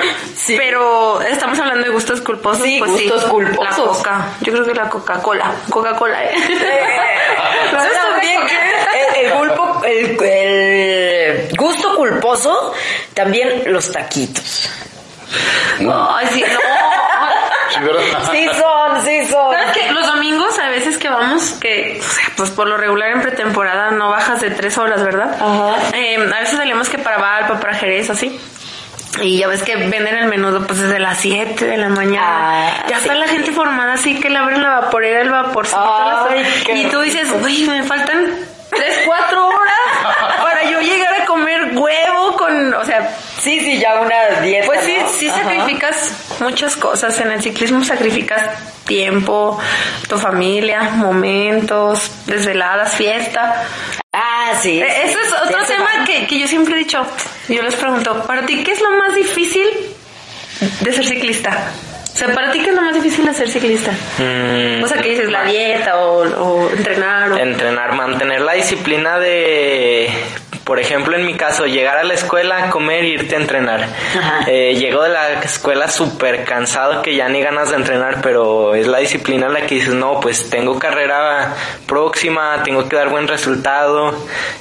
pero 0.57 1.21
estamos 1.23 1.59
hablando 1.59 1.85
de 1.85 1.91
gustos 1.93 2.21
culposos. 2.21 2.63
Sí, 2.65 2.77
pues 2.79 2.91
gustos 2.93 3.23
sí, 3.25 3.29
culposos. 3.31 3.79
La 3.79 3.85
coca. 3.85 4.29
Yo 4.41 4.53
creo 4.53 4.65
que 4.67 4.75
la 4.75 4.89
Coca-Cola. 4.89 5.53
Coca-Cola, 5.71 6.25
¿eh? 6.25 6.35
¿Sabes 7.71 7.93
también 8.11 8.41
que 8.47 9.21
el, 9.21 9.27
el 9.27 9.33
culpo- 9.33 9.85
el- 9.85 10.23
el 10.25 11.57
gusto 11.57 11.95
culposo? 11.97 12.73
También 13.15 13.63
los 13.73 13.91
taquitos. 13.93 14.69
Ay, 15.81 16.27
sí, 16.33 16.45
no. 16.53 16.61
Sí. 17.71 17.79
Sí 18.33 18.49
son, 18.59 19.03
sí 19.05 19.25
son. 19.27 19.55
¿Sabes 19.55 19.73
qué? 19.77 19.91
Los 19.93 20.07
domingos 20.07 20.52
vamos, 21.17 21.53
que 21.61 21.99
o 22.01 22.03
sea, 22.03 22.25
pues 22.37 22.51
por 22.51 22.69
lo 22.69 22.77
regular 22.77 23.11
en 23.11 23.23
pretemporada 23.23 23.91
no 23.91 24.11
bajas 24.11 24.41
de 24.41 24.51
tres 24.51 24.79
horas, 24.79 25.03
¿verdad? 25.03 25.35
Ajá. 25.35 25.97
Eh, 25.97 26.17
a 26.17 26.41
veces 26.41 26.57
salimos 26.57 26.89
que 26.89 26.99
para 26.99 27.19
Valpa, 27.19 27.61
para 27.61 27.75
Jerez, 27.75 28.11
así. 28.11 28.39
Y 29.21 29.39
ya 29.39 29.49
ves 29.49 29.63
que 29.63 29.77
venden 29.77 30.17
el 30.17 30.29
menudo 30.29 30.67
pues 30.67 30.81
desde 30.81 30.99
las 30.99 31.19
7 31.19 31.67
de 31.67 31.77
la 31.77 31.91
mañana. 31.91 32.27
Ah, 32.27 32.87
ya 32.89 32.97
sí. 32.97 33.03
está 33.03 33.15
la 33.15 33.29
gente 33.29 33.53
formada 33.53 33.93
así 33.95 34.19
que 34.19 34.31
le 34.31 34.39
abren 34.39 34.63
la 34.63 34.81
vaporera, 34.81 35.21
el 35.21 35.31
vaporcito. 35.31 36.27
Ay, 36.31 36.47
y 36.75 36.87
tú 36.87 37.01
dices, 37.01 37.29
uy, 37.43 37.65
me 37.65 37.83
faltan 37.83 38.27
3, 38.71 39.03
4 39.05 39.47
horas 39.47 40.37
para 40.43 40.65
yo 40.65 40.81
llegar 40.81 41.21
a 41.21 41.25
comer 41.27 41.62
huevo 41.77 42.37
con, 42.37 42.75
o 42.75 42.85
sea, 42.85 43.17
Sí, 43.41 43.61
sí, 43.61 43.79
ya 43.81 44.01
una 44.01 44.41
dieta. 44.41 44.67
pues 44.67 44.85
sí, 44.85 44.97
¿no? 45.01 45.09
sí 45.09 45.29
Ajá. 45.29 45.43
sacrificas 45.43 46.13
muchas 46.41 46.77
cosas. 46.77 47.19
En 47.21 47.31
el 47.33 47.43
ciclismo 47.43 47.83
sacrificas 47.85 48.43
tiempo, 48.87 49.59
tu 50.09 50.17
familia, 50.19 50.83
momentos, 50.95 52.11
desveladas, 52.27 52.95
fiesta. 52.95 53.65
Ah, 54.13 54.53
sí. 54.61 54.81
Eh, 54.81 54.87
sí. 54.89 55.09
Eso 55.09 55.19
es 55.19 55.33
otro 55.33 55.65
tema 55.67 56.05
que, 56.07 56.27
que 56.27 56.39
yo 56.39 56.47
siempre 56.47 56.75
he 56.75 56.79
dicho. 56.79 57.05
Yo 57.49 57.63
les 57.63 57.75
pregunto, 57.75 58.25
¿para 58.27 58.45
ti 58.47 58.63
qué 58.63 58.73
es 58.73 58.81
lo 58.81 58.91
más 58.91 59.15
difícil 59.15 59.67
de 60.81 60.93
ser 60.93 61.05
ciclista? 61.07 61.71
O 62.15 62.17
sea, 62.17 62.29
¿para 62.35 62.53
ti 62.53 62.61
qué 62.61 62.69
es 62.69 62.75
lo 62.77 62.83
más 62.83 62.95
difícil 62.95 63.25
de 63.25 63.33
ser 63.33 63.49
ciclista? 63.49 63.91
Mm, 64.19 64.85
O 64.85 64.87
sea, 64.87 64.99
que 65.01 65.09
dices 65.11 65.31
la 65.31 65.45
dieta 65.45 65.97
o, 65.97 66.21
o 66.21 66.71
entrenar 66.71 67.33
o... 67.33 67.39
entrenar, 67.39 67.95
mantener 67.95 68.43
la 68.43 68.53
disciplina 68.53 69.19
de, 69.19 70.13
por 70.65 70.79
ejemplo, 70.79 71.17
en 71.17 71.27
mi 71.27 71.35
caso, 71.35 71.67
llegar 71.67 71.97
a 71.99 72.05
la 72.05 72.15
escuela, 72.15 72.71
comer, 72.71 73.05
irte 73.05 73.35
a 73.37 73.39
entrenar. 73.39 73.89
Eh, 74.47 74.75
llego 74.79 75.03
de 75.03 75.09
la 75.11 75.33
escuela 75.43 75.89
súper 75.91 76.45
cansado 76.45 77.03
que 77.03 77.15
ya 77.17 77.29
ni 77.29 77.41
ganas 77.43 77.71
de 77.71 77.77
entrenar, 77.77 78.21
pero 78.23 78.75
es 78.75 78.87
la 78.87 78.99
disciplina 78.99 79.49
la 79.49 79.63
que 79.67 79.77
dices, 79.77 79.95
no, 79.95 80.21
pues 80.21 80.49
tengo 80.51 80.79
carrera 80.79 81.55
próxima, 81.87 82.63
tengo 82.65 82.89
que 82.89 82.97
dar 82.97 83.09
buen 83.09 83.29
resultado 83.29 84.15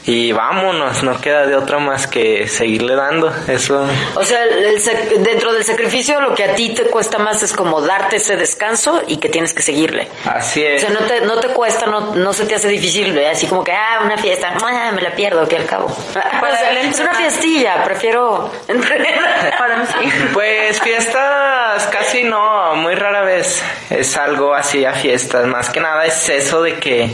y 0.06 0.32
vámonos, 0.32 1.04
no 1.04 1.20
queda 1.22 1.45
de 1.45 1.56
otra 1.56 1.80
más 1.80 2.08
que 2.08 2.47
seguirle 2.47 2.95
dando. 2.95 3.32
Eso 3.47 3.86
O 4.16 4.24
sea, 4.24 4.43
el 4.43 4.80
sac- 4.82 5.10
dentro 5.20 5.54
del 5.54 5.64
sacrificio 5.64 6.20
lo 6.20 6.34
que 6.36 6.43
a 6.43 6.56
ti 6.56 6.70
te 6.74 6.84
cuesta 6.86 7.18
más 7.20 7.43
es 7.43 7.54
como 7.54 7.82
darte 7.82 8.18
ese 8.18 8.36
descanso 8.36 9.02
y 9.08 9.18
que 9.18 9.30
tienes 9.30 9.54
que 9.54 9.62
seguirle. 9.62 10.08
así 10.26 10.64
O 10.64 10.68
es. 10.68 10.82
sea, 10.82 10.89
no 10.89 10.99
te, 11.02 11.22
no 11.22 11.39
te 11.39 11.47
cuesta, 11.49 11.86
no, 11.86 12.16
no 12.16 12.34
se 12.34 12.45
te 12.45 12.56
hace 12.56 12.68
difícil, 12.68 13.18
así 13.26 13.47
como 13.47 13.64
que, 13.64 13.72
ah, 13.72 14.02
una 14.04 14.18
fiesta, 14.18 14.54
me 14.93 15.02
la 15.02 15.12
pierdo, 15.16 15.47
que 15.47 15.58
al 15.58 15.66
cabo. 15.66 15.91
O 15.92 16.14
sea, 16.14 16.70
él 16.72 16.78
es 16.78 17.00
una 17.00 17.14
fiestilla, 17.14 17.84
prefiero 17.84 18.52
entrenar. 18.68 19.56
Para 19.58 19.78
mí. 19.78 19.86
Pues 20.34 20.82
fiestas 20.82 21.88
casi 21.88 22.24
no, 22.24 22.76
muy 22.76 22.96
rara 22.96 23.22
vez 23.22 23.64
es 23.89 24.18
algo 24.18 24.54
así 24.54 24.86
a 24.86 24.94
fiestas. 24.94 25.46
Más 25.46 25.70
que 25.70 25.80
nada 25.80 26.06
es 26.06 26.30
eso 26.30 26.62
de 26.62 26.76
que 26.76 27.12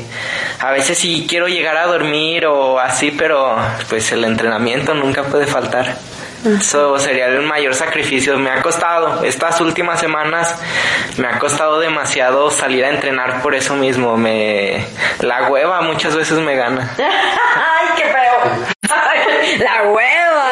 a 0.60 0.72
veces 0.72 0.98
sí 0.98 1.26
quiero 1.30 1.48
llegar 1.48 1.78
a 1.78 1.86
dormir 1.88 2.46
o 2.46 2.80
así, 2.80 3.12
pero 3.12 3.56
pues 3.90 4.12
el 4.12 4.24
entrenamiento 4.24 4.94
nunca 4.94 5.24
puede 5.24 5.48
faltar. 5.48 5.96
Eso 6.46 6.98
sería 7.00 7.26
el 7.28 7.42
mayor 7.42 7.74
sacrificio. 7.74 8.38
Me 8.38 8.50
ha 8.52 8.62
costado, 8.62 9.24
estas 9.24 9.60
últimas 9.60 10.00
semanas 10.00 10.56
me 11.18 11.28
ha 11.28 11.40
costado 11.40 11.80
demasiado 11.80 12.50
salir 12.52 12.86
a 12.86 12.90
entrenar 12.90 13.42
por 13.42 13.56
eso 13.56 13.76
mismo. 13.76 14.18
Me, 14.18 14.86
la 15.22 15.50
hueva 15.50 15.82
muchas 15.82 16.16
veces 16.16 16.38
me 16.40 16.56
gana. 16.56 16.90
¡Ay, 16.98 17.88
qué 17.98 18.04
feo! 18.04 18.78
La 19.60 19.84
hueva. 19.90 20.46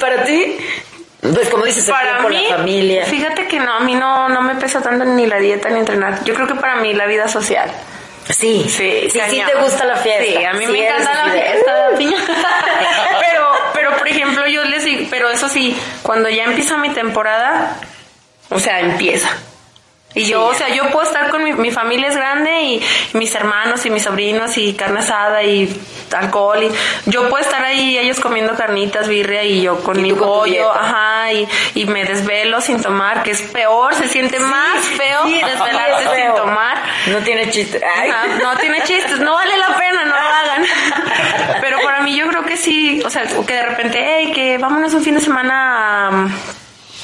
Para 0.00 0.24
ti, 0.24 0.56
pues 1.20 1.48
como 1.48 1.64
dices, 1.64 1.88
Para 1.90 2.18
tiempo, 2.18 2.28
mí, 2.28 2.46
la 2.48 2.56
familia. 2.56 3.04
fíjate 3.06 3.46
que 3.48 3.58
no, 3.58 3.72
a 3.74 3.80
mí 3.80 3.94
no, 3.94 4.28
no 4.28 4.42
me 4.42 4.54
pesa 4.56 4.80
tanto 4.80 5.04
ni 5.04 5.26
la 5.26 5.38
dieta 5.38 5.68
ni 5.70 5.80
entrenar. 5.80 6.22
Yo 6.24 6.34
creo 6.34 6.46
que 6.46 6.54
para 6.54 6.76
mí 6.76 6.94
la 6.94 7.06
vida 7.06 7.26
social. 7.28 7.70
Sí, 8.28 8.66
Sí, 8.68 9.08
sí, 9.10 9.20
sí 9.30 9.42
te 9.50 9.58
gusta 9.58 9.84
la 9.86 9.96
fiesta. 9.96 10.22
Sí, 10.24 10.44
a 10.44 10.52
mí 10.52 10.66
Sí 10.66 10.72
me 10.72 10.86
encanta 10.86 11.14
la 11.26 11.32
fiesta. 11.32 11.88
piña. 11.98 12.16
pero, 13.20 13.50
pero 13.72 13.96
por 13.96 14.06
ejemplo, 14.06 14.46
yo 14.46 14.64
les 14.64 14.84
digo, 14.84 14.97
pero 15.10 15.30
eso 15.30 15.48
sí, 15.48 15.76
cuando 16.02 16.28
ya 16.28 16.44
empieza 16.44 16.76
mi 16.76 16.90
temporada, 16.90 17.76
o 18.50 18.58
sea, 18.58 18.80
empieza. 18.80 19.30
Y 20.14 20.24
yo, 20.24 20.46
o 20.46 20.54
sea, 20.54 20.68
yo 20.70 20.88
puedo 20.90 21.06
estar 21.06 21.28
con 21.30 21.44
mi, 21.44 21.52
mi 21.52 21.70
familia 21.70 22.08
es 22.08 22.16
grande 22.16 22.62
y 22.62 22.82
mis 23.12 23.34
hermanos 23.34 23.84
y 23.84 23.90
mis 23.90 24.02
sobrinos 24.02 24.56
y 24.56 24.72
carne 24.72 25.00
asada 25.00 25.42
y 25.42 25.68
alcohol 26.16 26.62
y 26.62 27.10
yo 27.10 27.28
puedo 27.28 27.44
estar 27.44 27.62
ahí 27.62 27.98
ellos 27.98 28.18
comiendo 28.18 28.54
carnitas, 28.54 29.06
birria 29.06 29.44
y 29.44 29.60
yo 29.60 29.82
con 29.82 29.98
Y 29.98 30.02
mi 30.02 30.12
pollo, 30.14 30.72
ajá, 30.72 31.30
y, 31.32 31.46
y 31.74 31.84
me 31.84 32.04
desvelo 32.06 32.62
sin 32.62 32.80
tomar, 32.80 33.22
que 33.22 33.32
es 33.32 33.42
peor, 33.42 33.94
se 33.94 34.08
siente 34.08 34.38
más 34.38 34.82
feo 34.96 35.26
Sí, 35.26 35.34
desvelarse 35.34 36.04
es 36.04 36.24
sin 36.24 36.34
tomar. 36.34 36.82
No 37.08 37.18
tiene 37.18 37.50
chiste. 37.50 37.80
Ay. 37.84 38.10
Ajá, 38.10 38.26
no 38.42 38.56
tiene 38.56 38.82
chistes, 38.84 39.20
no 39.20 39.34
vale 39.34 39.56
la 39.58 39.76
pena, 39.76 40.04
no 40.04 40.14
lo 40.14 40.28
hagan. 40.28 40.66
Pero 41.60 41.78
para 41.82 42.00
mí 42.00 42.16
que 42.48 42.56
sí, 42.56 43.02
o 43.04 43.10
sea, 43.10 43.24
que 43.26 43.52
de 43.52 43.62
repente, 43.62 43.98
hey, 44.00 44.32
que 44.34 44.58
vámonos 44.58 44.94
un 44.94 45.02
fin 45.02 45.14
de 45.14 45.20
semana 45.20 46.08
a 46.08 46.28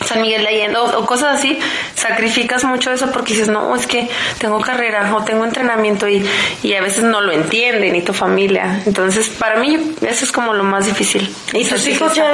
San 0.04 0.22
Miguel 0.22 0.42
de 0.42 0.48
Allende 0.48 0.78
o 0.78 1.06
cosas 1.06 1.38
así, 1.38 1.58
sacrificas 2.04 2.64
mucho 2.64 2.92
eso 2.92 3.10
porque 3.10 3.32
dices, 3.32 3.48
no, 3.48 3.74
es 3.74 3.86
que 3.86 4.08
tengo 4.38 4.60
carrera 4.60 5.14
o 5.14 5.24
tengo 5.24 5.44
entrenamiento 5.44 6.06
y, 6.06 6.24
y 6.62 6.74
a 6.74 6.82
veces 6.82 7.04
no 7.04 7.20
lo 7.20 7.32
entienden 7.32 7.94
ni 7.94 8.02
tu 8.02 8.12
familia. 8.12 8.82
Entonces, 8.84 9.28
para 9.28 9.56
mí 9.56 9.94
eso 10.02 10.24
es 10.24 10.32
como 10.32 10.52
lo 10.52 10.64
más 10.64 10.84
difícil. 10.86 11.34
¿Y 11.52 11.64
tus 11.64 11.86
hijos 11.86 12.14
ya, 12.14 12.32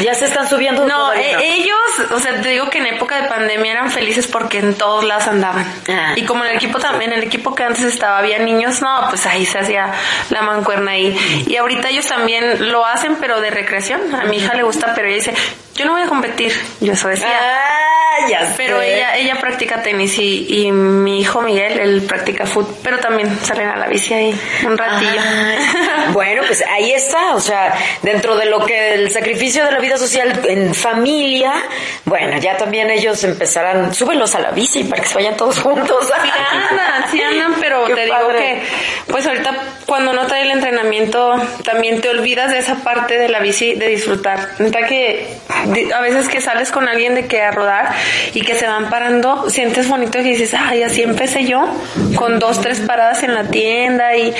ya 0.00 0.14
se 0.14 0.26
están 0.26 0.48
subiendo? 0.48 0.86
No, 0.86 1.12
eh, 1.12 1.36
ellos, 1.40 2.10
o 2.10 2.18
sea, 2.18 2.40
te 2.40 2.48
digo 2.48 2.68
que 2.68 2.78
en 2.78 2.86
época 2.86 3.22
de 3.22 3.28
pandemia 3.28 3.72
eran 3.72 3.90
felices 3.90 4.26
porque 4.26 4.58
en 4.58 4.74
todos 4.74 5.04
lados 5.04 5.28
andaban. 5.28 5.64
Ah. 5.88 6.14
Y 6.16 6.24
como 6.24 6.44
en 6.44 6.50
el 6.50 6.56
equipo 6.56 6.78
también, 6.78 7.12
en 7.12 7.18
el 7.18 7.24
equipo 7.24 7.54
que 7.54 7.62
antes 7.62 7.84
estaba, 7.84 8.18
había 8.18 8.38
niños, 8.40 8.82
no, 8.82 9.06
pues 9.08 9.24
ahí 9.26 9.46
se 9.46 9.58
hacía 9.58 9.92
la 10.30 10.42
mancuerna 10.42 10.92
ahí. 10.92 11.16
Y 11.46 11.56
ahorita 11.56 11.90
ellos 11.90 12.06
también 12.06 12.72
lo 12.72 12.84
hacen, 12.84 13.16
pero 13.20 13.40
de 13.40 13.50
recreación. 13.50 14.14
A 14.14 14.24
mi 14.24 14.38
hija 14.38 14.54
le 14.54 14.64
gusta, 14.64 14.92
pero 14.94 15.06
ella 15.06 15.16
dice, 15.16 15.34
yo 15.74 15.84
no 15.86 15.92
voy 15.92 16.02
a 16.02 16.06
competir. 16.06 16.52
Yo 16.80 16.92
eso 16.92 17.08
decía. 17.08 17.28
Ah, 17.30 18.28
ya 18.28 18.54
Pero 18.56 18.78
sé. 18.80 18.94
ella, 18.96 19.16
ella 19.16 19.36
practica 19.40 19.82
tenis 19.82 20.18
y, 20.18 20.46
y 20.48 20.70
mi 20.72 21.20
hijo 21.20 21.40
Miguel, 21.40 21.78
él 21.78 22.02
practica 22.02 22.46
fútbol, 22.46 22.76
pero 22.82 22.98
también 22.98 23.38
salen 23.42 23.68
a 23.68 23.76
la 23.76 23.86
bici 23.86 24.12
ahí 24.14 24.40
un 24.66 24.76
ratillo. 24.76 25.20
Bueno, 26.12 26.42
pues 26.46 26.62
ahí 26.68 26.92
está, 26.92 27.34
o 27.34 27.40
sea, 27.40 27.74
dentro 28.02 28.36
de 28.36 28.46
lo 28.46 28.64
que 28.66 28.94
el 28.94 29.10
sacrificio 29.10 29.64
de 29.64 29.70
la 29.70 29.78
vida 29.78 29.96
social 29.96 30.40
en 30.46 30.74
familia, 30.74 31.52
bueno, 32.04 32.38
ya 32.38 32.56
también 32.56 32.90
ellos 32.90 33.22
empezarán, 33.24 33.94
súbenlos 33.94 34.34
a 34.34 34.40
la 34.40 34.50
bici 34.50 34.84
para 34.84 35.00
que 35.00 35.08
se 35.08 35.14
vayan 35.14 35.36
todos 35.36 35.58
juntos. 35.58 36.06
Sí 36.22 36.30
andan, 36.68 37.10
sí 37.10 37.22
andan, 37.22 37.54
pero 37.60 37.86
Qué 37.86 37.94
te 37.94 38.04
digo 38.04 38.28
que, 38.28 38.62
pues 39.06 39.26
ahorita 39.26 39.54
cuando 39.86 40.12
no 40.12 40.26
trae 40.26 40.42
el 40.42 40.50
entrenamiento, 40.50 41.34
también 41.64 42.00
te 42.00 42.10
olvidas 42.10 42.50
de 42.50 42.58
esa 42.58 42.76
parte 42.76 43.16
de 43.16 43.28
la 43.28 43.38
bici, 43.38 43.74
de 43.74 43.88
disfrutar. 43.88 44.50
Neta 44.58 44.86
que 44.86 45.34
a 45.94 46.00
veces 46.00 46.28
que 46.28 46.40
sales 46.40 46.70
con 46.70 46.88
alguien 46.88 47.14
de 47.14 47.26
que 47.26 47.42
a 47.42 47.50
rodar 47.50 47.92
y 48.34 48.42
que 48.42 48.54
se 48.54 48.66
van 48.66 48.90
parando, 48.90 49.48
sientes 49.50 49.88
bonito 49.88 50.12
que 50.12 50.24
dices, 50.24 50.54
ay, 50.54 50.82
así 50.82 51.02
empecé 51.02 51.44
yo, 51.44 51.64
con 52.16 52.38
dos, 52.38 52.60
tres 52.60 52.80
paradas 52.80 53.22
en 53.22 53.34
la 53.34 53.44
tienda 53.44 54.16
y, 54.16 54.32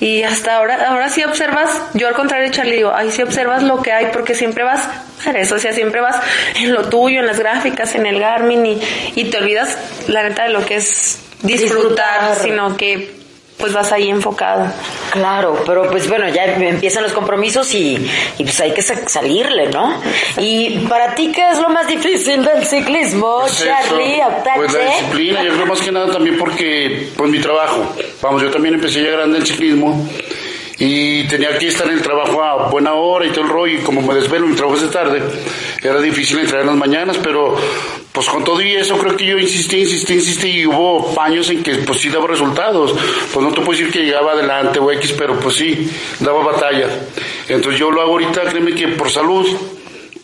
y 0.00 0.22
hasta 0.22 0.56
ahora, 0.56 0.88
ahora 0.88 1.08
sí 1.08 1.22
observas, 1.24 1.70
yo 1.94 2.08
al 2.08 2.14
contrario 2.14 2.48
de 2.48 2.54
Charlie 2.54 2.76
digo, 2.76 2.92
ay, 2.94 3.10
sí 3.10 3.22
observas 3.22 3.62
lo 3.62 3.82
que 3.82 3.92
hay 3.92 4.06
porque 4.12 4.34
siempre 4.34 4.64
vas 4.64 4.88
a 5.26 5.30
eso, 5.32 5.56
o 5.56 5.58
sea, 5.58 5.72
siempre 5.72 6.00
vas 6.00 6.16
en 6.56 6.72
lo 6.72 6.88
tuyo, 6.88 7.20
en 7.20 7.26
las 7.26 7.38
gráficas, 7.38 7.94
en 7.94 8.06
el 8.06 8.18
Garmin 8.20 8.64
y, 8.64 8.80
y 9.16 9.24
te 9.24 9.38
olvidas 9.38 9.76
la 10.08 10.22
neta 10.22 10.44
de 10.44 10.50
lo 10.50 10.64
que 10.64 10.76
es 10.76 11.18
disfrutar, 11.42 12.30
Disfrutar. 12.30 12.36
sino 12.36 12.76
que 12.76 13.19
pues 13.60 13.72
vas 13.72 13.92
ahí 13.92 14.08
enfocado. 14.08 14.66
Claro, 15.10 15.62
pero 15.66 15.88
pues 15.90 16.08
bueno, 16.08 16.28
ya 16.28 16.44
empiezan 16.44 17.02
los 17.02 17.12
compromisos 17.12 17.72
y, 17.74 17.96
y 18.38 18.44
pues 18.44 18.60
hay 18.60 18.72
que 18.72 18.82
sa- 18.82 19.06
salirle, 19.08 19.68
¿no? 19.68 20.00
Y 20.38 20.78
para 20.88 21.14
ti, 21.14 21.32
¿qué 21.32 21.50
es 21.50 21.58
lo 21.60 21.68
más 21.68 21.86
difícil 21.86 22.44
del 22.44 22.64
ciclismo, 22.66 23.44
Es 23.46 23.58
Charlie? 23.64 24.20
Pues 24.56 24.72
la 24.72 24.78
disciplina, 24.90 25.42
yo 25.44 25.52
creo 25.54 25.66
más 25.66 25.80
que 25.80 25.92
nada 25.92 26.10
también 26.12 26.38
porque, 26.38 27.10
pues 27.16 27.30
mi 27.30 27.38
trabajo. 27.40 27.94
Vamos, 28.22 28.42
yo 28.42 28.50
también 28.50 28.74
empecé 28.74 29.02
ya 29.02 29.10
grande 29.10 29.38
el 29.38 29.46
ciclismo 29.46 30.08
y 30.80 31.24
tenía 31.24 31.56
que 31.58 31.68
estar 31.68 31.86
en 31.86 31.92
el 31.92 32.02
trabajo 32.02 32.42
a 32.42 32.68
buena 32.70 32.94
hora 32.94 33.26
y 33.26 33.30
todo 33.30 33.44
el 33.44 33.50
rollo, 33.50 33.78
y 33.78 33.82
como 33.82 34.00
me 34.00 34.14
desvelo, 34.14 34.46
mi 34.46 34.56
trabajo 34.56 34.76
es 34.76 34.82
de 34.82 34.88
tarde, 34.88 35.22
era 35.82 36.00
difícil 36.00 36.38
entrar 36.38 36.62
en 36.62 36.68
las 36.68 36.76
mañanas, 36.76 37.18
pero 37.22 37.54
pues 38.12 38.26
con 38.26 38.42
todo 38.42 38.60
y 38.60 38.74
eso 38.74 38.96
creo 38.98 39.16
que 39.16 39.26
yo 39.26 39.38
insistí, 39.38 39.80
insistí, 39.80 40.14
insistí 40.14 40.48
y 40.48 40.66
hubo 40.66 41.14
años 41.20 41.48
en 41.50 41.62
que 41.62 41.76
pues 41.76 42.00
sí 42.00 42.08
daba 42.08 42.26
resultados. 42.26 42.92
Pues 43.32 43.44
no 43.44 43.52
te 43.52 43.60
puedo 43.60 43.78
decir 43.78 43.92
que 43.92 44.00
llegaba 44.00 44.32
adelante 44.32 44.78
o 44.80 44.90
X, 44.90 45.14
pero 45.16 45.38
pues 45.38 45.56
sí, 45.56 45.88
daba 46.18 46.42
batalla. 46.42 46.88
Entonces 47.48 47.78
yo 47.78 47.90
lo 47.90 48.00
hago 48.00 48.12
ahorita, 48.12 48.42
créeme 48.42 48.74
que 48.74 48.88
por 48.88 49.10
salud, 49.10 49.46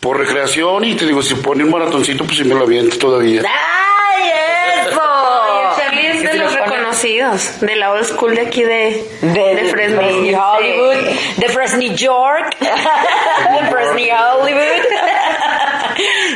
por 0.01 0.17
recreación 0.17 0.83
y 0.83 0.95
te 0.95 1.05
digo, 1.05 1.21
si 1.21 1.35
pone 1.35 1.63
un 1.63 1.69
maratoncito, 1.71 2.25
pues 2.25 2.37
sí 2.37 2.43
me 2.43 2.55
lo 2.55 2.63
aviento 2.63 2.97
todavía. 2.97 3.43
¡Ay, 3.45 4.89
eso! 4.89 5.01
Charlie 5.77 6.07
es 6.07 6.23
de 6.23 6.86
de 7.01 7.75
la 7.75 7.91
old 7.91 8.05
school 8.05 8.35
de 8.35 8.41
aquí 8.41 8.63
de, 8.63 9.03
De, 9.21 9.55
de 9.55 9.63
Fresno. 9.71 10.01
Fresnillo, 10.01 10.37
Sí. 10.37 10.43
Hollywood, 10.57 11.15
de 11.37 11.49
Fresnillo, 11.49 11.95
York, 11.95 12.57
de 12.59 13.67
Fresnillo, 13.69 14.15
Hollywood. 14.39 14.83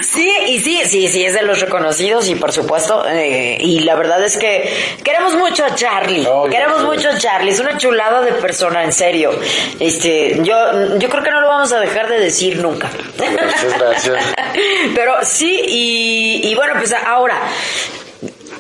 Sí, 0.02 0.32
y 0.48 0.60
sí, 0.60 0.82
sí, 0.86 1.08
sí, 1.08 1.24
es 1.26 1.34
de 1.36 1.44
los 1.44 1.60
reconocidos 1.62 2.28
y 2.28 2.36
por 2.36 2.52
supuesto, 2.52 3.06
eh, 3.08 3.58
y 3.60 3.80
la 3.82 3.96
verdad 3.96 4.24
es 4.24 4.38
que 4.38 4.74
queremos 5.04 5.36
mucho 5.36 5.64
a 5.66 5.76
Charlie, 5.76 6.26
Oh, 6.28 6.48
queremos 6.50 6.84
mucho 6.84 7.10
a 7.10 7.18
Charlie, 7.18 7.52
es 7.52 7.60
una 7.60 7.78
chulada 7.78 8.22
de 8.22 8.34
persona, 8.34 8.84
en 8.84 8.92
serio. 8.92 9.32
Este, 9.80 10.40
yo, 10.44 10.98
yo 10.98 11.10
creo 11.10 11.24
que 11.24 11.30
no 11.32 11.42
lo 11.42 11.48
vamos 11.48 11.72
a 11.74 11.80
dejar 11.80 12.10
de 12.10 12.20
decir 12.20 12.58
nunca. 12.58 12.90
Gracias, 13.18 13.78
gracias. 13.80 14.26
Pero 14.96 15.14
sí, 15.24 15.62
y, 15.68 16.42
y 16.50 16.56
bueno, 16.56 16.74
pues 16.78 16.94
ahora, 17.06 17.40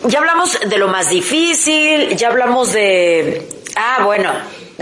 ya 0.06 0.20
hablamos 0.20 0.60
de 0.68 0.78
lo 0.78 0.88
más 0.88 1.10
difícil, 1.10 2.16
ya 2.16 2.30
hablamos 2.30 2.74
de... 2.74 3.48
Ah, 3.76 4.04
bueno, 4.04 4.32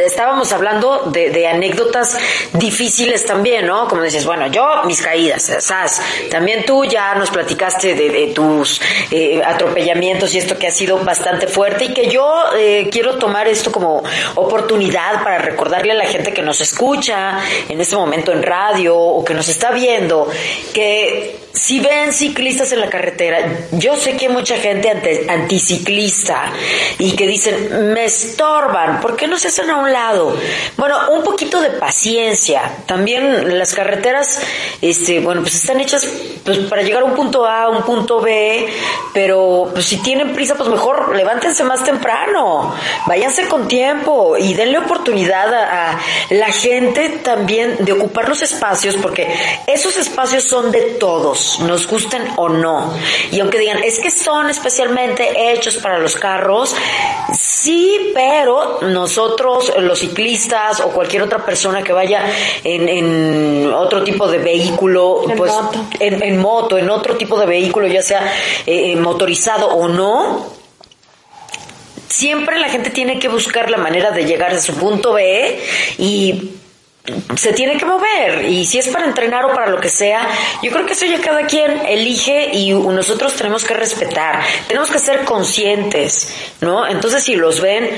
estábamos 0.05 0.51
hablando 0.51 1.03
de, 1.07 1.47
anécdotas 1.47 2.17
difíciles 2.53 3.25
también, 3.25 3.65
¿no? 3.65 3.87
Como 3.87 4.03
dices, 4.03 4.25
bueno, 4.25 4.47
yo 4.47 4.83
mis 4.85 5.01
caídas, 5.01 5.51
¿sabes? 5.59 6.01
También 6.29 6.65
tú 6.65 6.85
ya 6.85 7.15
nos 7.15 7.29
platicaste 7.31 7.95
de, 7.95 8.27
tus 8.33 8.81
eh, 9.11 9.41
atropellamientos 9.43 10.33
y 10.33 10.37
esto 10.37 10.57
que 10.57 10.67
ha 10.67 10.71
sido 10.71 10.99
bastante 10.99 11.47
fuerte 11.47 11.85
y 11.85 11.93
que 11.93 12.09
yo 12.09 12.43
eh, 12.57 12.89
quiero 12.91 13.17
tomar 13.17 13.47
esto 13.47 13.71
como 13.71 14.03
oportunidad 14.35 15.23
para 15.23 15.39
recordarle 15.39 15.93
a 15.93 15.95
la 15.95 16.05
gente 16.05 16.33
que 16.33 16.41
nos 16.41 16.61
escucha 16.61 17.39
en 17.67 17.79
este 17.81 17.95
momento 17.95 18.31
en 18.31 18.43
radio 18.43 18.95
o 18.95 19.23
que 19.23 19.33
nos 19.33 19.47
está 19.47 19.71
viendo 19.71 20.27
que 20.73 21.37
si 21.51 21.79
ven 21.79 22.13
ciclistas 22.13 22.71
en 22.71 22.79
la 22.79 22.89
carretera, 22.89 23.39
yo 23.71 23.95
sé 23.95 24.15
que 24.15 24.27
hay 24.27 24.31
mucha 24.31 24.55
gente 24.57 24.89
ante- 24.89 25.25
anticiclista 25.29 26.53
y 26.99 27.15
que 27.15 27.27
dicen, 27.27 27.93
me 27.93 28.05
estorban, 28.05 29.01
¿por 29.01 29.15
qué 29.15 29.27
no 29.27 29.37
se 29.37 29.47
hacen 29.49 29.69
a 29.69 29.77
un 29.77 29.88
lado? 29.91 30.35
Bueno, 30.77 30.97
un 31.11 31.23
poquito 31.23 31.61
de 31.61 31.69
paciencia. 31.71 32.77
También 32.85 33.57
las 33.57 33.73
carreteras, 33.73 34.41
este, 34.81 35.19
bueno, 35.19 35.41
pues 35.41 35.55
están 35.55 35.79
hechas 35.79 36.07
pues, 36.43 36.59
para 36.59 36.81
llegar 36.81 37.03
a 37.03 37.05
un 37.05 37.15
punto 37.15 37.45
A, 37.45 37.69
un 37.69 37.83
punto 37.83 38.21
B, 38.21 38.67
pero 39.13 39.69
pues 39.73 39.85
si 39.85 39.97
tienen 39.97 40.33
prisa, 40.33 40.55
pues 40.55 40.69
mejor 40.69 41.15
levántense 41.15 41.63
más 41.63 41.83
temprano, 41.83 42.75
váyanse 43.05 43.47
con 43.47 43.67
tiempo 43.67 44.37
y 44.37 44.53
denle 44.53 44.79
oportunidad 44.79 45.53
a, 45.53 45.91
a 45.91 45.99
la 46.29 46.47
gente 46.47 47.09
también 47.23 47.77
de 47.79 47.93
ocupar 47.93 48.29
los 48.29 48.41
espacios, 48.41 48.95
porque 48.97 49.27
esos 49.67 49.97
espacios 49.97 50.43
son 50.43 50.71
de 50.71 50.81
todos, 50.99 51.59
nos 51.61 51.87
gusten 51.87 52.23
o 52.35 52.49
no. 52.49 52.93
Y 53.31 53.39
aunque 53.39 53.59
digan, 53.59 53.83
es 53.83 53.99
que 53.99 54.11
son 54.11 54.49
especialmente 54.49 55.51
hechos 55.51 55.77
para 55.77 55.99
los 55.99 56.15
carros, 56.15 56.75
sí, 57.61 58.11
pero 58.13 58.79
nosotros, 58.81 59.71
los 59.79 59.99
ciclistas 59.99 60.79
o 60.79 60.89
cualquier 60.89 61.23
otra 61.23 61.45
persona 61.45 61.83
que 61.83 61.91
vaya 61.91 62.23
en, 62.63 62.87
en 62.87 63.71
otro 63.73 64.03
tipo 64.03 64.27
de 64.27 64.37
vehículo, 64.37 65.23
En 65.29 65.37
pues 65.37 65.51
moto. 65.51 65.85
En, 65.99 66.23
en 66.23 66.37
moto, 66.37 66.77
en 66.77 66.89
otro 66.89 67.15
tipo 67.15 67.39
de 67.39 67.45
vehículo, 67.45 67.87
ya 67.87 68.01
sea 68.01 68.33
eh, 68.65 68.95
motorizado 68.95 69.67
o 69.67 69.87
no, 69.87 70.47
siempre 72.07 72.59
la 72.59 72.69
gente 72.69 72.89
tiene 72.89 73.19
que 73.19 73.27
buscar 73.27 73.69
la 73.69 73.77
manera 73.77 74.11
de 74.11 74.25
llegar 74.25 74.51
a 74.51 74.59
su 74.61 74.75
punto 74.75 75.13
B 75.13 75.59
y 75.97 76.51
se 77.35 77.53
tiene 77.53 77.77
que 77.77 77.85
mover 77.85 78.45
y 78.45 78.65
si 78.65 78.79
es 78.79 78.87
para 78.89 79.05
entrenar 79.05 79.45
o 79.45 79.53
para 79.53 79.67
lo 79.67 79.79
que 79.79 79.89
sea, 79.89 80.27
yo 80.61 80.71
creo 80.71 80.85
que 80.85 80.93
eso 80.93 81.05
ya 81.05 81.19
cada 81.21 81.45
quien 81.45 81.85
elige 81.85 82.49
y 82.53 82.71
nosotros 82.73 83.33
tenemos 83.35 83.63
que 83.63 83.73
respetar, 83.73 84.41
tenemos 84.67 84.89
que 84.89 84.99
ser 84.99 85.25
conscientes, 85.25 86.33
¿no? 86.61 86.87
Entonces 86.87 87.23
si 87.23 87.35
los 87.35 87.61
ven, 87.61 87.89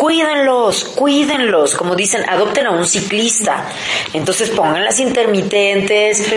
cuídenlos, 0.00 0.84
cuídenlos, 0.84 1.74
como 1.74 1.94
dicen, 1.94 2.24
adopten 2.26 2.66
a 2.66 2.70
un 2.70 2.86
ciclista, 2.86 3.66
entonces 4.14 4.48
pongan 4.48 4.82
las 4.82 4.98
intermitentes, 4.98 6.32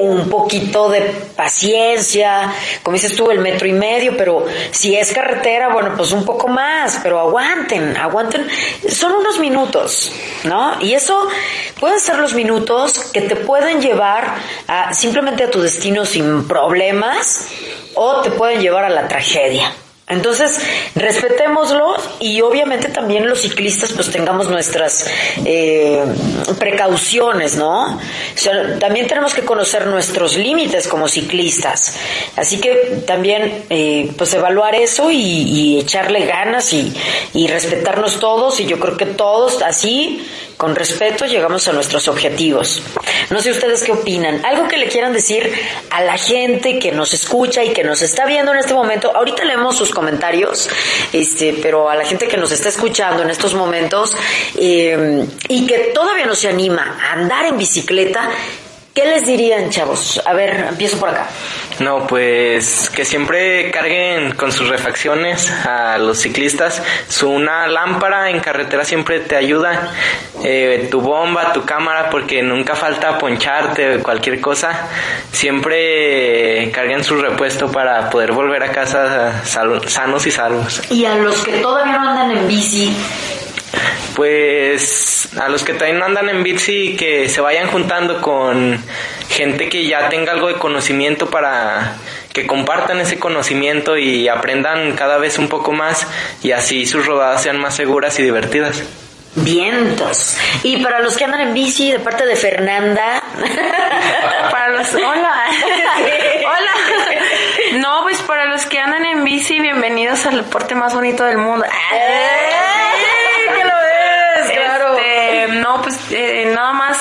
un 0.00 0.30
poquito 0.30 0.88
de 0.88 1.02
paciencia, 1.36 2.50
como 2.82 2.94
dices 2.94 3.14
tú, 3.14 3.30
el 3.30 3.40
metro 3.40 3.68
y 3.68 3.74
medio, 3.74 4.16
pero 4.16 4.46
si 4.70 4.96
es 4.96 5.12
carretera, 5.12 5.68
bueno, 5.74 5.92
pues 5.94 6.12
un 6.12 6.24
poco 6.24 6.48
más, 6.48 7.00
pero 7.02 7.20
aguanten, 7.20 7.98
aguanten, 7.98 8.48
son 8.88 9.12
unos 9.12 9.38
minutos, 9.38 10.10
¿no? 10.44 10.80
Y 10.80 10.94
eso 10.94 11.28
pueden 11.78 12.00
ser 12.00 12.16
los 12.16 12.32
minutos 12.32 13.10
que 13.12 13.20
te 13.20 13.36
pueden 13.36 13.82
llevar 13.82 14.36
a 14.68 14.94
simplemente 14.94 15.44
a 15.44 15.50
tu 15.50 15.60
destino 15.60 16.06
sin 16.06 16.48
problemas 16.48 17.46
o 17.94 18.22
te 18.22 18.30
pueden 18.30 18.62
llevar 18.62 18.84
a 18.84 18.88
la 18.88 19.06
tragedia. 19.06 19.70
Entonces, 20.12 20.60
respetémoslo 20.94 21.94
y 22.20 22.40
obviamente 22.40 22.88
también 22.88 23.28
los 23.28 23.40
ciclistas 23.40 23.92
pues 23.92 24.10
tengamos 24.10 24.48
nuestras 24.48 25.06
eh, 25.44 26.02
precauciones, 26.58 27.56
¿no? 27.56 27.98
También 28.78 29.06
tenemos 29.06 29.34
que 29.34 29.42
conocer 29.42 29.86
nuestros 29.86 30.36
límites 30.36 30.88
como 30.88 31.08
ciclistas. 31.08 31.96
Así 32.36 32.60
que 32.60 33.02
también 33.06 33.64
eh, 33.70 34.10
pues 34.16 34.32
evaluar 34.34 34.74
eso 34.74 35.10
y, 35.10 35.16
y 35.16 35.80
echarle 35.80 36.26
ganas 36.26 36.72
y, 36.72 36.92
y 37.34 37.48
respetarnos 37.48 38.18
todos 38.20 38.60
y 38.60 38.66
yo 38.66 38.78
creo 38.78 38.96
que 38.96 39.06
todos 39.06 39.62
así, 39.62 40.26
con 40.62 40.76
respeto, 40.76 41.26
llegamos 41.26 41.66
a 41.66 41.72
nuestros 41.72 42.06
objetivos. 42.06 42.84
No 43.30 43.40
sé 43.40 43.50
ustedes 43.50 43.82
qué 43.82 43.90
opinan. 43.90 44.44
Algo 44.44 44.68
que 44.68 44.76
le 44.76 44.86
quieran 44.86 45.12
decir 45.12 45.52
a 45.90 46.04
la 46.04 46.16
gente 46.16 46.78
que 46.78 46.92
nos 46.92 47.12
escucha 47.12 47.64
y 47.64 47.72
que 47.72 47.82
nos 47.82 48.00
está 48.00 48.26
viendo 48.26 48.52
en 48.52 48.58
este 48.60 48.72
momento. 48.72 49.10
Ahorita 49.12 49.44
leemos 49.44 49.76
sus 49.76 49.90
comentarios, 49.90 50.70
este, 51.12 51.58
pero 51.60 51.90
a 51.90 51.96
la 51.96 52.04
gente 52.04 52.28
que 52.28 52.36
nos 52.36 52.52
está 52.52 52.68
escuchando 52.68 53.24
en 53.24 53.30
estos 53.30 53.54
momentos 53.54 54.16
eh, 54.56 55.26
y 55.48 55.66
que 55.66 55.90
todavía 55.92 56.26
no 56.26 56.36
se 56.36 56.48
anima 56.48 56.96
a 57.02 57.14
andar 57.14 57.44
en 57.46 57.58
bicicleta, 57.58 58.30
¿qué 58.94 59.04
les 59.04 59.26
dirían, 59.26 59.70
chavos? 59.70 60.22
A 60.24 60.32
ver, 60.32 60.66
empiezo 60.68 60.98
por 60.98 61.08
acá. 61.08 61.28
No, 61.80 62.06
pues 62.06 62.90
que 62.90 63.04
siempre 63.04 63.70
carguen 63.70 64.32
con 64.32 64.52
sus 64.52 64.68
refacciones 64.68 65.50
a 65.50 65.98
los 65.98 66.18
ciclistas. 66.18 66.82
Su 67.08 67.30
una 67.30 67.66
lámpara 67.66 68.30
en 68.30 68.40
carretera 68.40 68.84
siempre 68.84 69.20
te 69.20 69.36
ayuda. 69.36 69.90
Eh, 70.44 70.88
tu 70.90 71.00
bomba, 71.00 71.52
tu 71.52 71.64
cámara, 71.64 72.10
porque 72.10 72.42
nunca 72.42 72.74
falta 72.74 73.18
poncharte 73.18 73.98
cualquier 73.98 74.40
cosa. 74.40 74.88
Siempre 75.32 76.70
carguen 76.72 77.02
su 77.02 77.16
repuesto 77.16 77.70
para 77.70 78.10
poder 78.10 78.32
volver 78.32 78.62
a 78.62 78.70
casa 78.70 79.42
sanos 79.44 80.26
y 80.26 80.30
salvos. 80.30 80.82
Y 80.90 81.04
a 81.04 81.16
los 81.16 81.42
que 81.42 81.52
todavía 81.58 81.98
no 81.98 82.10
andan 82.10 82.30
en 82.32 82.48
bici, 82.48 82.94
Pues 84.14 85.28
a 85.40 85.48
los 85.48 85.62
que 85.64 85.74
todavía 85.74 85.98
no 85.98 86.04
andan 86.04 86.28
en 86.28 86.42
bici, 86.42 86.96
que 86.96 87.28
se 87.28 87.40
vayan 87.40 87.68
juntando 87.68 88.20
con 88.20 88.82
gente 89.28 89.68
que 89.68 89.86
ya 89.86 90.08
tenga 90.08 90.32
algo 90.32 90.48
de 90.48 90.54
conocimiento 90.54 91.30
para 91.30 91.94
que 92.32 92.46
compartan 92.46 93.00
ese 93.00 93.18
conocimiento 93.18 93.96
y 93.96 94.28
aprendan 94.28 94.92
cada 94.92 95.18
vez 95.18 95.38
un 95.38 95.48
poco 95.48 95.72
más 95.72 96.06
y 96.42 96.52
así 96.52 96.86
sus 96.86 97.06
rodadas 97.06 97.42
sean 97.42 97.58
más 97.60 97.74
seguras 97.76 98.18
y 98.18 98.22
divertidas. 98.22 98.82
vientos. 99.34 100.36
Y 100.62 100.82
para 100.82 101.00
los 101.00 101.16
que 101.16 101.24
andan 101.24 101.40
en 101.40 101.54
bici, 101.54 101.90
de 101.90 101.98
parte 102.00 102.26
de 102.26 102.36
Fernanda. 102.36 103.22
Para 104.50 104.68
los... 104.68 104.94
Hola. 104.94 105.04
Hola. 106.40 106.72
No, 107.72 108.02
pues 108.02 108.20
para 108.20 108.44
los 108.46 108.66
que 108.66 108.78
andan 108.78 109.02
en 109.06 109.24
bici, 109.24 109.58
bienvenidos 109.58 110.26
al 110.26 110.36
deporte 110.36 110.74
más 110.74 110.94
bonito 110.94 111.24
del 111.24 111.38
mundo. 111.38 111.64
No, 115.62 115.80
pues 115.80 115.98
eh, 116.10 116.50
nada 116.54 116.72
más 116.72 116.98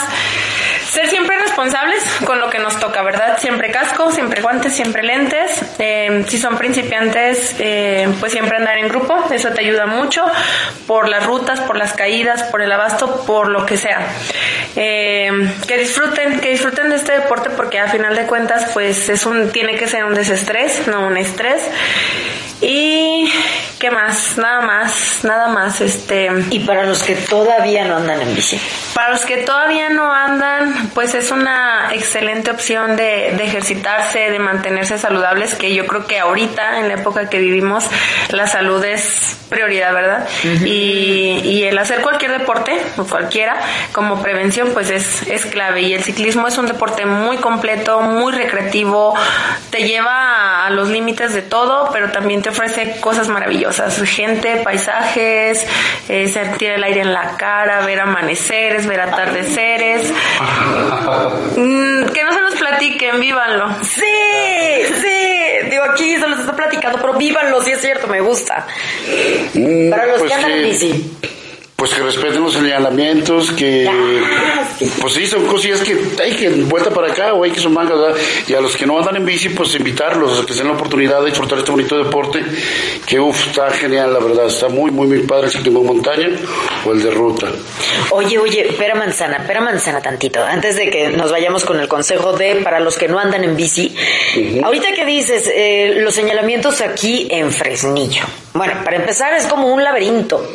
ser 0.92 1.10
siempre 1.10 1.38
responsables 1.40 2.04
con 2.26 2.40
lo 2.40 2.50
que 2.50 2.60
nos 2.60 2.78
toca, 2.78 3.02
¿verdad? 3.02 3.38
Siempre 3.40 3.72
casco, 3.72 4.12
siempre 4.12 4.42
guantes, 4.42 4.74
siempre 4.74 5.04
lentes. 5.04 5.64
Eh, 5.80 6.26
si 6.28 6.38
son 6.38 6.58
principiantes, 6.58 7.56
eh, 7.60 8.14
pues 8.20 8.34
siempre 8.34 8.58
andar 8.58 8.78
en 8.78 8.90
grupo, 8.90 9.18
eso 9.32 9.50
te 9.52 9.62
ayuda 9.62 9.86
mucho 9.86 10.22
por 10.88 11.08
las 11.08 11.26
rutas, 11.26 11.62
por 11.62 11.78
las 11.78 11.94
caídas, 11.94 12.44
por 12.44 12.62
el 12.62 12.72
abasto, 12.72 13.24
por 13.26 13.48
lo 13.48 13.66
que 13.66 13.78
sea. 13.78 14.06
Eh, 14.76 15.32
que 15.66 15.78
disfruten, 15.78 16.42
que 16.42 16.50
disfruten 16.50 16.90
de 16.90 16.98
este 16.98 17.14
deporte 17.14 17.50
porque 17.52 17.80
a 17.80 17.88
final 17.88 18.16
de 18.16 18.26
cuentas, 18.26 18.70
pues 18.74 19.08
es 19.08 19.26
un, 19.26 19.50
tiene 19.52 19.78
que 19.78 19.88
ser 19.88 20.04
un 20.04 20.14
desestrés, 20.14 20.88
no 20.88 21.08
un 21.08 21.16
estrés. 21.16 21.62
Y 22.62 23.11
¿Qué 23.82 23.90
más? 23.90 24.38
Nada 24.38 24.62
más, 24.62 25.24
nada 25.24 25.48
más. 25.48 25.82
Este. 25.82 26.30
Y 26.52 26.60
para 26.60 26.84
los 26.84 27.02
que 27.02 27.16
todavía 27.16 27.84
no 27.86 27.96
andan 27.96 28.22
en 28.22 28.36
bici. 28.36 28.62
Para 28.94 29.10
los 29.10 29.26
que 29.26 29.38
todavía 29.38 29.90
no 29.90 30.14
andan, 30.14 30.92
pues 30.94 31.16
es 31.16 31.32
una 31.32 31.90
excelente 31.92 32.52
opción 32.52 32.96
de, 32.96 33.34
de 33.36 33.44
ejercitarse, 33.44 34.30
de 34.30 34.38
mantenerse 34.38 35.00
saludables, 35.00 35.56
que 35.56 35.74
yo 35.74 35.88
creo 35.88 36.06
que 36.06 36.20
ahorita, 36.20 36.80
en 36.80 36.90
la 36.90 36.94
época 36.94 37.28
que 37.28 37.40
vivimos, 37.40 37.86
la 38.30 38.46
salud 38.46 38.84
es 38.84 39.36
prioridad, 39.50 39.94
¿verdad? 39.94 40.28
y, 40.64 41.42
y 41.44 41.64
el 41.64 41.78
hacer 41.78 42.02
cualquier 42.02 42.32
deporte, 42.38 42.80
o 42.98 43.04
cualquiera, 43.04 43.60
como 43.94 44.22
prevención, 44.22 44.70
pues 44.74 44.92
es, 44.92 45.28
es 45.28 45.46
clave. 45.48 45.82
Y 45.82 45.94
el 45.94 46.04
ciclismo 46.04 46.48
es 46.48 46.58
un 46.60 46.68
deporte 46.68 47.08
muy 47.08 47.38
completo, 47.38 48.02
muy 48.02 48.32
recreativo, 48.32 49.16
te 49.72 49.88
lleva 49.88 50.66
a 50.66 50.70
los 50.70 50.90
límites 50.90 51.34
de 51.34 51.42
todo, 51.42 51.90
pero 51.92 52.12
también 52.12 52.44
te 52.44 52.50
ofrece 52.50 53.00
cosas 53.02 53.28
maravillosas, 53.28 53.71
gente, 54.06 54.58
paisajes, 54.64 55.66
eh, 56.10 56.28
sentir 56.28 56.72
el 56.72 56.84
aire 56.84 57.02
en 57.02 57.14
la 57.14 57.36
cara, 57.38 57.86
ver 57.86 58.00
amaneceres, 58.00 58.86
ver 58.88 59.02
atardeceres. 59.02 60.12
Mm, 61.56 62.06
que 62.12 62.24
no 62.24 62.34
se 62.34 62.42
nos 62.42 62.56
platiquen, 62.56 63.20
vívanlo. 63.20 63.74
Sí, 63.84 64.02
sí. 65.02 65.70
Digo, 65.70 65.84
aquí 65.92 66.18
se 66.18 66.28
los 66.28 66.40
está 66.40 66.56
platicando, 66.56 67.00
pero 67.00 67.14
vívanlo, 67.14 67.62
sí 67.62 67.72
es 67.72 67.82
cierto, 67.82 68.08
me 68.08 68.22
gusta. 68.22 68.66
Mm, 69.54 69.90
Para 69.90 70.06
los 70.08 70.20
pues 70.20 70.32
que 70.32 70.36
andan 70.36 70.52
en 70.52 70.64
bici. 70.64 71.18
Pues 71.82 71.96
que 71.96 72.04
respeten 72.04 72.44
los 72.44 72.54
señalamientos, 72.54 73.52
que... 73.54 73.90
Pues 75.00 75.14
sí, 75.14 75.28
son 75.28 75.46
cosillas 75.46 75.82
que 75.82 75.96
hay 76.24 76.36
que 76.36 76.50
vuelta 76.50 76.90
para 76.90 77.12
acá 77.12 77.34
o 77.34 77.44
hay 77.44 77.52
que 77.52 77.60
son 77.60 77.74
mangas, 77.74 78.00
¿verdad? 78.00 78.18
Y 78.48 78.54
a 78.56 78.62
los 78.62 78.76
que 78.76 78.88
no 78.88 78.98
andan 78.98 79.16
en 79.18 79.26
bici, 79.26 79.50
pues 79.50 79.76
invitarlos 79.76 80.40
a 80.40 80.46
que 80.46 80.54
se 80.54 80.60
den 80.60 80.70
la 80.70 80.74
oportunidad 80.74 81.20
de 81.20 81.28
disfrutar 81.28 81.60
este 81.60 81.70
bonito 81.70 81.96
deporte, 81.98 82.44
que 83.06 83.20
uff, 83.20 83.48
está 83.48 83.70
genial, 83.70 84.12
la 84.12 84.20
verdad, 84.20 84.48
está 84.48 84.70
muy, 84.70 84.90
muy, 84.90 85.06
muy 85.06 85.20
padre 85.20 85.46
el 85.46 85.52
ciclismo 85.52 85.82
de 85.82 85.86
montaña 85.86 86.30
o 86.84 86.92
el 86.94 87.04
de 87.04 87.12
ruta. 87.12 87.48
Oye, 88.10 88.40
oye, 88.40 88.74
pera 88.76 88.96
manzana, 88.96 89.46
pera 89.46 89.62
manzana 89.62 90.02
tantito, 90.02 90.44
antes 90.44 90.78
de 90.78 90.90
que 90.90 91.10
nos 91.10 91.32
vayamos 91.32 91.64
con 91.64 91.80
el 91.80 91.88
consejo 91.88 92.34
de 92.34 92.56
para 92.64 92.80
los 92.80 92.98
que 92.98 93.08
no 93.08 93.20
andan 93.20 93.44
en 93.44 93.56
bici. 93.56 93.96
Ahorita 94.64 94.94
que 94.96 95.06
dices, 95.06 95.48
eh, 95.54 95.94
los 95.98 96.16
señalamientos 96.16 96.82
aquí 96.82 97.28
en 97.30 97.52
Fresnillo. 97.52 98.24
Bueno, 98.54 98.74
para 98.84 98.98
empezar 98.98 99.34
es 99.34 99.46
como 99.46 99.74
un 99.74 99.84
laberinto. 99.84 100.46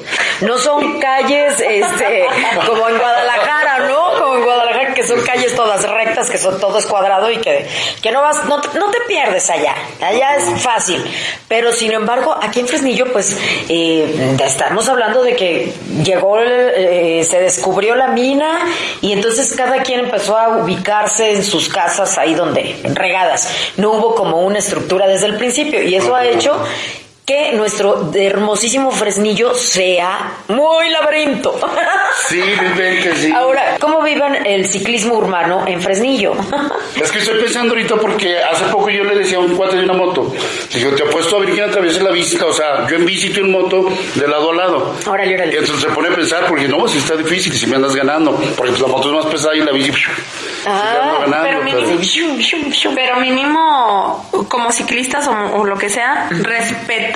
No 0.43 0.59
son 0.59 1.01
calles, 1.01 1.16
este, 1.61 2.27
como 2.67 2.89
en 2.89 2.99
Guadalajara, 2.99 3.79
¿no? 3.89 4.19
Como 4.21 4.35
en 4.37 4.45
Guadalajara, 4.45 4.95
que 4.95 5.07
son 5.07 5.21
calles 5.23 5.55
todas 5.55 5.89
rectas, 5.89 6.31
que 6.31 6.39
son 6.39 6.59
todo 6.61 6.79
es 6.79 6.87
cuadrado 6.87 7.31
y 7.31 7.39
que, 7.39 7.67
que 8.03 8.11
no 8.13 8.21
vas, 8.23 8.45
no, 8.47 8.61
te- 8.61 8.79
no 8.79 8.91
te 8.91 8.99
pierdes 9.09 9.49
allá. 9.51 9.75
Allá 10.01 10.37
es 10.37 10.63
fácil. 10.63 11.05
Pero 11.49 11.73
sin 11.73 11.93
embargo, 11.93 12.37
aquí 12.43 12.61
en 12.61 12.69
Fresnillo, 12.69 13.13
pues, 13.13 13.37
eh, 13.69 14.37
estamos 14.45 14.89
hablando 14.89 15.23
de 15.23 15.37
que 15.37 15.73
llegó, 16.03 16.39
eh, 16.41 17.25
se 17.29 17.41
descubrió 17.41 17.95
la 17.95 18.09
mina 18.09 18.67
y 19.01 19.13
entonces 19.13 19.53
cada 19.57 19.83
quien 19.83 20.01
empezó 20.01 20.37
a 20.37 20.59
ubicarse 20.59 21.33
en 21.33 21.45
sus 21.45 21.69
casas 21.69 22.17
ahí 22.19 22.35
donde, 22.35 22.77
regadas. 22.95 23.49
No 23.77 23.93
hubo 23.93 24.15
como 24.15 24.41
una 24.43 24.59
estructura 24.59 25.07
desde 25.07 25.27
el 25.27 25.37
principio 25.37 25.83
y 25.83 25.95
eso 25.95 26.15
ha 26.15 26.25
hecho 26.27 26.63
que 27.27 27.53
nuestro 27.55 28.13
hermosísimo 28.15 28.93
Fresnillo 28.93 29.53
sea 29.53 30.33
muy 30.47 30.89
laberinto. 30.91 31.59
Sí, 32.29 32.41
vivente, 32.41 33.15
sí. 33.17 33.33
Ahora, 33.33 33.77
¿cómo 33.81 34.01
vivan 34.03 34.47
el 34.47 34.67
ciclismo 34.67 35.15
urbano 35.17 35.65
en 35.67 35.81
Fresnillo? 35.83 36.35
Es 37.01 37.11
que 37.11 37.19
estoy 37.19 37.41
pensando 37.43 37.75
ahorita 37.75 37.97
porque 37.97 38.39
hace 38.39 38.65
poco 38.67 38.91
yo 38.91 39.03
le 39.05 39.17
decía 39.17 39.39
a 39.39 39.41
un 39.41 39.57
cuate 39.57 39.77
de 39.77 39.85
una 39.85 39.93
moto, 39.93 40.33
digo, 40.73 40.93
te 40.93 41.03
apuesto 41.03 41.37
a 41.37 41.41
ver 41.41 41.51
quién 41.51 41.69
atraviesa 41.69 42.03
la 42.05 42.11
bici, 42.13 42.39
o 42.39 42.53
sea, 42.53 42.87
yo 42.89 42.97
en 42.97 43.05
bici 43.05 43.31
tú 43.31 43.41
en 43.41 43.51
moto, 43.51 43.87
de 44.15 44.29
lado 44.29 44.53
a 44.53 44.55
lado. 44.55 44.95
Órale, 45.07 45.33
Y 45.33 45.35
órale. 45.35 45.59
entonces 45.59 45.83
se 45.83 45.89
pone 45.91 46.09
a 46.09 46.15
pensar, 46.15 46.47
porque 46.47 46.69
no, 46.69 46.87
si 46.89 46.99
está 46.99 47.17
difícil, 47.17 47.53
si 47.53 47.67
me 47.67 47.77
andas 47.77 47.95
ganando, 47.95 48.33
porque 48.57 48.71
pues 48.73 48.81
la 48.81 48.89
moto 48.89 49.09
es 49.09 49.25
más 49.25 49.27
pesada 49.33 49.55
y 49.57 49.61
la 49.61 49.73
bici, 49.73 49.91
Ah, 50.69 51.19
ganando, 51.21 51.47
pero 51.47 51.63
mínimo, 51.63 51.99
pero- 52.83 52.95
pero 52.95 53.17
mínimo, 53.21 54.29
como 54.49 54.73
ciclistas 54.73 55.29
o, 55.29 55.33
o 55.59 55.65
lo 55.65 55.77
que 55.79 55.89
sea, 55.91 56.29
respetar 56.31 57.16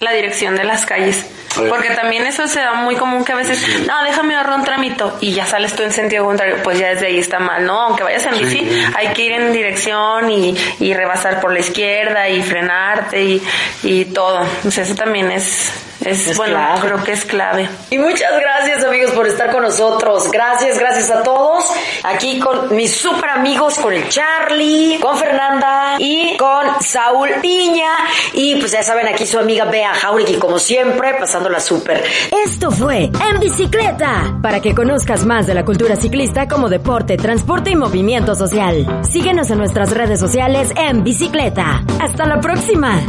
la 0.00 0.12
dirección 0.12 0.56
de 0.56 0.64
las 0.64 0.86
calles. 0.86 1.26
Porque 1.68 1.90
también 1.90 2.26
eso 2.26 2.46
se 2.46 2.60
da 2.60 2.74
muy 2.74 2.94
común 2.94 3.24
que 3.24 3.32
a 3.32 3.36
veces, 3.36 3.86
no, 3.86 4.02
déjame 4.04 4.36
ahorrar 4.36 4.58
un 4.58 4.64
tramito 4.64 5.18
y 5.20 5.32
ya 5.32 5.46
sales 5.46 5.74
tú 5.74 5.82
en 5.82 5.92
sentido 5.92 6.24
contrario, 6.24 6.58
pues 6.62 6.78
ya 6.78 6.90
desde 6.90 7.06
ahí 7.06 7.18
está 7.18 7.40
mal, 7.40 7.66
¿no? 7.66 7.80
Aunque 7.80 8.04
vayas 8.04 8.24
en 8.26 8.38
bici, 8.38 8.70
hay 8.94 9.08
que 9.08 9.22
ir 9.22 9.32
en 9.32 9.52
dirección 9.52 10.30
y, 10.30 10.56
y 10.78 10.94
rebasar 10.94 11.40
por 11.40 11.52
la 11.52 11.58
izquierda 11.58 12.28
y 12.28 12.42
frenarte 12.42 13.22
y, 13.22 13.42
y 13.82 14.04
todo. 14.06 14.46
Sea, 14.70 14.84
eso 14.84 14.94
también 14.94 15.32
es, 15.32 15.72
es, 16.04 16.28
Es 16.28 16.36
bueno, 16.36 16.54
clave. 16.54 16.80
creo 16.80 17.04
que 17.04 17.12
es 17.12 17.24
clave. 17.24 17.68
Y 17.90 17.98
muchas 17.98 18.30
gracias 18.40 18.84
amigos 18.84 19.10
por 19.12 19.26
estar 19.26 19.50
con 19.52 19.62
nosotros. 19.62 20.30
Gracias, 20.30 20.78
gracias 20.78 21.10
a 21.10 21.22
todos. 21.22 21.64
Aquí 22.02 22.38
con 22.40 22.74
mis 22.74 22.94
super 22.96 23.28
amigos, 23.30 23.78
con 23.78 23.92
el 23.92 24.08
Charlie, 24.08 24.98
con 25.00 25.16
Fernanda 25.18 25.96
y 25.98 26.36
con 26.36 26.66
Saúl 26.82 27.30
Piña. 27.42 27.90
Y 28.32 28.56
pues 28.56 28.72
ya 28.72 28.82
saben, 28.82 29.08
aquí 29.08 29.26
su 29.26 29.38
amiga 29.38 29.64
Bea 29.66 29.94
Jauregui, 29.94 30.36
como 30.38 30.58
siempre, 30.58 31.14
pasándola 31.14 31.60
súper. 31.60 32.02
Esto 32.46 32.70
fue 32.70 33.04
En 33.04 33.40
Bicicleta, 33.40 34.38
para 34.42 34.60
que 34.60 34.74
conozcas 34.74 35.24
más 35.26 35.46
de 35.46 35.54
la 35.54 35.64
cultura 35.64 35.96
ciclista 35.96 36.48
como 36.48 36.68
deporte, 36.68 37.16
transporte 37.16 37.70
y 37.70 37.76
movimiento 37.76 38.34
social. 38.34 39.00
Síguenos 39.08 39.50
en 39.50 39.58
nuestras 39.58 39.90
redes 39.90 40.18
sociales 40.20 40.70
en 40.76 41.04
Bicicleta. 41.04 41.82
Hasta 42.00 42.26
la 42.26 42.40
próxima. 42.40 43.00